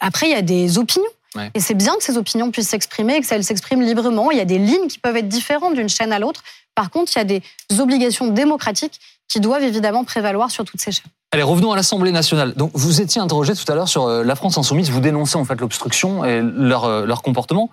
Après, 0.00 0.26
il 0.26 0.32
y 0.32 0.36
a 0.36 0.42
des 0.42 0.78
opinions. 0.78 1.08
Et 1.54 1.60
c'est 1.60 1.74
bien 1.74 1.94
que 1.96 2.02
ces 2.02 2.16
opinions 2.16 2.50
puissent 2.50 2.70
s'exprimer, 2.70 3.20
que 3.20 3.26
elles 3.32 3.44
s'expriment 3.44 3.82
librement. 3.82 4.30
Il 4.30 4.38
y 4.38 4.40
a 4.40 4.44
des 4.44 4.58
lignes 4.58 4.88
qui 4.88 4.98
peuvent 4.98 5.16
être 5.16 5.28
différentes 5.28 5.74
d'une 5.74 5.88
chaîne 5.88 6.12
à 6.12 6.18
l'autre. 6.18 6.42
Par 6.74 6.90
contre, 6.90 7.12
il 7.14 7.18
y 7.18 7.20
a 7.20 7.24
des 7.24 7.42
obligations 7.78 8.28
démocratiques 8.28 8.98
qui 9.28 9.40
doivent 9.40 9.62
évidemment 9.62 10.04
prévaloir 10.04 10.50
sur 10.50 10.64
toutes 10.64 10.80
ces 10.80 10.90
chaînes. 10.90 11.10
Allez, 11.30 11.42
revenons 11.42 11.72
à 11.72 11.76
l'Assemblée 11.76 12.12
nationale. 12.12 12.54
Donc, 12.54 12.70
vous 12.74 13.00
étiez 13.00 13.20
interrogé 13.20 13.54
tout 13.54 13.70
à 13.70 13.74
l'heure 13.74 13.88
sur 13.88 14.06
euh, 14.06 14.24
la 14.24 14.34
France 14.34 14.56
insoumise. 14.56 14.90
Vous 14.90 15.00
dénoncez 15.00 15.36
en 15.36 15.44
fait 15.44 15.60
l'obstruction 15.60 16.24
et 16.24 16.40
leur, 16.40 16.86
euh, 16.86 17.04
leur 17.04 17.20
comportement. 17.22 17.70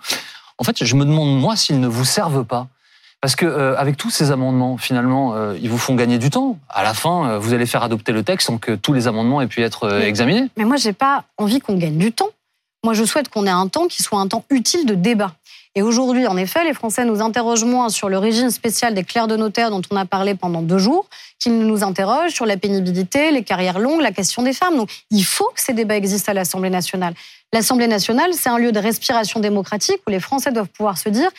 En 0.57 0.63
fait, 0.63 0.83
je 0.83 0.95
me 0.95 1.05
demande 1.05 1.39
moi 1.39 1.55
s'ils 1.55 1.79
ne 1.79 1.87
vous 1.87 2.05
servent 2.05 2.43
pas. 2.43 2.67
Parce 3.25 3.35
que 3.35 3.47
euh, 3.47 3.75
avec 3.75 3.97
tous 3.97 4.11
ces 4.11 4.29
amendements, 4.29 4.77
finalement, 4.77 5.33
euh, 5.33 5.57
ils 5.59 5.67
vous 5.67 5.79
font 5.79 5.95
gagner 5.95 6.19
du 6.19 6.29
temps. 6.29 6.59
À 6.69 6.83
la 6.83 6.93
fin, 6.93 7.27
euh, 7.27 7.39
vous 7.39 7.55
allez 7.55 7.65
faire 7.65 7.81
adopter 7.81 8.11
le 8.11 8.21
texte 8.21 8.45
sans 8.45 8.59
que 8.59 8.73
tous 8.73 8.93
les 8.93 9.07
amendements 9.07 9.41
aient 9.41 9.47
pu 9.47 9.63
être 9.63 9.99
examinés. 9.99 10.47
Mais 10.57 10.63
moi, 10.63 10.75
j'ai 10.75 10.93
pas 10.93 11.23
envie 11.37 11.59
qu'on 11.59 11.75
gagne 11.75 11.97
du 11.97 12.11
temps. 12.11 12.29
Moi, 12.83 12.93
je 12.93 13.03
souhaite 13.03 13.29
qu'on 13.29 13.47
ait 13.47 13.49
un 13.49 13.67
temps 13.67 13.87
qui 13.87 14.03
soit 14.03 14.19
un 14.19 14.27
temps 14.27 14.45
utile 14.51 14.85
de 14.85 14.93
débat. 14.93 15.33
Et 15.73 15.81
aujourd'hui, 15.81 16.27
en 16.27 16.37
effet, 16.37 16.63
les 16.65 16.75
Français 16.75 17.03
nous 17.03 17.19
interrogent 17.19 17.63
moins 17.63 17.89
sur 17.89 18.09
le 18.09 18.19
régime 18.19 18.51
spécial 18.51 18.93
des 18.93 19.03
clercs 19.03 19.27
de 19.27 19.37
notaire 19.37 19.71
dont 19.71 19.81
on 19.89 19.95
a 19.95 20.05
parlé 20.05 20.35
pendant 20.35 20.61
deux 20.61 20.77
jours, 20.77 21.07
qu'ils 21.39 21.57
nous 21.57 21.83
interrogent 21.83 22.31
sur 22.31 22.45
la 22.45 22.57
pénibilité, 22.57 23.31
les 23.31 23.43
carrières 23.43 23.79
longues, 23.79 24.01
la 24.01 24.11
question 24.11 24.43
des 24.43 24.53
femmes. 24.53 24.77
Donc, 24.77 24.91
il 25.09 25.25
faut 25.25 25.49
que 25.55 25.61
ces 25.61 25.73
débats 25.73 25.97
existent 25.97 26.29
à 26.29 26.35
l'Assemblée 26.35 26.69
nationale. 26.69 27.15
L'Assemblée 27.53 27.87
nationale, 27.87 28.29
c'est 28.33 28.49
un 28.49 28.59
lieu 28.59 28.71
de 28.71 28.79
respiration 28.79 29.39
démocratique 29.39 29.97
où 30.05 30.11
les 30.11 30.19
Français 30.19 30.51
doivent 30.51 30.69
pouvoir 30.69 30.99
se 30.99 31.09
dire 31.09 31.31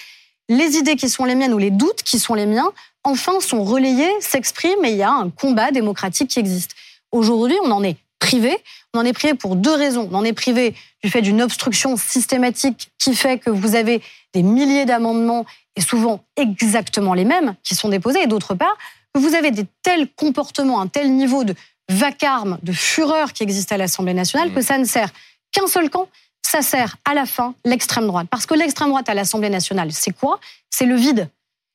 les 0.49 0.77
idées 0.77 0.97
qui 0.97 1.09
sont 1.09 1.25
les 1.25 1.35
miennes 1.35 1.55
ou 1.55 1.59
les 1.59 1.71
doutes 1.71 2.03
qui 2.03 2.19
sont 2.19 2.35
les 2.35 2.47
miens, 2.47 2.71
enfin, 3.05 3.41
sont 3.41 3.65
relayés, 3.65 4.11
s'expriment 4.21 4.85
et 4.85 4.91
il 4.91 4.97
y 4.97 5.03
a 5.03 5.11
un 5.11 5.31
combat 5.31 5.71
démocratique 5.71 6.31
qui 6.31 6.39
existe. 6.39 6.75
Aujourd'hui, 7.13 7.57
on 7.65 7.71
en 7.71 7.83
est 7.83 7.97
privé. 8.19 8.57
On 8.95 8.99
en 9.01 9.05
est 9.05 9.13
privé 9.13 9.35
pour 9.35 9.57
deux 9.57 9.75
raisons. 9.75 10.09
On 10.11 10.17
en 10.17 10.25
est 10.25 10.33
privé 10.33 10.75
du 11.03 11.11
fait 11.11 11.23
d'une 11.23 11.43
obstruction 11.43 11.97
systématique 11.97 12.91
qui 12.99 13.15
fait 13.15 13.39
que 13.39 13.51
vous 13.51 13.75
avez 13.75 14.03
des 14.33 14.43
milliers 14.43 14.85
d'amendements 14.85 15.47
et 15.77 15.81
souvent 15.81 16.25
exactement 16.37 17.15
les 17.15 17.25
mêmes 17.25 17.55
qui 17.63 17.75
sont 17.75 17.89
déposés. 17.89 18.23
Et 18.23 18.27
d'autre 18.27 18.55
part, 18.55 18.77
que 19.15 19.21
vous 19.21 19.35
avez 19.35 19.51
des 19.51 19.67
tels 19.83 20.09
comportements, 20.09 20.81
un 20.81 20.89
tel 20.89 21.13
niveau 21.13 21.45
de 21.45 21.55
vacarme, 21.89 22.59
de 22.63 22.73
fureur 22.73 23.33
qui 23.33 23.43
existe 23.43 23.73
à 23.73 23.77
l'Assemblée 23.77 24.15
nationale 24.15 24.53
que 24.53 24.59
mmh. 24.59 24.63
ça 24.63 24.79
ne 24.79 24.85
sert 24.85 25.11
qu'un 25.53 25.67
seul 25.67 25.89
camp, 25.89 26.09
ça 26.47 26.63
sert 26.63 26.97
à 27.05 27.15
la 27.15 27.27
fin 27.27 27.55
l'extrême 27.65 28.07
droite. 28.07 28.29
Parce 28.31 28.47
que 28.47 28.55
l'extrême 28.55 28.89
droite 28.89 29.09
à 29.09 29.15
l'Assemblée 29.15 29.51
nationale, 29.51 29.93
c'est 29.93 30.17
quoi? 30.17 30.39
C'est 30.71 30.87
le 30.87 30.95
vide. 30.95 31.29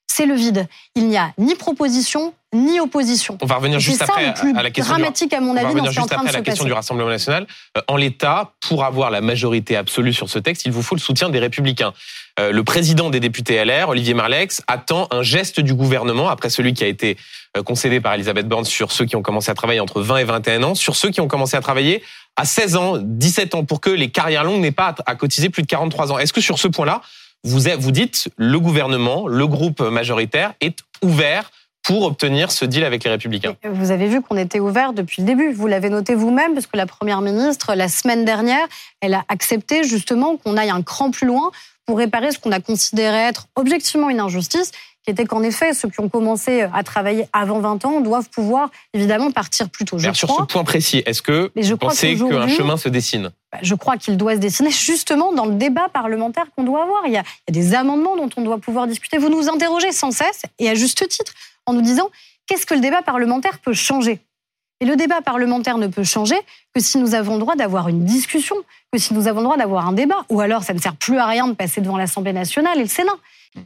C'est 0.08 0.26
le 0.26 0.34
vide. 0.34 0.68
Il 0.96 1.08
n'y 1.08 1.18
a 1.18 1.32
ni 1.38 1.56
proposition 1.56 2.34
ni 2.54 2.82
opposition. 2.82 3.38
On 3.42 3.46
va 3.46 3.56
revenir 3.56 3.80
juste 3.80 4.02
après 4.02 4.26
à 4.26 4.64
la 4.64 4.72
question 4.72 4.94
dramatique 4.94 5.32
à 5.32 5.40
mon 5.40 5.56
avis 5.56 5.74
dans 5.74 5.86
juste 5.86 6.12
après 6.12 6.30
à 6.30 6.34
la 6.34 6.42
question 6.42 6.66
du 6.66 6.74
Rassemblement 6.74 7.10
national. 7.10 7.48
Euh, 7.78 7.82
en 7.88 7.96
l'état, 7.96 8.54
pour 8.68 8.84
avoir 8.84 9.10
la 9.10 9.22
majorité 9.22 9.78
absolue 9.78 10.12
sur 10.12 10.30
ce 10.30 10.38
texte, 10.38 10.66
il 10.66 10.74
vous 10.74 10.82
faut 10.82 10.96
le 10.96 11.00
soutien 11.00 11.30
des 11.30 11.40
Républicains. 11.40 11.94
Euh, 12.40 12.52
le 12.52 12.64
président 12.64 13.10
des 13.10 13.22
députés 13.22 13.64
LR, 13.64 13.90
Olivier 13.90 14.14
Marlex, 14.14 14.62
attend 14.68 15.08
un 15.12 15.22
geste 15.22 15.62
du 15.62 15.74
gouvernement 15.74 16.28
après 16.28 16.50
celui 16.50 16.74
qui 16.74 16.84
a 16.84 16.88
été 16.88 17.16
euh, 17.56 17.64
concédé 17.64 18.02
par 18.02 18.16
Elisabeth 18.16 18.50
Borne 18.50 18.66
sur 18.66 18.92
ceux 18.92 19.06
qui 19.06 19.16
ont 19.16 19.22
commencé 19.22 19.50
à 19.50 19.54
travailler 19.54 19.80
entre 19.80 20.02
20 20.02 20.18
et 20.18 20.24
21 20.26 20.64
ans, 20.64 20.76
sur 20.76 20.98
ceux 20.98 21.10
qui 21.10 21.22
ont 21.22 21.30
commencé 21.30 21.56
à 21.56 21.62
travailler 21.62 22.04
à 22.36 22.46
16 22.46 22.76
ans, 22.76 22.98
17 22.98 23.56
ans, 23.56 23.66
pour 23.66 23.82
que 23.82 23.90
les 23.90 24.10
carrières 24.10 24.44
longues 24.44 24.62
n'aient 24.62 24.72
pas 24.72 24.96
à 25.06 25.16
cotiser 25.16 25.50
plus 25.50 25.62
de 25.62 25.68
43 25.68 26.12
ans. 26.12 26.20
Est-ce 26.20 26.34
que 26.34 26.42
sur 26.42 26.60
ce 26.60 26.68
point-là, 26.68 27.02
vous, 27.44 27.60
vous 27.80 27.92
dites 27.92 28.30
le 28.38 28.60
gouvernement, 28.60 29.28
le 29.28 29.48
groupe 29.48 29.82
majoritaire 29.82 30.54
est 30.62 30.80
ouvert 31.04 31.52
pour 31.84 32.04
obtenir 32.04 32.52
ce 32.52 32.66
deal 32.66 32.84
avec 32.84 33.04
les 33.04 33.10
Républicains? 33.10 33.56
Vous 33.64 33.92
avez 33.92 34.08
vu 34.08 34.22
qu'on 34.22 34.38
était 34.38 34.60
ouvert 34.60 34.94
depuis 34.94 35.22
le 35.22 35.28
début. 35.28 35.52
Vous 35.52 35.68
l'avez 35.68 35.90
noté 35.90 36.14
vous-même, 36.14 36.54
parce 36.54 36.68
que 36.68 36.78
la 36.78 36.86
Première 36.86 37.22
ministre, 37.22 37.74
la 37.74 37.88
semaine 37.88 38.24
dernière, 38.24 38.68
elle 39.02 39.16
a 39.16 39.24
accepté 39.30 39.84
justement 39.84 40.38
qu'on 40.38 40.58
aille 40.58 40.70
un 40.70 40.84
cran 40.84 41.12
plus 41.12 41.26
loin 41.26 41.52
pour 41.86 41.98
réparer 41.98 42.32
ce 42.32 42.40
qu'on 42.40 42.52
a 42.52 42.60
considéré 42.60 43.18
être 43.18 43.48
objectivement 43.56 44.10
une 44.10 44.20
injustice 44.20 44.72
qui 45.04 45.12
était 45.12 45.26
qu'en 45.26 45.42
effet, 45.42 45.74
ceux 45.74 45.90
qui 45.90 46.00
ont 46.00 46.10
commencé 46.10 46.62
à 46.74 46.84
travailler 46.84 47.26
avant 47.34 47.60
20 47.60 47.86
ans 47.86 48.02
doivent 48.02 48.30
pouvoir 48.30 48.70
évidemment 48.94 49.32
partir 49.32 49.70
plus 49.70 49.86
tôt. 49.86 49.98
sur 50.00 50.14
ce 50.14 50.44
point 50.44 50.64
précis, 50.64 51.02
est-ce 51.06 51.22
que 51.22 51.52
vous 51.56 51.78
pensez 51.78 52.16
qu'un 52.18 52.48
chemin 52.48 52.78
se 52.78 52.88
dessine? 52.90 53.32
bah, 53.52 53.58
Je 53.64 53.74
crois 53.76 53.98
qu'il 53.98 54.16
doit 54.18 54.36
se 54.36 54.40
dessiner 54.40 54.70
justement 54.70 55.34
dans 55.34 55.46
le 55.46 55.56
débat 55.56 55.90
parlementaire 55.90 56.46
qu'on 56.56 56.64
doit 56.64 56.84
avoir. 56.84 57.02
Il 57.08 57.14
y, 57.14 57.18
a, 57.18 57.24
il 57.48 57.56
y 57.56 57.60
a 57.60 57.62
des 57.64 57.74
amendements 57.74 58.16
dont 58.16 58.30
on 58.38 58.42
doit 58.42 58.60
pouvoir 58.60 58.86
discuter. 58.88 59.18
Vous 59.18 59.30
nous 59.30 59.50
interrogez 59.50 59.92
sans 59.92 60.12
cesse, 60.12 60.44
et 60.60 60.70
à 60.70 60.76
juste 60.76 61.08
titre, 61.08 61.34
en 61.66 61.74
nous 61.74 61.82
disant 61.82 62.10
qu'est-ce 62.46 62.66
que 62.68 62.76
le 62.76 62.82
débat 62.82 63.02
parlementaire 63.02 63.58
peut 63.60 63.74
changer? 63.74 64.20
Et 64.82 64.86
le 64.86 64.96
débat 64.96 65.22
parlementaire 65.22 65.78
ne 65.78 65.86
peut 65.88 66.04
changer 66.04 66.36
que 66.74 66.82
si 66.82 66.98
nous 66.98 67.14
avons 67.14 67.36
le 67.36 67.40
droit 67.40 67.56
d'avoir 67.56 67.88
une 67.88 68.04
discussion, 68.04 68.56
que 68.92 68.98
si 69.00 69.14
nous 69.14 69.28
avons 69.28 69.40
le 69.40 69.44
droit 69.46 69.58
d'avoir 69.58 69.88
un 69.88 69.94
débat. 69.94 70.26
Ou 70.30 70.42
alors, 70.42 70.64
ça 70.64 70.74
ne 70.74 70.80
sert 70.80 70.96
plus 70.96 71.18
à 71.20 71.28
rien 71.28 71.48
de 71.48 71.54
passer 71.54 71.82
devant 71.82 71.98
l'Assemblée 71.98 72.34
nationale 72.34 72.80
et 72.80 72.84
le 72.84 72.88
Sénat. 72.88 73.12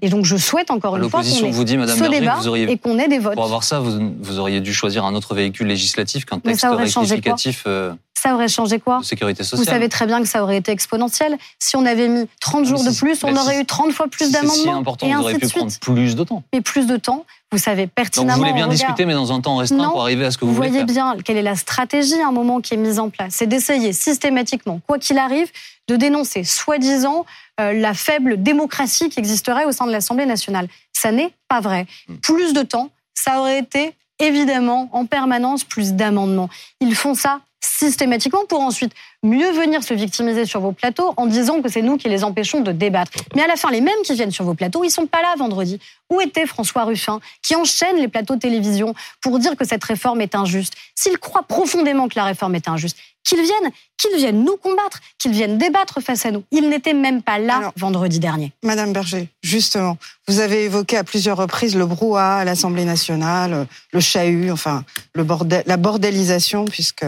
Et 0.01 0.09
donc 0.09 0.25
je 0.25 0.35
souhaite 0.35 0.71
encore 0.71 0.97
une 0.97 1.09
fois 1.09 1.21
qu'on 1.21 1.27
ait 1.27 1.51
vous 1.51 1.63
dit, 1.63 1.77
Madame 1.77 1.97
ce 1.97 2.09
débat 2.09 2.39
et 2.55 2.77
qu'on 2.77 2.97
ait 2.97 3.07
des 3.07 3.19
votes. 3.19 3.35
Pour 3.35 3.45
avoir 3.45 3.63
ça, 3.63 3.79
vous, 3.79 4.39
auriez 4.39 4.59
dû 4.59 4.73
choisir 4.73 5.05
un 5.05 5.13
autre 5.13 5.35
véhicule 5.35 5.67
législatif 5.67 6.25
qu'un 6.25 6.39
texte 6.39 6.65
rectificatif. 6.65 7.63
Euh, 7.67 7.93
ça 8.25 8.33
aurait 8.33 8.47
changé 8.47 8.79
quoi 8.79 8.99
de 8.99 9.05
sécurité 9.05 9.43
sociale. 9.43 9.63
Vous 9.63 9.71
savez 9.71 9.87
très 9.87 10.07
bien 10.07 10.19
que 10.19 10.27
ça 10.27 10.41
aurait 10.41 10.57
été 10.57 10.71
exponentiel. 10.71 11.37
Si 11.59 11.75
on 11.75 11.85
avait 11.85 12.07
mis 12.07 12.25
30 12.39 12.65
jours 12.65 12.83
de 12.83 12.97
plus, 12.97 13.23
on 13.23 13.35
aurait 13.35 13.61
eu 13.61 13.65
30 13.65 13.91
fois 13.91 14.07
plus 14.07 14.31
d'amendements. 14.31 14.63
C'est 14.63 14.69
important, 14.69 15.07
et 15.07 15.13
vous 15.13 15.21
auriez 15.21 15.37
pu 15.37 15.47
prendre 15.47 15.71
plus 15.79 16.15
de 16.15 16.23
temps. 16.23 16.43
Mais 16.51 16.61
plus 16.61 16.87
de 16.87 16.97
temps, 16.97 17.25
vous 17.55 17.61
savez 17.61 17.87
pertinemment. 17.87 18.33
Donc 18.33 18.35
vous 18.35 18.41
voulez 18.43 18.53
bien 18.53 18.67
discuter, 18.67 19.05
mais 19.05 19.13
dans 19.13 19.31
un 19.31 19.39
temps 19.39 19.55
restreint 19.55 19.89
pour 19.89 20.01
arriver 20.01 20.25
à 20.25 20.31
ce 20.31 20.37
que 20.37 20.43
vous, 20.43 20.53
voulez 20.53 20.67
Vous 20.67 20.73
voyez 20.73 20.85
bien 20.85 21.15
quelle 21.23 21.37
est 21.37 21.41
la 21.41 21.55
stratégie 21.55 22.19
à 22.21 22.27
un 22.27 22.31
moment 22.33 22.59
qui 22.59 22.73
est 22.73 22.77
mise 22.77 22.99
en 22.99 23.09
place. 23.09 23.35
C'est 23.35 23.47
d'essayer 23.47 23.93
systématiquement, 23.93 24.81
quoi 24.85 24.99
qu'il 24.99 25.17
arrive, 25.17 25.49
de 25.87 25.95
dénoncer, 25.95 26.43
soi-disant, 26.43 27.25
euh, 27.61 27.71
la 27.71 27.93
faible 27.93 28.43
démocratie 28.43 29.07
qui 29.09 29.19
existerait 29.19 29.63
au 29.63 29.71
sein 29.71 29.87
de 29.87 29.91
l'Assemblée 29.91 30.25
nationale. 30.25 30.67
Ça 30.91 31.13
n'est 31.13 31.31
pas 31.47 31.61
vrai. 31.61 31.85
Hmm. 32.09 32.15
Plus 32.17 32.51
de 32.51 32.61
temps, 32.61 32.89
ça 33.13 33.39
aurait 33.39 33.59
été 33.59 33.93
évidemment 34.19 34.89
en 34.91 35.05
permanence 35.05 35.63
plus 35.63 35.93
d'amendements. 35.93 36.49
Ils 36.81 36.95
font 36.95 37.13
ça 37.13 37.39
systématiquement 37.61 38.45
pour 38.49 38.59
ensuite 38.59 38.91
mieux 39.25 39.51
venir 39.51 39.83
se 39.83 39.93
victimiser 39.93 40.45
sur 40.45 40.61
vos 40.61 40.71
plateaux 40.71 41.13
en 41.17 41.25
disant 41.25 41.61
que 41.61 41.69
c'est 41.69 41.81
nous 41.81 41.97
qui 41.97 42.07
les 42.07 42.23
empêchons 42.23 42.61
de 42.61 42.71
débattre. 42.71 43.11
Mais 43.35 43.41
à 43.41 43.47
la 43.47 43.55
fin, 43.55 43.71
les 43.71 43.81
mêmes 43.81 43.93
qui 44.05 44.13
viennent 44.13 44.31
sur 44.31 44.45
vos 44.45 44.53
plateaux, 44.53 44.83
ils 44.83 44.91
sont 44.91 45.07
pas 45.07 45.21
là 45.21 45.33
vendredi. 45.37 45.79
Où 46.09 46.21
était 46.21 46.45
François 46.45 46.83
Ruffin 46.83 47.19
qui 47.41 47.55
enchaîne 47.55 47.97
les 47.97 48.07
plateaux 48.07 48.35
de 48.35 48.39
télévision 48.39 48.93
pour 49.21 49.39
dire 49.39 49.55
que 49.55 49.65
cette 49.65 49.83
réforme 49.83 50.21
est 50.21 50.35
injuste? 50.35 50.73
S'il 50.93 51.17
croit 51.17 51.43
profondément 51.43 52.07
que 52.07 52.15
la 52.15 52.25
réforme 52.25 52.55
est 52.55 52.67
injuste, 52.67 52.97
qu'ils 53.25 53.41
viennent, 53.41 53.71
qu'ils 53.97 54.15
viennent 54.17 54.43
nous 54.43 54.55
combattre, 54.55 54.99
qu'ils 55.17 55.31
viennent 55.31 55.57
débattre 55.57 55.99
face 56.01 56.25
à 56.25 56.31
nous. 56.31 56.43
Il 56.51 56.69
n'était 56.69 56.93
même 56.93 57.21
pas 57.21 57.39
là 57.39 57.57
Alors, 57.57 57.73
vendredi 57.75 58.19
dernier. 58.19 58.53
Madame 58.63 58.93
Berger, 58.93 59.27
justement, 59.41 59.97
vous 60.27 60.39
avez 60.39 60.63
évoqué 60.65 60.95
à 60.95 61.03
plusieurs 61.03 61.37
reprises 61.37 61.75
le 61.75 61.85
brouhaha 61.85 62.37
à 62.37 62.45
l'Assemblée 62.45 62.85
nationale, 62.85 63.67
le 63.91 63.99
chahut, 63.99 64.51
enfin 64.51 64.83
le 65.13 65.23
bordel, 65.23 65.63
la 65.65 65.77
bordélisation, 65.77 66.65
puisque 66.65 67.05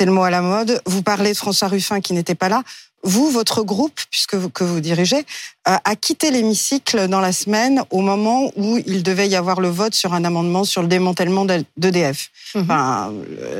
c'est 0.00 0.06
le 0.06 0.12
mot 0.12 0.22
à 0.22 0.30
la 0.30 0.40
mode. 0.40 0.80
Vous 0.86 1.02
parlez 1.02 1.32
de 1.32 1.36
François 1.36 1.68
Ruffin 1.68 2.00
qui 2.00 2.14
n'était 2.14 2.34
pas 2.34 2.48
là. 2.48 2.62
Vous, 3.02 3.30
votre 3.30 3.62
groupe, 3.62 4.00
puisque 4.10 4.34
vous, 4.34 4.48
que 4.48 4.64
vous 4.64 4.80
dirigez, 4.80 5.26
euh, 5.68 5.76
a 5.84 5.94
quitté 5.94 6.30
l'hémicycle 6.30 7.06
dans 7.06 7.20
la 7.20 7.32
semaine 7.32 7.82
au 7.90 8.00
moment 8.00 8.50
où 8.56 8.78
il 8.86 9.02
devait 9.02 9.28
y 9.28 9.36
avoir 9.36 9.60
le 9.60 9.68
vote 9.68 9.94
sur 9.94 10.14
un 10.14 10.24
amendement 10.24 10.64
sur 10.64 10.80
le 10.80 10.88
démantèlement 10.88 11.44
d'EDF, 11.76 12.30
Mhm. 12.54 12.62
enfin 12.62 13.12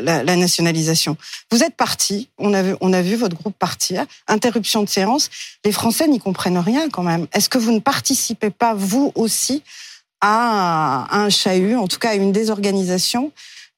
la, 0.03 0.25
la 0.25 0.37
nationalisation. 0.37 1.19
Vous 1.51 1.63
êtes 1.63 1.77
parti, 1.77 2.31
on 2.39 2.55
a 2.55 2.63
vu, 2.63 2.75
on 2.81 2.95
a 2.95 3.03
vu 3.03 3.17
votre 3.17 3.37
groupe 3.37 3.55
partir. 3.59 4.07
Interruption 4.27 4.83
de 4.83 4.89
séance. 4.89 5.29
Les 5.67 5.73
Français 5.73 6.09
n'y 6.09 6.21
comprennent 6.21 6.57
rien 6.57 6.89
quand 6.89 7.03
même. 7.03 7.27
Est-ce 7.35 7.51
que 7.51 7.59
vous 7.59 7.73
ne 7.73 7.81
participez 7.81 8.49
pas 8.49 8.73
vous 8.73 9.13
aussi 9.15 9.63
à, 10.23 11.05
à 11.11 11.19
un 11.19 11.29
chahut, 11.29 11.77
en 11.77 11.87
tout 11.87 11.99
cas 11.99 12.11
à 12.11 12.15
une 12.15 12.33
désorganisation 12.33 13.31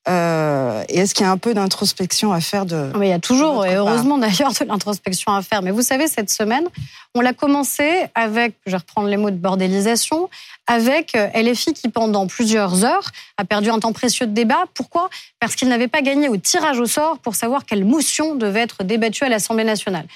euh, 0.08 0.82
Et 0.88 0.98
est-ce 0.98 1.14
qu'il 1.14 1.24
y 1.24 1.28
a 1.28 1.30
un 1.30 1.38
peu 1.38 1.54
d'introspection 1.54 2.32
à 2.32 2.40
faire 2.40 2.66
de 2.66 2.90
Mais 2.98 3.08
il 3.08 3.10
y 3.10 3.14
a 3.14 3.18
toujours, 3.18 3.64
et 3.64 3.74
heureusement 3.74 4.18
d'ailleurs, 4.18 4.52
de 4.52 4.64
l'introspection 4.64 5.32
à 5.32 5.42
faire. 5.42 5.62
Mais 5.62 5.70
vous 5.70 5.82
savez, 5.82 6.08
cette 6.08 6.30
semaine, 6.30 6.66
on 7.14 7.20
l'a 7.20 7.32
commencé 7.32 8.06
avec, 8.14 8.54
je 8.66 8.72
vais 8.72 8.78
reprendre 8.78 9.08
les 9.08 9.16
mots 9.16 9.30
de 9.30 9.36
bordélisation, 9.36 10.28
avec 10.66 11.14
euh, 11.14 11.28
LFI 11.34 11.72
qui, 11.72 11.88
pendant 11.88 12.26
plusieurs 12.26 12.84
heures, 12.84 13.10
a 13.36 13.44
perdu 13.44 13.70
un 13.70 13.78
temps 13.78 13.92
précieux 13.92 14.26
de 14.26 14.32
débat. 14.32 14.64
Pourquoi? 14.74 15.08
Parce 15.38 15.54
qu'il 15.54 15.68
n'avait 15.68 15.88
pas 15.88 16.02
gagné 16.02 16.28
au 16.28 16.36
tirage 16.36 16.80
au 16.80 16.86
sort 16.86 17.18
pour 17.18 17.34
savoir 17.34 17.64
quelle 17.64 17.84
motion 17.84 18.34
devait 18.34 18.60
être 18.60 18.84
débattue 18.84 19.24
à 19.24 19.28
l'Assemblée 19.28 19.64
nationale. 19.64 20.06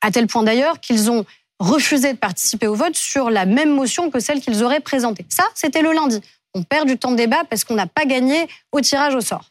À 0.00 0.10
tel 0.10 0.26
point 0.26 0.42
d'ailleurs 0.42 0.80
qu'ils 0.80 1.10
ont 1.10 1.24
refusé 1.60 2.12
de 2.12 2.18
participer 2.18 2.66
au 2.66 2.74
vote 2.74 2.94
sur 2.94 3.30
la 3.30 3.46
même 3.46 3.74
motion 3.74 4.10
que 4.10 4.20
celle 4.20 4.40
qu'ils 4.40 4.62
auraient 4.62 4.80
présentée. 4.80 5.26
Ça, 5.28 5.44
c'était 5.54 5.82
le 5.82 5.92
lundi. 5.92 6.20
On 6.58 6.62
perd 6.64 6.88
du 6.88 6.98
temps 6.98 7.12
de 7.12 7.16
débat 7.16 7.42
parce 7.48 7.62
qu'on 7.62 7.74
n'a 7.76 7.86
pas 7.86 8.04
gagné 8.04 8.48
au 8.72 8.80
tirage 8.80 9.14
au 9.14 9.20
sort. 9.20 9.44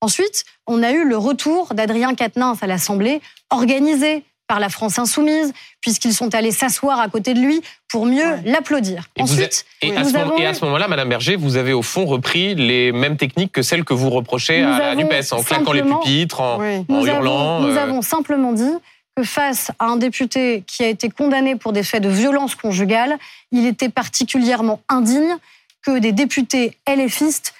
Ensuite, 0.00 0.44
on 0.66 0.82
a 0.82 0.92
eu 0.92 1.06
le 1.06 1.16
retour 1.18 1.74
d'Adrien 1.74 2.14
Quatennens 2.14 2.62
à 2.62 2.66
l'Assemblée, 2.66 3.20
organisé 3.50 4.24
par 4.46 4.60
la 4.60 4.68
France 4.70 4.98
insoumise, 4.98 5.52
puisqu'ils 5.80 6.12
sont 6.14 6.34
allés 6.34 6.50
s'asseoir 6.52 7.00
à 7.00 7.08
côté 7.08 7.32
de 7.34 7.40
lui 7.40 7.62
pour 7.90 8.04
mieux 8.06 8.24
Ouais. 8.32 8.42
l'applaudir. 8.44 9.08
Et, 9.16 9.22
vous 9.22 9.32
Ensuite, 9.32 9.40
êtes- 9.44 9.64
et 9.82 9.90
nous 9.90 9.98
à 9.98 10.04
ce, 10.04 10.16
avons 10.16 10.26
moment- 10.32 10.38
et 10.40 10.46
à 10.46 10.54
ce 10.54 10.64
moment-là, 10.66 10.88
Madame 10.88 11.08
Berger, 11.08 11.36
vous 11.36 11.56
avez 11.56 11.72
au 11.74 11.80
fond 11.82 12.04
repris 12.06 12.54
les 12.54 12.92
mêmes 12.92 13.16
techniques 13.16 13.52
que 13.52 13.62
celles 13.62 13.84
que 13.84 13.94
vous 13.94 14.10
reprochez 14.10 14.60
Nous 14.62 14.68
à 14.72 14.78
la 14.78 14.94
NUPES, 14.94 15.32
en 15.32 15.42
claquant 15.42 15.72
les 15.72 15.82
pupitres, 15.82 16.40
en, 16.42 16.58
Oui. 16.60 16.76
en 16.76 16.84
nous, 16.88 17.06
hurlant. 17.06 17.56
avons, 17.58 17.66
nous 17.68 17.74
euh, 17.76 17.82
avons 17.82 18.02
simplement 18.02 18.52
dit 18.52 18.72
que 19.16 19.22
face 19.22 19.70
à 19.78 19.86
un 19.86 19.96
député 19.96 20.62
qui 20.66 20.82
a 20.84 20.88
été 20.88 21.08
condamné 21.08 21.56
pour 21.56 21.72
des 21.72 21.82
faits 21.82 22.02
de 22.02 22.08
violence 22.10 22.54
conjugale, 22.54 23.16
il 23.52 23.66
était 23.66 23.88
particulièrement 23.88 24.80
indigne 24.90 25.36
que 25.84 25.98
des 25.98 26.12
députés 26.12 26.78
LFistes 26.88 27.54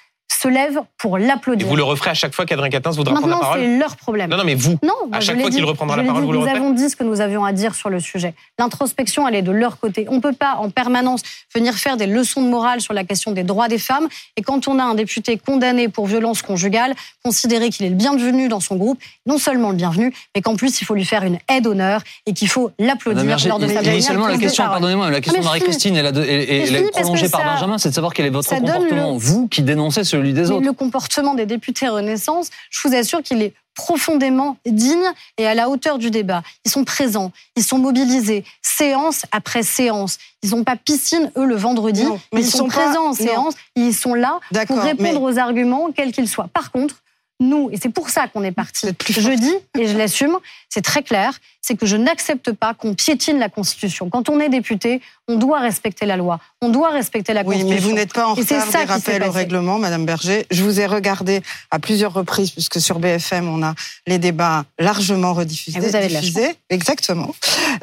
se 0.45 0.49
lèvent 0.49 0.79
pour 0.97 1.17
Et 1.17 1.25
l'applaudir. 1.25 1.67
vous 1.67 1.75
le 1.75 1.83
referez 1.83 2.11
à 2.11 2.13
chaque 2.13 2.33
fois 2.33 2.45
qu'Adrien 2.45 2.69
Quatennens 2.69 2.95
voudra 2.97 3.13
prendre 3.13 3.27
la 3.27 3.35
Maintenant, 3.35 3.47
parole 3.49 3.61
c'est 3.65 3.77
leur 3.79 3.95
problème. 3.95 4.29
Non, 4.29 4.37
non, 4.37 4.43
mais 4.43 4.55
vous. 4.55 4.77
Non, 4.83 4.93
À 5.11 5.19
chaque 5.19 5.39
fois 5.39 5.49
qu'il 5.49 5.63
reprendra 5.65 5.95
je 5.95 6.01
la 6.01 6.07
parole, 6.07 6.21
dit, 6.21 6.27
vous 6.27 6.33
le 6.33 6.39
Nous 6.39 6.47
avons 6.47 6.71
dit 6.71 6.89
ce 6.89 6.95
que 6.95 7.03
nous 7.03 7.21
avions 7.21 7.43
à 7.45 7.51
dire 7.51 7.73
sur 7.75 7.89
le 7.89 7.99
sujet. 7.99 8.33
L'introspection, 8.59 9.27
elle 9.27 9.35
est 9.35 9.41
de 9.41 9.51
leur 9.51 9.79
côté. 9.79 10.05
On 10.09 10.15
ne 10.15 10.19
peut 10.19 10.33
pas 10.33 10.55
en 10.59 10.69
permanence 10.69 11.21
venir 11.53 11.73
faire 11.75 11.97
des 11.97 12.05
leçons 12.07 12.41
de 12.43 12.47
morale 12.47 12.81
sur 12.81 12.93
la 12.93 13.03
question 13.03 13.31
des 13.31 13.43
droits 13.43 13.67
des 13.67 13.77
femmes. 13.79 14.07
Et 14.37 14.41
quand 14.41 14.67
on 14.67 14.77
a 14.79 14.83
un 14.83 14.95
député 14.95 15.37
condamné 15.37 15.89
pour 15.89 16.05
violence 16.07 16.41
conjugale, 16.41 16.93
considérer 17.23 17.69
qu'il 17.69 17.85
est 17.85 17.89
le 17.89 17.95
bienvenu 17.95 18.47
dans 18.47 18.59
son 18.59 18.75
groupe, 18.75 18.99
non 19.25 19.37
seulement 19.37 19.69
le 19.71 19.75
bienvenu, 19.75 20.13
mais 20.35 20.41
qu'en 20.41 20.55
plus 20.55 20.79
il 20.81 20.85
faut 20.85 20.93
lui 20.95 21.05
faire 21.05 21.23
une 21.23 21.39
aide 21.49 21.63
d'honneur 21.63 22.01
et 22.27 22.33
qu'il 22.33 22.47
faut 22.49 22.71
l'applaudir 22.77 23.23
lors 23.47 23.59
de 23.59 23.67
sa 23.67 23.81
initialement, 23.81 24.27
la 24.27 24.37
question, 24.37 24.63
pardonnez-moi, 24.65 25.09
la 25.09 25.21
question 25.21 25.33
Ah, 25.33 25.39
de 25.39 25.43
mais 25.43 25.45
Marie-Christine, 25.45 25.95
elle, 25.95 26.05
a 26.05 26.11
de- 26.11 26.21
je 26.23 26.27
est 26.75 26.91
prolongée 26.91 27.29
par 27.29 27.43
Benjamin, 27.43 27.77
c'est 27.79 27.89
de 27.89 27.93
savoir 27.95 28.13
quel 28.13 28.27
est 28.27 28.29
votre 28.29 28.47
comportement, 28.49 29.17
vous 29.17 29.47
qui 29.47 29.61
dénoncez 29.63 30.03
celui 30.03 30.33
des 30.35 30.49
Mais 30.51 30.59
le 30.59 30.73
comportement 30.73 31.33
des 31.33 31.45
députés 31.45 31.87
Renaissance, 31.87 32.49
je 32.69 32.87
vous 32.87 32.95
assure 32.95 33.23
qu'il 33.23 33.41
est 33.41 33.53
profondément 33.73 34.57
digne 34.65 35.11
et 35.37 35.45
à 35.45 35.53
la 35.53 35.69
hauteur 35.69 35.97
du 35.97 36.09
débat. 36.09 36.43
Ils 36.63 36.71
sont 36.71 36.85
présents, 36.85 37.31
ils 37.57 37.63
sont 37.63 37.77
mobilisés, 37.77 38.45
séance 38.61 39.25
après 39.31 39.63
séance. 39.63 40.17
Ils 40.43 40.51
n'ont 40.51 40.63
pas 40.63 40.75
piscine, 40.77 41.31
eux, 41.37 41.45
le 41.45 41.55
vendredi. 41.55 42.03
Non, 42.05 42.19
mais 42.33 42.41
ils, 42.41 42.45
ils 42.45 42.49
sont, 42.51 42.59
sont 42.59 42.67
pas- 42.67 42.85
présents 42.85 43.07
en 43.07 43.13
séance, 43.13 43.53
ils 43.75 43.93
sont 43.93 44.13
là 44.13 44.39
pour 44.67 44.79
répondre 44.79 45.01
mais- 45.01 45.15
aux 45.17 45.37
arguments, 45.39 45.91
quels 45.91 46.11
qu'ils 46.13 46.29
soient. 46.29 46.47
Par 46.53 46.71
contre, 46.71 46.95
nous, 47.41 47.69
et 47.69 47.77
c'est 47.81 47.89
pour 47.89 48.09
ça 48.09 48.29
qu'on 48.29 48.43
est 48.43 48.53
parti 48.53 48.85
Vous 48.85 48.91
êtes 48.91 48.97
plus 48.97 49.13
je 49.13 49.19
forte. 49.19 49.35
dis, 49.35 49.53
et 49.77 49.87
je 49.87 49.97
l'assume, 49.97 50.37
c'est 50.69 50.81
très 50.81 51.03
clair, 51.03 51.37
c'est 51.67 51.75
que 51.75 51.87
je 51.87 51.97
n'accepte 51.97 52.51
pas 52.51 52.75
qu'on 52.75 52.93
piétine 52.93 53.39
la 53.39 53.49
Constitution. 53.49 54.07
Quand 54.11 54.29
on 54.29 54.39
est 54.39 54.49
député, 54.49 55.01
on 55.27 55.37
doit 55.37 55.59
respecter 55.59 56.05
la 56.05 56.15
loi, 56.15 56.39
on 56.61 56.69
doit 56.69 56.89
respecter 56.91 57.33
la 57.33 57.41
Oui, 57.41 57.55
Constitution. 57.55 57.73
mais 57.75 57.79
vous 57.81 57.91
n'êtes 57.95 58.13
pas 58.13 58.27
en 58.27 58.35
retard 58.35 58.65
ça 58.71 58.85
des 58.85 58.91
rappels 58.91 59.23
au 59.23 59.31
règlement, 59.31 59.79
Madame 59.79 60.05
Berger. 60.05 60.45
Je 60.51 60.61
vous 60.63 60.79
ai 60.79 60.85
regardé 60.85 61.41
à 61.71 61.79
plusieurs 61.79 62.13
reprises, 62.13 62.51
puisque 62.51 62.79
sur 62.79 62.99
BFM, 62.99 63.47
on 63.49 63.63
a 63.63 63.73
les 64.05 64.19
débats 64.19 64.65
largement 64.77 65.33
rediffusés. 65.33 65.79
Et 65.79 65.81
vous 65.81 65.95
avez 65.95 66.07
diffusés. 66.07 66.55
Exactement. 66.69 67.33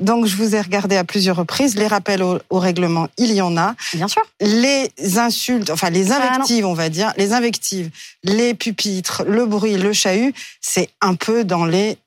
Donc, 0.00 0.26
je 0.26 0.36
vous 0.36 0.54
ai 0.54 0.60
regardé 0.60 0.96
à 0.96 1.02
plusieurs 1.02 1.34
reprises. 1.36 1.74
Les 1.74 1.88
rappels 1.88 2.22
au, 2.22 2.38
au 2.50 2.60
règlement, 2.60 3.08
il 3.18 3.32
y 3.32 3.42
en 3.42 3.56
a. 3.56 3.74
Bien 3.94 4.06
sûr. 4.06 4.22
Les 4.40 4.92
insultes, 5.16 5.70
enfin 5.70 5.90
les 5.90 6.12
Ah, 6.12 6.18
invectives, 6.22 6.66
on 6.66 6.74
va 6.74 6.88
dire, 6.88 7.12
les 7.16 7.32
invectives, 7.32 7.90
les 8.22 8.54
pupitres, 8.54 9.24
le 9.26 9.44
bruit, 9.46 9.76
le 9.76 9.92
chahut, 9.92 10.32
c'est 10.60 10.88
un 11.00 11.16
peu 11.16 11.42
dans 11.42 11.64
les 11.64 11.98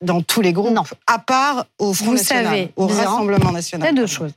dans 0.00 0.22
tous 0.22 0.40
les 0.40 0.52
groupes, 0.52 0.70
Non. 0.72 0.84
à 1.06 1.18
part 1.18 1.66
au 1.78 1.92
Front 1.92 2.06
Vous 2.06 2.14
National, 2.14 2.44
savez 2.46 2.72
au. 2.76 2.86
Rassemblement 2.86 3.46
Il 3.46 3.50
y 3.50 3.54
National. 3.54 3.88
a 3.88 3.92
deux 3.92 4.06
choses. 4.06 4.32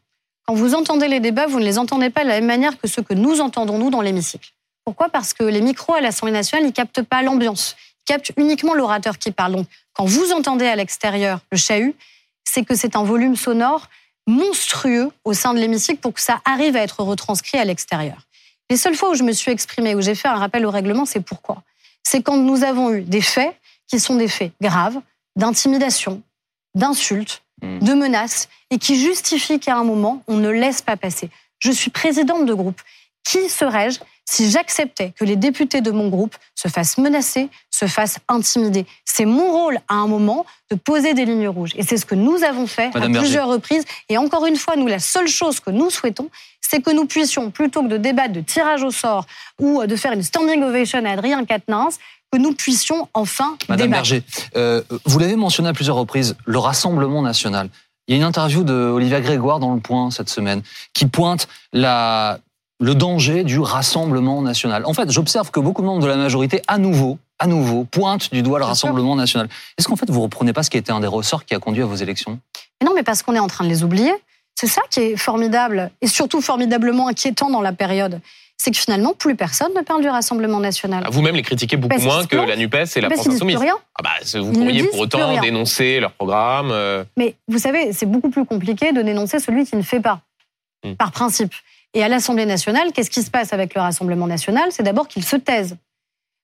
Quand 0.47 0.55
vous 0.55 0.73
entendez 0.73 1.07
les 1.07 1.19
débats, 1.19 1.45
vous 1.45 1.59
ne 1.59 1.65
les 1.65 1.77
entendez 1.77 2.09
pas 2.09 2.23
de 2.23 2.29
la 2.29 2.35
même 2.35 2.47
manière 2.47 2.79
que 2.79 2.87
ceux 2.87 3.03
que 3.03 3.13
nous 3.13 3.41
entendons, 3.41 3.77
nous, 3.77 3.89
dans 3.91 4.01
l'hémicycle. 4.01 4.49
Pourquoi? 4.83 5.09
Parce 5.09 5.33
que 5.33 5.43
les 5.43 5.61
micros 5.61 5.93
à 5.93 6.01
l'Assemblée 6.01 6.33
nationale, 6.33 6.65
ils 6.67 6.73
captent 6.73 7.03
pas 7.03 7.21
l'ambiance. 7.21 7.75
Ils 8.01 8.13
captent 8.13 8.31
uniquement 8.37 8.73
l'orateur 8.73 9.19
qui 9.19 9.31
parle. 9.31 9.53
Donc, 9.53 9.67
quand 9.93 10.05
vous 10.05 10.31
entendez 10.33 10.65
à 10.65 10.75
l'extérieur 10.75 11.39
le 11.51 11.57
chahut, 11.57 11.95
c'est 12.43 12.65
que 12.65 12.75
c'est 12.75 12.95
un 12.95 13.03
volume 13.03 13.35
sonore 13.35 13.87
monstrueux 14.27 15.11
au 15.23 15.33
sein 15.33 15.53
de 15.53 15.59
l'hémicycle 15.59 15.99
pour 15.99 16.13
que 16.13 16.21
ça 16.21 16.41
arrive 16.45 16.75
à 16.75 16.81
être 16.81 17.01
retranscrit 17.03 17.57
à 17.59 17.65
l'extérieur. 17.65 18.17
Les 18.69 18.77
seules 18.77 18.95
fois 18.95 19.11
où 19.11 19.13
je 19.15 19.23
me 19.23 19.31
suis 19.33 19.51
exprimée, 19.51 19.93
où 19.95 20.01
j'ai 20.01 20.15
fait 20.15 20.27
un 20.27 20.35
rappel 20.35 20.65
au 20.65 20.71
règlement, 20.71 21.05
c'est 21.05 21.19
pourquoi? 21.19 21.61
C'est 22.03 22.21
quand 22.23 22.37
nous 22.37 22.63
avons 22.63 22.91
eu 22.93 23.01
des 23.01 23.21
faits 23.21 23.55
qui 23.87 23.99
sont 23.99 24.15
des 24.15 24.27
faits 24.27 24.51
graves, 24.61 24.99
d'intimidation, 25.35 26.21
d'insultes, 26.75 27.43
Mm. 27.63 27.77
de 27.79 27.93
menaces, 27.93 28.49
et 28.71 28.79
qui 28.79 28.95
justifient 28.99 29.59
qu'à 29.59 29.75
un 29.75 29.83
moment, 29.83 30.23
on 30.27 30.37
ne 30.37 30.49
laisse 30.49 30.81
pas 30.81 30.97
passer. 30.97 31.29
Je 31.59 31.69
suis 31.71 31.91
présidente 31.91 32.47
de 32.47 32.55
groupe. 32.55 32.81
Qui 33.23 33.49
serais-je 33.49 33.99
si 34.25 34.49
j'acceptais 34.49 35.11
que 35.11 35.23
les 35.25 35.35
députés 35.35 35.81
de 35.81 35.91
mon 35.91 36.09
groupe 36.09 36.35
se 36.55 36.69
fassent 36.69 36.97
menacer, 36.97 37.49
se 37.69 37.85
fassent 37.85 38.17
intimider? 38.27 38.87
C'est 39.05 39.25
mon 39.25 39.51
rôle 39.51 39.77
à 39.89 39.93
un 39.93 40.07
moment 40.07 40.43
de 40.71 40.75
poser 40.75 41.13
des 41.13 41.23
lignes 41.25 41.49
rouges. 41.49 41.73
Et 41.75 41.83
c'est 41.83 41.97
ce 41.97 42.05
que 42.07 42.15
nous 42.15 42.43
avons 42.43 42.65
fait 42.65 42.87
Madame 42.95 43.03
à 43.03 43.07
Berger. 43.13 43.19
plusieurs 43.19 43.47
reprises. 43.47 43.85
Et 44.09 44.17
encore 44.17 44.47
une 44.47 44.55
fois, 44.55 44.75
nous, 44.75 44.87
la 44.87 44.97
seule 44.97 45.27
chose 45.27 45.59
que 45.59 45.69
nous 45.69 45.91
souhaitons, 45.91 46.31
c'est 46.61 46.81
que 46.81 46.89
nous 46.89 47.05
puissions, 47.05 47.51
plutôt 47.51 47.83
que 47.83 47.89
de 47.89 47.97
débattre 47.97 48.33
de 48.33 48.41
tirage 48.41 48.81
au 48.81 48.89
sort 48.89 49.27
ou 49.59 49.85
de 49.85 49.95
faire 49.95 50.13
une 50.13 50.23
standing 50.23 50.63
ovation 50.63 51.05
à 51.05 51.11
Adrien 51.11 51.45
Quatennens, 51.45 51.99
que 52.31 52.37
nous 52.37 52.53
puissions 52.53 53.09
enfin 53.13 53.57
Madame 53.67 53.87
débattre. 53.87 54.09
Berger, 54.09 54.23
euh, 54.55 54.81
vous 55.05 55.19
l'avez 55.19 55.35
mentionné 55.35 55.69
à 55.69 55.73
plusieurs 55.73 55.97
reprises, 55.97 56.35
le 56.45 56.57
Rassemblement 56.57 57.21
national. 57.21 57.69
Il 58.07 58.15
y 58.15 58.15
a 58.15 58.17
une 58.17 58.27
interview 58.27 58.63
de 58.63 58.73
Olivia 58.73 59.21
Grégoire 59.21 59.59
dans 59.59 59.73
Le 59.73 59.79
Point 59.79 60.11
cette 60.11 60.29
semaine 60.29 60.61
qui 60.93 61.05
pointe 61.05 61.47
la, 61.71 62.39
le 62.79 62.95
danger 62.95 63.43
du 63.43 63.59
Rassemblement 63.59 64.41
national. 64.41 64.85
En 64.85 64.93
fait, 64.93 65.11
j'observe 65.11 65.51
que 65.51 65.59
beaucoup 65.59 65.81
de 65.81 65.87
membres 65.87 66.01
de 66.01 66.07
la 66.07 66.17
majorité, 66.17 66.61
à 66.67 66.77
nouveau, 66.77 67.19
à 67.39 67.47
nouveau, 67.47 67.85
pointent 67.85 68.31
du 68.31 68.41
doigt 68.41 68.59
le 68.59 68.65
Bien 68.65 68.73
sûr. 68.73 68.87
Rassemblement 68.87 69.15
national. 69.15 69.49
Est-ce 69.77 69.87
qu'en 69.87 69.95
fait, 69.95 70.09
vous 70.09 70.21
reprenez 70.21 70.51
pas 70.51 70.63
ce 70.63 70.69
qui 70.69 70.77
été 70.77 70.91
un 70.91 70.99
des 70.99 71.07
ressorts 71.07 71.45
qui 71.45 71.53
a 71.53 71.59
conduit 71.59 71.83
à 71.83 71.85
vos 71.85 71.95
élections? 71.95 72.39
Mais 72.81 72.87
non, 72.87 72.93
mais 72.95 73.03
parce 73.03 73.21
qu'on 73.21 73.35
est 73.35 73.39
en 73.39 73.47
train 73.47 73.63
de 73.63 73.69
les 73.69 73.83
oublier. 73.83 74.11
C'est 74.55 74.67
ça 74.67 74.81
qui 74.89 74.99
est 74.99 75.17
formidable 75.17 75.91
et 76.01 76.07
surtout 76.07 76.41
formidablement 76.41 77.07
inquiétant 77.07 77.49
dans 77.49 77.61
la 77.61 77.73
période. 77.73 78.19
C'est 78.63 78.69
que 78.69 78.77
finalement, 78.77 79.13
plus 79.13 79.35
personne 79.35 79.71
ne 79.75 79.81
parle 79.81 80.01
du 80.03 80.07
Rassemblement 80.09 80.59
national. 80.59 81.03
Ah, 81.03 81.09
Vous-même 81.09 81.33
les 81.35 81.41
critiquez 81.41 81.77
beaucoup 81.77 81.95
Parce 81.95 82.03
moins 82.03 82.25
que 82.27 82.35
la 82.35 82.55
NUPES 82.55 82.95
et 82.95 83.01
la 83.01 83.09
Parce 83.09 83.21
France 83.21 83.29
disent 83.33 83.39
plus 83.39 83.53
Insoumise. 83.55 83.57
rien. 83.57 83.75
Ah 83.99 84.03
bah, 84.03 84.39
vous 84.39 84.53
pourriez 84.53 84.83
pour 84.83 84.99
autant 84.99 85.41
dénoncer 85.41 85.99
leur 85.99 86.11
programme. 86.11 86.69
euh, 86.71 87.03
Mais 87.17 87.35
vous 87.47 87.57
savez, 87.57 87.91
c'est 87.91 88.05
beaucoup 88.05 88.29
plus 88.29 88.45
compliqué 88.45 88.91
de 88.91 89.01
dénoncer 89.01 89.39
celui 89.39 89.65
qui 89.65 89.75
ne 89.75 89.81
fait 89.81 89.99
pas, 89.99 90.21
Hmm. 90.83 90.93
par 90.93 91.11
principe. 91.11 91.53
Et 91.95 92.03
à 92.03 92.07
l'Assemblée 92.07 92.45
nationale, 92.45 92.91
qu'est-ce 92.93 93.09
qui 93.09 93.23
se 93.23 93.31
passe 93.31 93.51
avec 93.51 93.73
le 93.75 93.81
Rassemblement 93.81 94.27
national? 94.27 94.69
C'est 94.71 94.83
d'abord 94.83 95.07
qu'ils 95.07 95.25
se 95.25 95.35
taisent. 95.37 95.75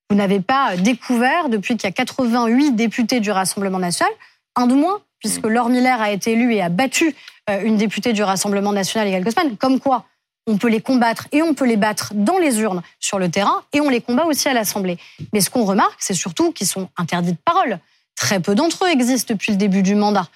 Vous 0.09 0.15
n'avez 0.15 0.39
pas 0.39 0.75
découvert, 0.75 1.49
depuis 1.49 1.75
qu'il 1.77 1.87
y 1.87 1.91
a 1.91 1.93
88 1.93 2.71
députés 2.75 3.19
du 3.19 3.29
Rassemblement 3.31 3.79
national, 3.79 4.11
un 4.55 4.65
de 4.67 4.73
moins, 4.73 5.01
puisque 5.19 5.45
Laure 5.45 5.69
Miller 5.69 6.01
a 6.01 6.11
été 6.11 6.31
élue 6.31 6.53
et 6.55 6.61
a 6.63 6.69
battu 6.69 7.15
euh, 7.49 7.61
une 7.63 7.77
députée 7.77 8.13
du 8.13 8.23
Rassemblement 8.23 8.71
national 8.73 9.07
il 9.07 9.11
y 9.11 9.15
a 9.15 9.19
quelques 9.21 9.37
semaines. 9.37 9.55
Comme 9.57 9.79
quoi, 9.79 10.03
on 10.47 10.57
peut 10.57 10.69
les 10.69 10.81
combattre 10.81 11.27
et 11.31 11.43
on 11.43 11.53
peut 11.53 11.65
les 11.65 11.77
battre 11.77 12.13
dans 12.15 12.39
les 12.39 12.59
urnes 12.61 12.81
sur 12.99 13.19
le 13.19 13.29
terrain 13.29 13.61
et 13.73 13.81
on 13.81 13.89
les 13.89 14.01
combat 14.01 14.25
aussi 14.25 14.47
à 14.47 14.53
l'Assemblée. 14.53 14.97
Mais 15.33 15.41
ce 15.41 15.49
qu'on 15.49 15.65
remarque, 15.65 15.97
c'est 15.99 16.13
surtout 16.13 16.51
qu'ils 16.51 16.67
sont 16.67 16.89
interdits 16.97 17.33
de 17.33 17.37
parole. 17.43 17.79
Très 18.15 18.39
peu 18.39 18.55
d'entre 18.55 18.85
eux 18.85 18.89
existent 18.89 19.33
depuis 19.33 19.51
le 19.51 19.57
début 19.57 19.83
du 19.83 19.93
mandat. 19.93 20.27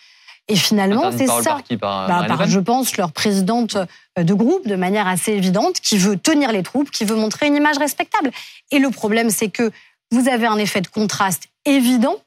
Et 0.48 0.56
finalement, 0.56 1.12
c'est 1.12 1.28
ça. 1.28 1.42
Par 1.44 1.64
qui 1.64 1.78
Par, 1.78 2.04
euh, 2.04 2.08
Bah, 2.08 2.26
par, 2.28 2.48
je 2.48 2.60
pense, 2.60 2.98
leur 2.98 3.12
présidente 3.12 3.78
euh, 4.20 4.24
de 4.24 4.34
groupe, 4.34 4.68
de 4.68 4.76
manière 4.76 5.08
assez 5.08 5.32
évidente, 5.32 5.80
qui 5.80 5.98
veut 5.98 6.18
tenir 6.18 6.52
les 6.52 6.62
troupes, 6.62 6.92
qui 6.92 7.06
veut 7.06 7.16
montrer 7.16 7.48
une 7.48 7.56
image 7.56 7.78
respectable. 7.78 8.32
Et 8.72 8.80
le 8.80 8.90
problème, 8.90 9.30
c'est 9.30 9.50
que 9.50 9.72
vous 10.12 10.28
avez 10.28 10.48
un 10.48 10.58
effet 10.58 10.82
de 10.82 10.88
contraste 10.88 11.44
évident 11.66 12.18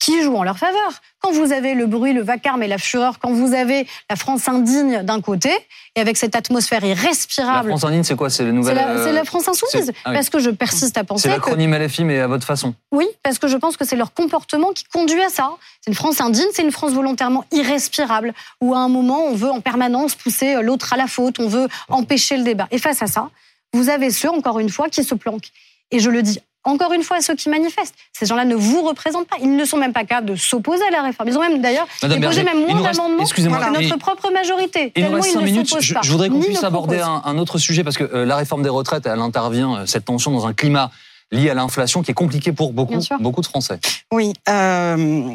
qui 0.00 0.22
joue 0.22 0.34
en 0.34 0.42
leur 0.42 0.58
faveur. 0.58 0.90
Quand 1.20 1.30
vous 1.32 1.52
avez 1.52 1.74
le 1.74 1.86
bruit, 1.86 2.12
le 2.14 2.22
vacarme 2.22 2.62
et 2.62 2.66
la 2.68 2.78
fureur, 2.78 3.18
quand 3.18 3.30
vous 3.32 3.52
avez 3.52 3.86
la 4.08 4.16
France 4.16 4.48
indigne 4.48 5.02
d'un 5.02 5.20
côté, 5.20 5.50
et 5.94 6.00
avec 6.00 6.16
cette 6.16 6.34
atmosphère 6.34 6.80
La 6.80 6.88
irrespirable, 6.88 7.68
France 7.68 7.84
indigne, 7.84 8.02
c'est 8.02 8.16
quoi? 8.16 8.30
C'est 8.30 8.44
c'est 8.62 8.74
la, 8.74 8.88
euh, 8.88 9.04
c'est 9.04 9.12
la 9.12 9.24
France 9.24 9.46
insoumise. 9.46 9.86
c'est- 9.86 9.94
ah 10.04 10.10
oui. 10.10 10.14
Parce 10.14 10.30
que 10.30 10.38
je 10.38 10.48
persiste 10.50 10.96
à 10.96 11.00
C'est 11.00 11.06
penser 11.06 11.28
que 11.28 11.34
l'acronyme 11.34 11.74
LFI, 11.74 12.04
mais 12.04 12.18
à 12.20 12.26
votre 12.26 12.46
façon. 12.46 12.74
oui, 12.90 13.06
parce 13.22 13.38
que 13.38 13.46
je 13.48 13.56
pense 13.58 13.76
que 13.76 13.84
c'est 13.84 13.96
leur 13.96 14.14
comportement 14.14 14.72
qui 14.72 14.84
conduit 14.84 15.22
à 15.22 15.28
ça. 15.28 15.50
C'est 15.82 15.90
une 15.90 15.94
France 15.96 16.20
indigne, 16.22 16.48
c'est 16.54 16.62
une 16.62 16.72
France 16.72 16.92
volontairement 16.92 17.44
irrespirable, 17.52 18.32
où 18.62 18.74
à 18.74 18.78
un 18.78 18.88
moment, 18.88 19.24
on 19.26 19.34
veut 19.34 19.50
en 19.50 19.60
permanence 19.60 20.14
pousser 20.14 20.62
l'autre 20.62 20.92
à 20.94 20.96
la 20.96 21.06
faute, 21.06 21.38
on 21.38 21.48
veut 21.48 21.68
empêcher 21.88 22.38
le 22.38 22.44
débat. 22.44 22.66
Et 22.70 22.78
face 22.78 23.02
à 23.02 23.06
ça, 23.06 23.28
vous 23.74 23.90
avez 23.90 24.10
ceux, 24.10 24.30
encore 24.30 24.58
une 24.60 24.70
fois, 24.70 24.88
qui 24.88 25.04
se 25.04 25.14
planquent. 25.14 25.50
Et 25.90 25.98
je 26.00 26.08
le 26.08 26.22
dis 26.22 26.38
encore 26.64 26.92
une 26.92 27.02
fois 27.02 27.16
à 27.18 27.20
ceux 27.22 27.34
qui 27.34 27.48
manifestent, 27.48 27.94
ces 28.12 28.26
gens-là 28.26 28.44
ne 28.44 28.54
vous 28.54 28.82
représentent 28.82 29.26
pas. 29.28 29.36
Ils 29.40 29.56
ne 29.56 29.64
sont 29.64 29.76
même 29.78 29.92
pas 29.92 30.00
capables 30.04 30.26
de 30.28 30.36
s'opposer 30.36 30.84
à 30.86 30.90
la 30.90 31.02
réforme. 31.02 31.28
Ils 31.30 31.36
ont 31.38 31.40
même 31.40 31.60
d'ailleurs 31.62 31.86
déposé 32.02 32.42
même 32.42 32.66
moins 32.66 32.80
d'amendements 32.82 33.24
que 33.24 33.40
notre 33.82 33.96
propre 33.98 34.30
majorité. 34.30 34.92
Il 34.96 35.04
nous 35.06 35.12
reste 35.12 35.36
minutes. 35.40 35.74
Je, 35.80 36.10
voudrais 36.10 36.28
qu'on 36.28 36.40
puisse 36.40 36.62
aborder 36.64 37.00
un, 37.00 37.22
un 37.24 37.38
autre 37.38 37.58
sujet 37.58 37.82
parce 37.84 37.96
que 37.96 38.04
euh, 38.04 38.24
la 38.26 38.36
réforme 38.36 38.62
des 38.62 38.68
retraites, 38.68 39.06
elle 39.06 39.20
intervient, 39.20 39.76
euh, 39.80 39.86
cette 39.86 40.04
tension, 40.04 40.30
dans 40.32 40.46
un 40.46 40.52
climat 40.52 40.90
lié 41.32 41.48
à 41.50 41.54
l'inflation 41.54 42.02
qui 42.02 42.10
est 42.10 42.14
compliqué 42.14 42.52
pour 42.52 42.72
beaucoup, 42.72 42.98
beaucoup 43.20 43.40
de 43.40 43.46
Français. 43.46 43.78
Oui. 44.12 44.32
euh, 44.48 45.34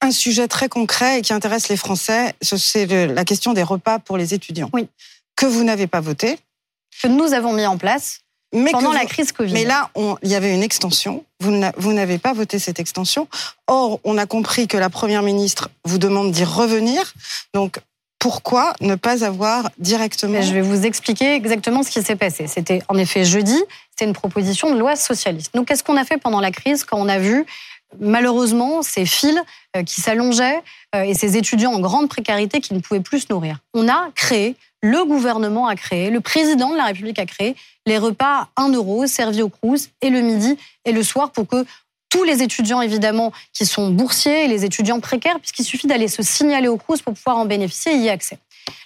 un 0.00 0.10
sujet 0.12 0.46
très 0.46 0.68
concret 0.68 1.18
et 1.18 1.22
qui 1.22 1.32
intéresse 1.32 1.68
les 1.68 1.76
Français, 1.76 2.34
ce- 2.40 2.56
c'est 2.56 2.86
le- 2.86 3.12
la 3.12 3.24
question 3.24 3.52
des 3.52 3.64
repas 3.64 3.98
pour 3.98 4.16
les 4.16 4.32
étudiants. 4.32 4.70
Oui. 4.72 4.86
Que 5.36 5.44
vous 5.44 5.64
n'avez 5.64 5.88
pas 5.88 6.00
voté, 6.00 6.38
Que 7.02 7.08
nous 7.08 7.32
avons 7.32 7.52
mis 7.52 7.66
en 7.66 7.76
place 7.78 8.20
mais 8.54 8.70
pendant 8.72 8.92
la 8.92 9.04
crise 9.06 9.32
Covid. 9.32 9.52
Mais 9.52 9.64
là, 9.64 9.90
il 10.22 10.28
y 10.30 10.34
avait 10.34 10.54
une 10.54 10.62
extension. 10.62 11.24
Vous 11.40 11.50
n'a- 11.50 11.72
vous 11.76 11.92
n'avez 11.92 12.18
pas 12.18 12.32
voté 12.32 12.58
cette 12.58 12.80
extension. 12.80 13.28
Or, 13.66 14.00
on 14.04 14.16
a 14.18 14.26
compris 14.26 14.66
que 14.68 14.76
la 14.76 14.90
première 14.90 15.22
ministre 15.22 15.68
vous 15.84 15.98
demande 15.98 16.32
d'y 16.32 16.44
revenir. 16.44 17.14
Donc, 17.54 17.80
pourquoi 18.18 18.72
ne 18.80 18.96
pas 18.96 19.24
avoir 19.24 19.70
directement 19.78 20.42
je 20.42 20.52
vais 20.52 20.60
vous 20.60 20.84
expliquer 20.84 21.34
exactement 21.34 21.82
ce 21.84 21.90
qui 21.90 22.02
s'est 22.02 22.16
passé. 22.16 22.48
C'était 22.48 22.82
en 22.88 22.96
effet 22.98 23.24
jeudi, 23.24 23.56
c'était 23.90 24.06
une 24.06 24.12
proposition 24.12 24.72
de 24.74 24.78
loi 24.78 24.96
socialiste. 24.96 25.54
Donc 25.54 25.68
qu'est-ce 25.68 25.84
qu'on 25.84 25.96
a 25.96 26.04
fait 26.04 26.16
pendant 26.18 26.40
la 26.40 26.50
crise 26.50 26.82
quand 26.82 26.98
on 26.98 27.08
a 27.08 27.18
vu 27.20 27.46
malheureusement 28.00 28.82
ces 28.82 29.06
fils 29.06 29.38
euh, 29.76 29.82
qui 29.82 30.00
s'allongeaient 30.00 30.60
euh, 30.94 31.02
et 31.02 31.14
ces 31.14 31.36
étudiants 31.36 31.72
en 31.72 31.80
grande 31.80 32.08
précarité 32.08 32.60
qui 32.60 32.74
ne 32.74 32.80
pouvaient 32.80 33.00
plus 33.00 33.20
se 33.20 33.26
nourrir? 33.30 33.58
On 33.74 33.88
a 33.88 34.08
créé, 34.14 34.56
le 34.82 35.04
gouvernement 35.04 35.66
a 35.66 35.76
créé, 35.76 36.10
le 36.10 36.20
président 36.20 36.70
de 36.70 36.76
la 36.76 36.84
République 36.84 37.18
a 37.18 37.26
créé 37.26 37.56
les 37.86 37.98
repas 37.98 38.48
à 38.56 38.62
1 38.62 38.72
euro 38.72 39.06
servis 39.06 39.42
au 39.42 39.48
Crous 39.48 39.88
et 40.02 40.10
le 40.10 40.20
midi 40.20 40.56
et 40.84 40.92
le 40.92 41.02
soir 41.02 41.32
pour 41.32 41.48
que 41.48 41.64
tous 42.08 42.24
les 42.24 42.42
étudiants, 42.42 42.80
évidemment, 42.80 43.32
qui 43.52 43.66
sont 43.66 43.90
boursiers 43.90 44.44
et 44.44 44.48
les 44.48 44.64
étudiants 44.64 45.00
précaires, 45.00 45.38
puisqu'il 45.40 45.64
suffit 45.64 45.86
d'aller 45.86 46.08
se 46.08 46.22
signaler 46.22 46.68
au 46.68 46.76
Crous 46.76 47.02
pour 47.02 47.14
pouvoir 47.14 47.36
en 47.36 47.44
bénéficier 47.44 47.92
et 47.92 47.96
y 47.96 48.08
accès. 48.08 48.38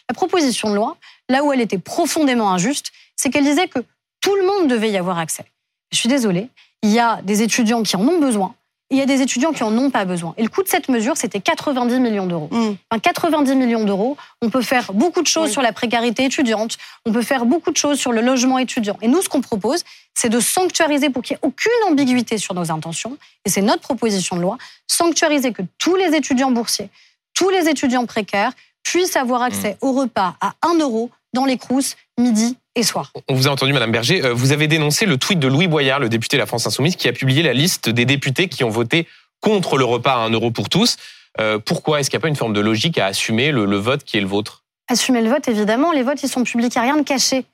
La 0.09 0.15
proposition 0.15 0.71
de 0.71 0.75
loi, 0.75 0.97
là 1.29 1.45
où 1.45 1.53
elle 1.53 1.61
était 1.61 1.79
profondément 1.79 2.51
injuste, 2.51 2.91
c'est 3.17 3.31
qu'elle 3.31 3.45
disait 3.45 3.69
que 3.69 3.79
tout 4.21 4.35
le 4.35 4.47
monde 4.47 4.69
devait 4.69 4.91
y 4.91 4.97
avoir 4.97 5.19
accès. 5.19 5.45
Je 5.93 5.99
suis 5.99 6.09
désolée, 6.09 6.49
il 6.83 6.91
y 6.91 6.99
a 6.99 7.21
des 7.23 7.43
étudiants 7.43 7.83
qui 7.83 7.97
en 7.97 8.07
ont 8.07 8.19
besoin, 8.19 8.55
il 8.93 8.99
y 8.99 9.01
a 9.01 9.07
des 9.07 9.23
étudiants 9.23 9.53
qui 9.53 9.63
en 9.63 9.77
ont 9.79 9.91
pas 9.91 10.05
besoin. 10.05 10.35
Et 10.37 10.43
le 10.43 10.49
coût 10.51 10.63
de 10.63 10.69
cette 10.69 10.89
mesure, 10.91 11.17
c'était 11.17 11.41
90 11.41 11.99
millions 11.99 12.27
d'euros. 12.27 12.49
Hum. 12.53 12.77
Enfin, 12.91 13.01
90 13.01 13.55
millions 13.57 13.85
d'euros, 13.85 14.19
on 14.43 14.51
peut 14.51 14.61
faire 14.61 14.93
beaucoup 14.93 15.23
de 15.23 15.27
choses 15.27 15.47
Oui. 15.47 15.53
sur 15.53 15.63
la 15.63 15.73
précarité 15.73 16.25
étudiante, 16.25 16.77
on 17.07 17.13
peut 17.13 17.23
faire 17.23 17.47
beaucoup 17.47 17.71
de 17.71 17.77
choses 17.77 17.99
sur 17.99 18.13
le 18.13 18.21
logement 18.21 18.59
étudiant. 18.59 18.99
Et 19.01 19.09
nous, 19.09 19.23
ce 19.23 19.31
qu'on 19.31 19.41
propose, 19.41 19.83
c'est 20.15 20.29
de 20.29 20.41
sanctuariser 20.41 21.09
pour 21.09 21.23
qu'il 21.23 21.35
n'y 21.35 21.39
ait 21.39 21.49
aucune 21.49 21.91
ambiguïté 21.91 22.37
sur 22.37 22.55
nos 22.55 22.71
intentions, 22.71 23.17
et 23.47 23.51
c'est 23.51 23.63
notre 23.63 23.81
proposition 23.81 24.37
de 24.37 24.43
loi, 24.43 24.59
sanctuariser 24.87 25.53
que 25.53 25.63
tous 25.79 25.97
les 25.97 26.15
étudiants 26.15 26.51
boursiers, 26.51 26.91
tous 27.35 27.49
les 27.49 27.69
étudiants 27.71 28.05
précaires 28.05 28.53
puissent 28.85 29.17
avoir 29.17 29.43
accès 29.43 29.79
au 29.81 29.93
repas 29.93 30.37
à 30.43 30.53
1 30.63 30.79
euro 30.81 31.11
dans 31.33 31.47
les 31.47 31.57
crousses 31.57 31.97
midi 32.19 32.59
et 32.75 32.83
soir. 32.83 33.13
On 33.29 33.35
vous 33.35 33.49
a 33.49 33.51
entendu, 33.51 33.73
Madame 33.73 33.93
Berger. 33.93 34.25
euh, 34.25 34.33
Vous 34.33 34.53
avez 34.53 34.67
dénoncé 34.67 35.07
le 35.07 35.17
tweet 35.19 35.39
de 35.39 35.49
Louis 35.49 35.67
Boyard, 35.67 36.01
le 36.01 36.09
député 36.09 36.37
de 36.37 36.41
la 36.41 36.47
France 36.47 36.67
Insoumise, 36.67 36.97
qui 36.97 37.09
a 37.09 37.13
publié 37.13 37.43
la 37.43 37.53
liste 37.53 37.89
des 37.89 38.05
députés 38.05 38.49
qui 38.49 38.65
ont 38.65 38.71
voté 38.71 39.07
contre 39.41 39.77
le 39.77 39.85
repas 39.85 40.15
à 40.15 40.19
1 40.27 40.31
euro 40.31 40.51
pour 40.51 40.69
tous. 40.69 40.97
Euh, 41.41 41.59
pourquoi 41.59 42.01
Est-ce 42.01 42.11
qu'il 42.11 42.17
n'y 42.19 42.23
a 42.23 42.25
pas 42.25 42.29
une 42.29 42.37
forme 42.37 42.53
de 42.53 42.61
logique 42.61 42.99
à 42.99 43.07
assumer 43.07 43.51
le, 43.53 43.65
le 43.65 43.77
vote 43.77 44.05
qui 44.05 44.17
est 44.19 44.21
le 44.21 44.27
vôtre? 44.27 44.63
Assumer 44.89 45.23
le 45.23 45.31
vote, 45.31 45.49
évidemment, 45.49 45.93
les 45.93 46.03
votes, 46.03 46.23
ils 46.23 46.29
sont 46.29 46.45
publics, 46.45 46.75
il 46.75 46.79
n'y 46.83 46.89
a 46.89 46.93
rien 46.93 47.01
de 47.01 47.07
caché 47.07 47.45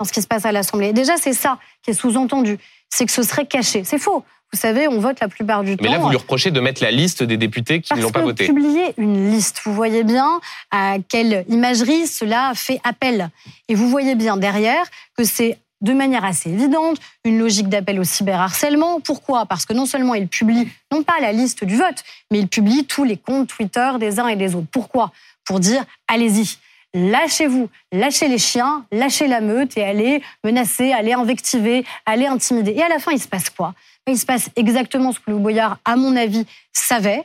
dans 0.00 0.04
ce 0.06 0.12
qui 0.12 0.22
se 0.22 0.26
passe 0.26 0.44
à 0.44 0.52
l'Assemblée. 0.52 0.92
Déjà, 0.92 1.16
c'est 1.16 1.32
ça 1.32 1.58
qui 1.82 1.90
est 1.90 1.94
sous-entendu, 1.94 2.58
c'est 2.88 3.04
que 3.06 3.12
ce 3.12 3.22
serait 3.22 3.46
caché. 3.46 3.82
C'est 3.84 3.98
faux. 3.98 4.24
Vous 4.52 4.58
savez, 4.58 4.88
on 4.88 4.98
vote 4.98 5.20
la 5.20 5.28
plupart 5.28 5.62
du 5.62 5.72
Mais 5.72 5.76
temps. 5.76 5.92
là, 5.92 5.98
vous 5.98 6.08
lui 6.08 6.16
reprochez 6.16 6.50
de 6.50 6.60
mettre 6.60 6.82
la 6.82 6.90
liste 6.90 7.22
des 7.22 7.36
députés 7.36 7.80
qui 7.80 7.92
ne 7.94 8.00
l'ont 8.00 8.10
pas 8.10 8.22
voté. 8.22 8.46
publier 8.46 8.94
une 8.96 9.30
liste, 9.30 9.60
vous 9.64 9.74
voyez 9.74 10.04
bien 10.04 10.40
à 10.70 10.96
quelle 11.06 11.44
imagerie 11.48 12.06
cela 12.06 12.52
fait 12.54 12.80
appel. 12.82 13.28
Et 13.68 13.74
vous 13.74 13.88
voyez 13.90 14.14
bien 14.14 14.36
derrière 14.38 14.84
que 15.16 15.24
c'est 15.24 15.58
de 15.80 15.92
manière 15.92 16.24
assez 16.24 16.50
évidente 16.50 16.98
une 17.24 17.38
logique 17.38 17.68
d'appel 17.68 18.00
au 18.00 18.04
cyberharcèlement. 18.04 19.00
Pourquoi? 19.00 19.46
Parce 19.46 19.66
que 19.66 19.74
non 19.74 19.86
seulement 19.86 20.14
il 20.14 20.28
publie, 20.28 20.68
non 20.90 21.02
pas 21.02 21.20
la 21.20 21.32
liste 21.32 21.64
du 21.64 21.76
vote, 21.76 22.02
mais 22.30 22.38
il 22.38 22.48
publie 22.48 22.84
tous 22.84 23.04
les 23.04 23.16
comptes 23.16 23.48
Twitter 23.48 23.90
des 24.00 24.18
uns 24.18 24.28
et 24.28 24.36
des 24.36 24.54
autres. 24.54 24.66
Pourquoi? 24.72 25.12
Pour 25.44 25.60
dire, 25.60 25.84
allez-y. 26.08 26.56
Lâchez-vous, 26.94 27.68
lâchez 27.92 28.28
les 28.28 28.38
chiens, 28.38 28.86
lâchez 28.90 29.28
la 29.28 29.42
meute 29.42 29.76
et 29.76 29.84
allez 29.84 30.22
menacer, 30.42 30.92
allez 30.92 31.12
invectiver, 31.12 31.84
allez 32.06 32.26
intimider. 32.26 32.72
Et 32.72 32.82
à 32.82 32.88
la 32.88 32.98
fin, 32.98 33.12
il 33.12 33.20
se 33.20 33.28
passe 33.28 33.50
quoi? 33.50 33.74
Il 34.08 34.18
se 34.18 34.26
passe 34.26 34.50
exactement 34.56 35.12
ce 35.12 35.18
que 35.20 35.30
Louis 35.30 35.40
Boyard, 35.40 35.78
à 35.84 35.96
mon 35.96 36.16
avis, 36.16 36.46
savait, 36.72 37.24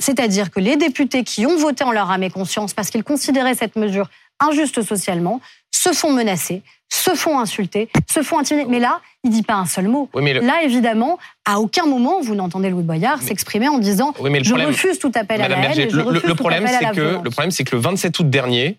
c'est-à-dire 0.00 0.50
que 0.50 0.60
les 0.60 0.76
députés 0.76 1.22
qui 1.24 1.46
ont 1.46 1.56
voté 1.56 1.84
en 1.84 1.92
leur 1.92 2.10
âme 2.10 2.22
et 2.22 2.30
conscience 2.30 2.74
parce 2.74 2.90
qu'ils 2.90 3.04
considéraient 3.04 3.54
cette 3.54 3.76
mesure 3.76 4.08
injuste 4.40 4.82
socialement 4.82 5.40
se 5.70 5.92
font 5.92 6.12
menacer, 6.12 6.62
se 6.92 7.14
font 7.14 7.38
insulter, 7.38 7.88
se 8.10 8.22
font 8.22 8.38
intimider. 8.38 8.66
Mais 8.68 8.80
là, 8.80 9.00
il 9.22 9.30
dit 9.30 9.42
pas 9.42 9.54
un 9.54 9.66
seul 9.66 9.86
mot. 9.88 10.08
Oui, 10.14 10.32
le, 10.32 10.40
Là, 10.40 10.62
évidemment, 10.64 11.18
à 11.44 11.60
aucun 11.60 11.86
moment 11.86 12.20
vous 12.20 12.34
n'entendez 12.34 12.70
Louis 12.70 12.82
Boyard 12.82 13.22
s'exprimer 13.22 13.68
en 13.68 13.78
disant 13.78 14.12
oui, 14.20 14.30
mais 14.30 14.38
le 14.38 14.44
je 14.44 14.50
problème, 14.50 14.68
refuse 14.68 14.98
tout 14.98 15.12
appel 15.14 15.40
à 15.40 15.48
la 15.48 15.56
haine. 15.70 15.88
Le, 15.90 16.02
le- 16.10 16.22
le 16.24 16.34
problème, 16.34 16.66
c'est 16.66 16.90
que 16.92 17.00
le 17.22 17.30
problème, 17.30 17.50
c'est 17.52 17.64
que 17.64 17.76
le 17.76 17.82
27 17.82 18.18
août 18.18 18.28
dernier, 18.30 18.78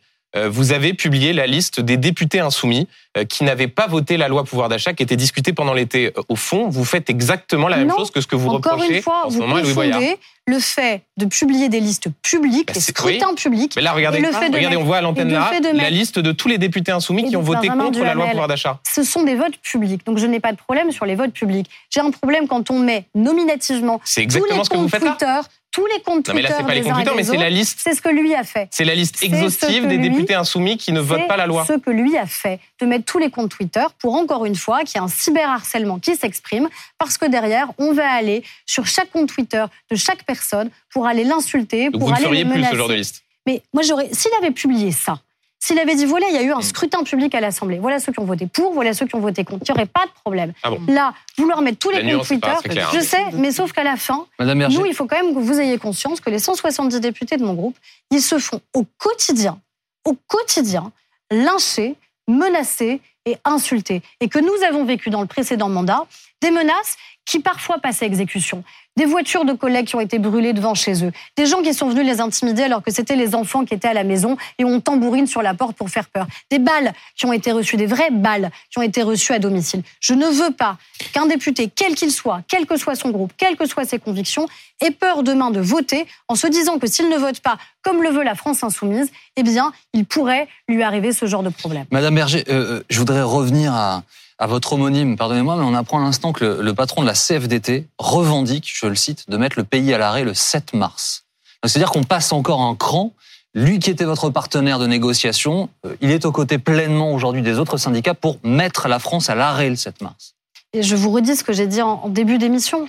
vous 0.50 0.72
avez 0.74 0.94
publié 0.94 1.34
la 1.34 1.48
liste 1.48 1.80
des 1.80 1.98
députés 1.98 2.40
insoumis 2.40 2.88
euh, 3.18 3.24
qui 3.24 3.44
n'avaient 3.44 3.68
pas 3.70 3.88
voté 3.88 4.18
la 4.18 4.28
loi 4.28 4.44
pouvoir 4.44 4.68
d'achat 4.70 4.94
qui 4.94 5.02
était 5.04 5.16
discutée 5.16 5.54
pendant 5.54 5.74
l'été. 5.74 6.08
Euh, 6.18 6.22
Au 6.30 6.36
fond, 6.36 6.68
vous 6.70 6.84
faites 6.86 7.10
exactement 7.10 7.68
la 7.68 7.78
même 7.78 7.88
Non. 7.88 7.98
chose 7.98 8.12
que 8.12 8.20
ce 8.22 8.28
que 8.28 8.36
vous 8.36 8.50
Encore 8.50 8.74
reprochez 8.74 8.98
une 8.98 9.02
fois, 9.02 9.26
en 9.26 9.30
ce 9.30 9.36
vous 9.36 9.42
moment 9.42 9.58
Louis 9.58 9.74
Boyard. 9.74 10.02
le 10.48 10.60
fait 10.60 11.04
de 11.18 11.26
publier 11.26 11.70
des 11.70 11.80
listes 11.80 12.08
publiques, 12.22 12.68
Bah, 12.68 12.74
des 12.74 12.80
scrutins 12.82 13.34
publics, 13.34 13.74
Mais 13.76 13.82
là, 13.82 13.94
regardez, 13.94 14.20
le 14.20 14.32
fait 14.32 14.50
de 14.50 14.56
regardez, 14.56 14.68
mettre- 14.76 14.82
on 14.82 14.84
voit 14.86 14.98
à 14.98 15.02
l'antenne 15.02 15.32
là 15.32 15.52
la 15.74 15.90
liste 15.90 16.20
de 16.20 16.32
tous 16.34 16.48
les 16.50 16.58
députés 16.58 16.92
insoumis 16.92 17.30
qui 17.30 17.36
ont 17.38 17.42
voté 17.42 17.68
contre 17.70 18.04
la 18.04 18.14
loi 18.14 18.28
pouvoir 18.28 18.48
d'achat. 18.48 18.80
ce 18.88 19.04
sont 19.04 19.24
des 19.24 19.36
votes 19.36 19.58
publics. 19.64 20.06
Donc 20.06 20.18
je 20.18 20.26
n'ai 20.26 20.40
pas 20.42 20.52
de 20.52 20.58
problème 20.58 20.92
sur 20.92 21.06
les 21.06 21.16
votes 21.16 21.32
publics. 21.34 21.68
J'ai 21.90 22.02
un 22.02 22.12
problème 22.12 22.48
quand 22.48 22.70
on 22.72 22.80
met 22.80 23.06
nominativement 23.16 24.02
C'est 24.04 24.22
tous 24.22 24.24
exactement 24.24 24.58
les 24.60 24.64
ce 24.66 24.70
que 24.70 24.78
vous 24.78 24.90
comptes. 24.90 25.02
Twitter, 25.02 25.40
tous 25.76 25.86
les 25.88 26.02
comptes 26.02 26.30
Non, 26.30 26.34
mais 26.34 26.42
là, 26.42 26.48
Twitter 26.50 26.62
c'est 26.62 26.68
pas 26.68 26.74
les 26.74 26.82
comptes 26.82 26.94
Twitter, 26.96 27.12
mais 27.18 27.24
c'est 27.24 27.36
la 27.38 27.50
liste. 27.50 27.80
C'est 27.84 27.94
ce 27.94 28.02
que 28.02 28.08
lui 28.08 28.34
a 28.34 28.46
fait. 28.46 28.70
C'est 28.72 28.86
la 28.86 28.96
liste 28.96 29.22
exhaustive 29.22 29.88
des 29.88 29.98
lui- 29.98 30.10
députés 30.10 30.34
insoumis 30.34 30.78
qui 30.78 30.94
ne 30.94 31.02
votent 31.02 31.28
pas 31.28 31.36
la 31.36 31.48
loi. 31.48 31.66
C'est 31.68 31.74
ce 31.74 31.80
que 31.80 31.90
lui 31.92 32.18
a 32.18 32.26
fait, 32.26 32.62
de 32.80 32.86
mettre 32.86 33.04
tous 33.04 33.18
les 33.20 33.30
comptes 33.30 33.52
Twitter 33.52 33.84
pour 34.00 34.16
encore 34.16 34.46
une 34.46 34.56
fois 34.56 34.84
qu'il 34.86 35.00
y 35.00 35.04
ait 35.04 35.06
un 35.06 35.10
cyberharcèlement 35.10 36.00
qui 36.00 36.16
s'exprime, 36.16 36.70
parce 36.98 37.18
que 37.18 37.26
derrière, 37.26 37.68
on 37.78 37.92
va 37.94 38.10
aller 38.10 38.44
sur 38.66 38.88
chaque 38.88 39.12
compte 39.12 39.28
Twitter 39.28 39.66
de 39.92 39.96
chaque 39.98 40.24
personne 40.24 40.70
pour 40.90 41.08
aller 41.08 41.26
l'insulter, 41.26 41.90
pour 41.92 42.00
vous 42.00 42.10
ne 42.10 42.16
aller 42.16 42.24
feriez 42.24 42.44
le 42.46 42.50
plus 42.52 42.58
menacer. 42.60 42.72
ce 42.74 42.78
genre 42.78 42.88
de 42.90 42.94
liste. 42.96 43.24
Mais 43.46 43.62
moi, 43.74 43.84
j'aurais, 43.84 44.10
s'il 44.14 44.32
avait 44.42 44.52
publié 44.52 44.92
ça, 44.94 45.20
S'il 45.66 45.80
avait 45.80 45.96
dit 45.96 46.06
voilà, 46.06 46.28
il 46.30 46.36
y 46.36 46.38
a 46.38 46.44
eu 46.44 46.52
un 46.52 46.60
Mm. 46.60 46.62
scrutin 46.62 47.04
public 47.04 47.34
à 47.34 47.40
l'Assemblée. 47.42 47.80
Voilà 47.80 48.00
ceux 48.00 48.12
qui 48.12 48.20
ont 48.20 48.26
voté 48.26 48.46
pour, 48.46 48.74
voilà 48.74 48.94
ceux 48.94 49.08
qui 49.08 49.16
ont 49.16 49.20
voté 49.20 49.44
contre. 49.44 49.64
Il 49.68 49.72
n'y 49.72 49.76
aurait 49.80 49.88
pas 49.88 50.06
de 50.06 50.12
problème. 50.24 50.54
Ah 50.62 50.70
bon. 50.70 50.80
Là, 50.88 51.16
vouloir 51.40 51.64
mettre 51.64 51.80
tous 51.80 51.90
La 51.90 52.02
les 52.02 52.04
comptes 52.04 52.14
nuance, 52.14 52.28
c'est 52.28 52.38
pas 52.40 52.58
Twitter, 52.58 52.70
clair, 52.70 52.90
je 52.94 52.98
hein. 53.00 53.02
sais, 53.02 53.24
mais 53.34 53.52
sauf 53.52 53.72
qu'à 53.72 53.84
la 53.84 53.96
fin, 53.96 54.28
Madame 54.38 54.60
Berger, 54.60 54.78
nous, 54.78 54.86
il 54.86 54.94
faut 54.94 55.08
quand 55.08 55.16
même 55.20 55.34
que 55.34 55.40
vous 55.40 55.60
ayez 55.60 55.80
conscience 55.80 56.22
que 56.22 56.30
les 56.30 56.38
170 56.38 57.00
députés 57.00 57.38
de 57.38 57.44
mon 57.44 57.56
groupe, 57.56 57.76
ils 58.12 58.22
se 58.22 58.38
font 58.38 58.62
au 58.76 58.86
quotidien, 59.00 59.60
au 60.06 60.16
quotidien, 60.28 60.92
lyncher, 61.32 61.96
menacer 62.28 63.02
et 63.26 63.38
insulter. 63.44 64.04
Et 64.20 64.30
que 64.30 64.38
nous 64.38 64.64
avons 64.68 64.86
vécu 64.86 65.10
dans 65.10 65.22
le 65.22 65.28
précédent 65.28 65.70
mandat 65.70 66.06
des 66.44 66.52
menaces 66.52 66.96
qui 67.26 67.40
parfois 67.40 67.80
passent 67.80 68.04
à 68.04 68.06
exécution. 68.06 68.64
Des 68.98 69.06
voitures 69.06 69.44
de 69.44 69.52
collègues 69.52 69.88
qui 69.88 69.96
ont 69.96 70.02
été 70.02 70.20
brûlées 70.20 70.54
devant 70.54 70.74
chez 70.74 71.04
eux. 71.04 71.12
Des 71.36 71.46
gens 71.46 71.62
qui 71.62 71.74
sont 71.74 71.90
venus 71.90 72.06
les 72.06 72.22
intimider 72.22 72.64
alors 72.64 72.82
que 72.82 72.92
c'était 72.92 73.18
les 73.18 73.36
enfants 73.36 73.66
qui 73.66 73.74
étaient 73.74 73.90
à 73.90 73.94
la 73.94 74.06
maison 74.06 74.38
et 74.58 74.64
on 74.64 74.80
tambourine 74.80 75.28
sur 75.28 75.42
la 75.42 75.54
porte 75.54 75.76
pour 75.76 75.90
faire 75.90 76.08
peur. 76.08 76.28
Des 76.50 76.60
balles 76.60 76.94
qui 77.18 77.26
ont 77.26 77.34
été 77.34 77.52
reçues, 77.52 77.76
des 77.76 77.88
vraies 77.88 78.12
balles 78.12 78.52
qui 78.72 78.80
ont 78.80 78.84
été 78.84 79.02
reçues 79.02 79.34
à 79.34 79.40
domicile. 79.40 79.82
Je 80.00 80.14
ne 80.14 80.28
veux 80.28 80.52
pas 80.52 80.78
qu'un 81.12 81.26
député, 81.26 81.70
quel 81.76 81.96
qu'il 81.96 82.12
soit, 82.12 82.42
quel 82.48 82.66
que 82.66 82.78
soit 82.78 82.96
son 82.96 83.10
groupe, 83.10 83.34
quelles 83.36 83.58
que 83.58 83.66
soient 83.66 83.86
ses 83.86 84.00
convictions, 84.00 84.48
ait 84.82 84.92
peur 84.92 85.24
demain 85.24 85.52
de 85.52 85.60
voter 85.60 86.06
en 86.28 86.36
se 86.36 86.48
disant 86.48 86.80
que 86.80 86.88
s'il 86.88 87.10
ne 87.10 87.18
vote 87.18 87.40
pas 87.42 87.58
comme 87.82 88.02
le 88.02 88.10
veut 88.10 88.24
la 88.24 88.36
France 88.36 88.64
insoumise, 88.64 89.12
eh 89.36 89.44
bien, 89.44 89.72
il 89.94 90.06
pourrait 90.06 90.48
lui 90.68 90.84
arriver 90.84 91.12
ce 91.12 91.26
genre 91.26 91.44
de 91.44 91.50
problème. 91.50 91.86
Madame 91.92 92.16
Berger, 92.16 92.44
euh, 92.50 92.78
euh, 92.78 92.84
je 92.90 92.98
voudrais 92.98 93.22
revenir 93.22 93.74
à, 93.74 94.04
à 94.38 94.48
votre 94.48 94.74
homonyme. 94.74 95.18
Pardonnez-moi, 95.18 95.56
mais 95.56 95.64
on 95.64 95.74
apprend 95.74 96.00
à 96.00 96.04
l'instant 96.04 96.34
que 96.34 96.44
le, 96.62 96.74
patron 96.74 97.02
de 97.02 97.08
la 97.08 97.14
CFDT 97.14 97.88
revendique, 97.98 98.72
je 98.74 98.86
le 98.88 98.96
cite, 98.96 99.30
de 99.30 99.38
mettre 99.38 99.58
le 99.58 99.64
pays 99.64 99.94
à 99.94 99.98
l'arrêt 99.98 100.24
le 100.24 100.34
7 100.34 100.74
mars. 100.74 101.26
C'est-à-dire 101.66 101.92
qu'on 101.92 102.04
passe 102.04 102.32
encore 102.32 102.62
un 102.62 102.76
cran. 102.76 103.14
Lui 103.54 103.80
qui 103.80 103.90
était 103.90 104.04
votre 104.04 104.30
partenaire 104.30 104.80
de 104.80 104.88
négociation, 104.88 105.70
euh, 105.86 105.96
il 106.02 106.12
est 106.12 106.26
aux 106.26 106.32
côtés 106.34 106.58
pleinement 106.58 107.14
aujourd'hui 107.14 107.42
des 107.42 107.58
autres 107.58 107.78
syndicats 107.78 108.14
pour 108.14 108.38
mettre 108.44 108.90
la 108.90 109.00
France 109.00 109.30
à 109.30 109.36
l'arrêt 109.36 109.70
le 109.70 109.78
7 109.78 110.02
mars. 110.02 110.36
Et 110.74 110.84
je 110.84 110.96
vous 110.98 111.10
redis 111.10 111.38
ce 111.38 111.44
que 111.44 111.54
j'ai 111.54 111.68
dit 111.68 111.82
en 111.82 112.10
début 112.10 112.38
d'émission. 112.38 112.86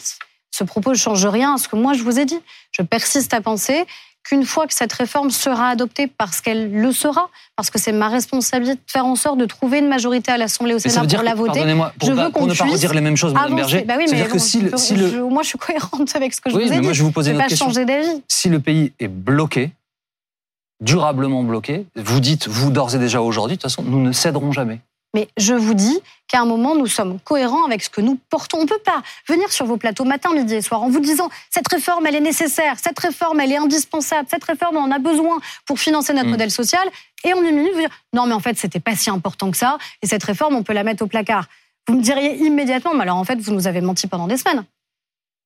Ce 0.50 0.64
propos 0.64 0.90
ne 0.90 0.96
change 0.96 1.24
rien 1.24 1.54
à 1.54 1.58
ce 1.58 1.68
que 1.68 1.76
moi 1.76 1.92
je 1.92 2.02
vous 2.02 2.18
ai 2.18 2.24
dit. 2.24 2.40
Je 2.72 2.82
persiste 2.82 3.32
à 3.32 3.40
penser 3.40 3.86
qu'une 4.28 4.44
fois 4.44 4.66
que 4.66 4.74
cette 4.74 4.92
réforme 4.92 5.30
sera 5.30 5.68
adoptée, 5.68 6.06
parce 6.08 6.40
qu'elle 6.40 6.72
le 6.72 6.90
sera, 6.92 7.30
parce 7.54 7.70
que 7.70 7.78
c'est 7.78 7.92
ma 7.92 8.08
responsabilité 8.08 8.74
de 8.76 8.90
faire 8.90 9.06
en 9.06 9.14
sorte 9.14 9.38
de 9.38 9.44
trouver 9.44 9.78
une 9.78 9.88
majorité 9.88 10.32
à 10.32 10.36
l'Assemblée 10.38 10.74
au 10.74 10.78
Sénat 10.80 11.04
pour 11.06 11.22
la 11.22 11.34
voter. 11.34 11.60
pour, 11.98 12.08
je 12.08 12.12
veux 12.12 12.22
pour 12.24 12.32
qu'on 12.32 12.46
ne 12.46 12.54
pas 12.54 12.64
redire 12.64 12.92
les 12.92 13.00
mêmes 13.00 13.16
choses, 13.16 13.32
Madame. 13.34 13.54
Berger, 13.54 13.84
Bah 13.86 13.94
oui, 13.98 14.06
mais 14.10 14.24
que 14.26 14.38
si, 14.38 14.60
le, 14.60 14.70
je- 14.70 14.76
si 14.76 14.96
le- 14.96 15.08
je- 15.08 15.18
moi 15.18 15.42
je 15.42 15.48
suis 15.48 15.58
cohérente 15.58 16.14
avec 16.16 16.34
ce 16.34 16.40
que 16.40 16.50
je 16.50 16.56
Oui, 16.56 16.64
vous 16.64 16.68
ai 16.68 16.70
mais 16.74 16.80
dit. 16.80 16.84
moi 16.86 16.92
je 16.92 16.98
vais 17.02 17.04
vous 17.04 17.12
poser 17.12 17.30
je 17.30 17.36
une 17.36 17.42
pas 17.42 17.48
question. 17.48 17.66
changer 17.66 17.84
d'avis. 17.84 18.22
Si 18.28 18.48
le 18.48 18.58
pays 18.58 18.92
est 18.98 19.08
bloqué, 19.08 19.70
durablement 20.80 21.42
bloqué, 21.42 21.86
vous 21.96 22.20
dites, 22.20 22.48
vous 22.48 22.70
d'ores 22.70 22.94
et 22.94 22.98
déjà 22.98 23.22
aujourd'hui, 23.22 23.56
de 23.56 23.62
toute 23.62 23.70
façon, 23.70 23.82
nous 23.82 24.00
ne 24.02 24.12
céderons 24.12 24.52
jamais. 24.52 24.80
Mais 25.14 25.28
je 25.38 25.54
vous 25.54 25.74
dis 25.74 25.98
qu'à 26.28 26.40
un 26.40 26.44
moment, 26.44 26.74
nous 26.74 26.86
sommes 26.88 27.18
cohérents 27.20 27.64
avec 27.64 27.82
ce 27.82 27.88
que 27.88 28.00
nous 28.02 28.18
portons. 28.28 28.58
On 28.58 28.62
ne 28.64 28.68
peut 28.68 28.80
pas 28.84 29.02
venir 29.28 29.50
sur 29.52 29.64
vos 29.64 29.76
plateaux 29.78 30.04
matin, 30.04 30.32
midi 30.34 30.54
et 30.54 30.60
soir 30.62 30.82
en 30.82 30.88
vous 30.90 31.00
disant 31.00 31.30
cette 31.50 31.68
réforme, 31.68 32.06
elle 32.06 32.16
est 32.16 32.20
nécessaire, 32.20 32.74
cette 32.82 32.98
réforme, 32.98 33.40
elle 33.40 33.52
est 33.52 33.56
indispensable, 33.56 34.28
cette 34.30 34.44
réforme, 34.44 34.76
on 34.76 34.80
en 34.82 34.90
a 34.90 34.98
besoin 34.98 35.38
pour 35.64 35.78
financer 35.78 36.12
notre 36.12 36.26
Mm. 36.26 36.30
modèle 36.32 36.50
social. 36.50 36.86
Et 37.24 37.32
en 37.32 37.42
une 37.42 37.56
minute, 37.56 37.72
vous 37.72 37.80
dire 37.80 37.88
non, 38.12 38.26
mais 38.26 38.34
en 38.34 38.40
fait, 38.40 38.58
c'était 38.58 38.80
pas 38.80 38.94
si 38.94 39.08
important 39.08 39.50
que 39.50 39.56
ça. 39.56 39.78
Et 40.02 40.06
cette 40.06 40.22
réforme, 40.24 40.54
on 40.54 40.62
peut 40.62 40.74
la 40.74 40.84
mettre 40.84 41.02
au 41.02 41.06
placard. 41.06 41.46
Vous 41.88 41.94
me 41.96 42.02
diriez 42.02 42.36
immédiatement, 42.44 42.92
mais 42.94 43.02
alors 43.02 43.16
en 43.16 43.24
fait, 43.24 43.36
vous 43.40 43.52
nous 43.52 43.66
avez 43.68 43.80
menti 43.80 44.06
pendant 44.08 44.26
des 44.26 44.36
semaines. 44.36 44.64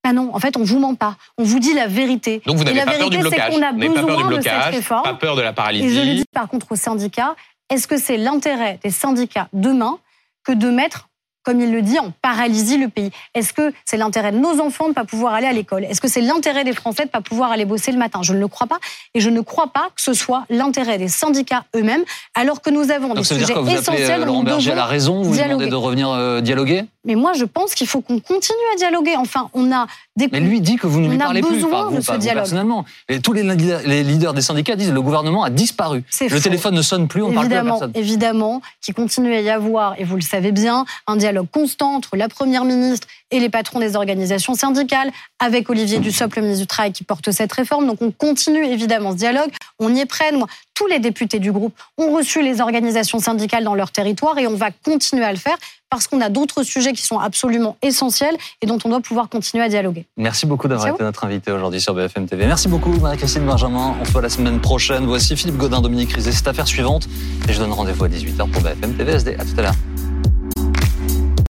Ah 0.03 0.15
non, 0.15 0.35
en 0.35 0.39
fait, 0.41 0.57
on 0.57 0.65
vous 0.65 0.79
ment 0.79 0.95
pas. 0.95 1.17
On 1.37 1.45
vous 1.45 1.59
dit 1.59 1.75
la 1.75 1.87
vérité. 1.87 2.41
Donc 2.47 2.57
vous 2.57 2.65
n'avez 2.65 2.79
la 2.79 2.87
pas 2.87 2.93
peur 2.93 3.11
du 3.11 3.19
vérité, 3.19 3.37
c'est 3.37 3.37
blocage. 3.37 3.55
qu'on 3.55 3.63
a 3.63 3.73
n'avez 3.73 3.89
pas 3.89 3.95
peur 3.95 4.07
du 4.07 4.13
besoin 4.25 4.31
de 4.31 4.35
cette 4.43 4.43
blocage, 4.53 4.75
réforme. 4.75 5.03
pas 5.05 5.15
peur 5.15 5.37
de 5.37 5.43
la 5.43 5.51
Et 5.51 5.53
je 5.53 5.55
le 5.55 5.89
dis 5.91 5.91
paralysie. 5.93 6.25
par 6.33 6.49
contre 6.49 6.73
aux 6.73 6.77
syndicats, 6.77 7.37
est-ce 7.71 7.87
que 7.87 7.97
c'est 7.99 8.17
l'intérêt 8.17 8.79
des 8.83 8.91
syndicats 8.91 9.49
demain 9.53 9.99
que 10.45 10.53
de 10.53 10.69
mettre, 10.71 11.09
comme 11.43 11.61
il 11.61 11.73
le 11.73 11.83
dit, 11.83 11.99
en 11.99 12.13
paralysie 12.23 12.77
le 12.77 12.89
pays? 12.89 13.11
Est-ce 13.35 13.53
que 13.53 13.73
c'est 13.85 13.97
l'intérêt 13.97 14.33
de 14.33 14.39
nos 14.39 14.61
enfants 14.61 14.85
de 14.85 14.91
ne 14.91 14.95
pas 14.95 15.05
pouvoir 15.05 15.35
aller 15.35 15.47
à 15.47 15.53
l'école? 15.53 15.85
Est-ce 15.85 16.01
que 16.01 16.09
c'est 16.09 16.21
l'intérêt 16.21 16.65
des 16.65 16.73
Français 16.73 17.05
de 17.05 17.09
ne 17.09 17.13
pas 17.13 17.21
pouvoir 17.21 17.53
aller 17.53 17.65
bosser 17.65 17.93
le 17.93 17.99
matin? 17.99 18.21
Je 18.23 18.35
ne 18.35 18.41
le 18.41 18.49
crois 18.49 18.67
pas. 18.67 18.79
Et 19.15 19.21
je 19.21 19.31
ne 19.31 19.41
crois 19.41 19.69
pas 19.69 19.89
que 19.95 20.03
ce 20.03 20.13
soit 20.13 20.45
l'intérêt 20.51 20.99
des 20.99 21.09
syndicats 21.09 21.65
eux-mêmes, 21.75 22.05
alors 22.35 22.61
que 22.61 22.71
nous 22.71 22.91
avons 22.91 23.09
des 23.09 23.15
Donc 23.15 23.27
sujets 23.27 23.55
que 23.55 23.59
vous 23.59 23.61
appelez 23.61 23.81
essentiels 23.81 24.25
Laurent 24.25 24.43
Berger 24.43 24.73
à 24.73 24.75
la 24.75 24.87
raison, 24.87 25.23
vous 25.23 25.33
lui 25.33 25.43
demandez 25.43 25.69
de 25.69 25.75
revenir 25.75 26.11
euh, 26.11 26.41
dialoguer? 26.41 26.85
Mais 27.05 27.15
moi, 27.15 27.33
je 27.33 27.45
pense 27.47 27.75
qu'il 27.75 27.87
faut 27.87 28.03
qu'on 28.03 28.21
continue 28.21 28.59
à 28.75 28.77
dialoguer. 28.77 29.17
Enfin, 29.17 29.49
on 29.55 29.73
a 29.73 29.87
des... 30.17 30.29
Mais 30.31 30.41
lui 30.41 30.61
dit 30.61 30.77
que 30.77 30.87
vous 30.87 31.01
ne 31.01 31.09
lui 31.09 31.17
parlez 31.17 31.41
plus, 31.41 31.55
besoin 31.55 31.71
pas 31.71 31.91
de 31.91 31.97
vous, 31.97 32.03
ce 32.03 32.07
pas 32.07 32.13
vous 32.15 32.19
dialogue. 32.19 32.43
personnellement. 32.43 32.85
Et 33.09 33.21
tous 33.21 33.33
les 33.33 33.43
leaders, 33.43 33.81
les 33.87 34.03
leaders 34.03 34.35
des 34.35 34.43
syndicats 34.43 34.77
disent 34.77 34.91
que 34.91 34.95
le 34.95 35.01
gouvernement 35.01 35.43
a 35.43 35.51
disparu. 35.51 36.05
Le 36.21 36.29
faux. 36.29 36.39
téléphone 36.41 36.75
ne 36.75 36.83
sonne 36.83 37.09
plus, 37.09 37.23
on 37.23 37.31
ne 37.31 37.35
parle 37.35 37.47
plus 37.47 37.55
à 37.55 37.59
évidemment, 37.61 37.79
personne. 37.79 37.93
évidemment, 37.95 38.63
qu'il 38.83 38.95
continue 38.95 39.33
à 39.33 39.41
y 39.41 39.49
avoir, 39.49 39.99
et 39.99 40.05
vous 40.05 40.17
le 40.17 40.23
savez 40.23 40.53
bien, 40.53 40.85
un 41.07 41.17
dialogue 41.17 41.47
constant 41.51 41.95
entre 41.95 42.17
la 42.17 42.29
Première 42.29 42.67
ministre 42.67 43.07
et 43.31 43.41
les 43.41 43.49
patrons 43.49 43.81
des 43.81 43.97
organisations 43.97 44.55
syndicales, 44.55 45.11
avec 45.39 45.71
Olivier 45.71 46.01
Dussopt, 46.01 46.37
le 46.37 46.43
ministre 46.43 46.65
du 46.65 46.67
Travail, 46.67 46.93
qui 46.93 47.05
porte 47.05 47.31
cette 47.31 47.53
réforme. 47.53 47.87
Donc 47.87 48.03
on 48.03 48.11
continue 48.11 48.65
évidemment 48.67 49.13
ce 49.13 49.17
dialogue, 49.17 49.51
on 49.79 49.95
y 49.95 50.01
est 50.01 50.07
prêt. 50.07 50.33
Moi, 50.33 50.49
tous 50.81 50.87
les 50.87 50.99
députés 50.99 51.41
du 51.41 51.53
groupe 51.53 51.75
ont 51.99 52.11
reçu 52.17 52.43
les 52.43 52.63
organisations 52.63 53.19
syndicales 53.19 53.65
dans 53.65 53.75
leur 53.75 53.91
territoire 53.91 54.39
et 54.39 54.47
on 54.47 54.55
va 54.55 54.71
continuer 54.71 55.25
à 55.25 55.31
le 55.31 55.37
faire 55.37 55.59
parce 55.91 56.07
qu'on 56.07 56.23
a 56.23 56.31
d'autres 56.31 56.63
sujets 56.63 56.95
qui 56.95 57.03
sont 57.03 57.19
absolument 57.19 57.77
essentiels 57.83 58.35
et 58.63 58.67
dont 58.67 58.79
on 58.87 58.89
doit 58.89 59.01
pouvoir 59.01 59.29
continuer 59.29 59.63
à 59.63 59.69
dialoguer. 59.69 60.07
Merci 60.17 60.47
beaucoup 60.47 60.69
d'avoir 60.69 60.89
été 60.89 61.03
notre 61.03 61.23
invité 61.25 61.53
aujourd'hui 61.53 61.83
sur 61.83 61.93
BFM 61.93 62.27
TV. 62.27 62.47
Merci 62.47 62.69
beaucoup, 62.69 62.93
Marie-Christine 62.93 63.45
Benjamin. 63.45 63.95
On 64.01 64.05
se 64.07 64.13
voit 64.13 64.23
la 64.23 64.31
semaine 64.31 64.59
prochaine. 64.59 65.05
Voici 65.05 65.37
Philippe 65.37 65.59
Godin, 65.59 65.83
Dominique 65.83 66.15
Rizet. 66.15 66.33
C'est 66.33 66.49
affaire 66.49 66.67
suivante. 66.67 67.07
Et 67.47 67.53
je 67.53 67.59
donne 67.59 67.73
rendez-vous 67.73 68.05
à 68.05 68.09
18h 68.09 68.51
pour 68.51 68.63
BFM 68.63 68.95
TV 68.95 69.13
SD. 69.13 69.35
À 69.35 69.45
tout 69.45 69.59
à 69.59 69.63
l'heure. 69.63 69.75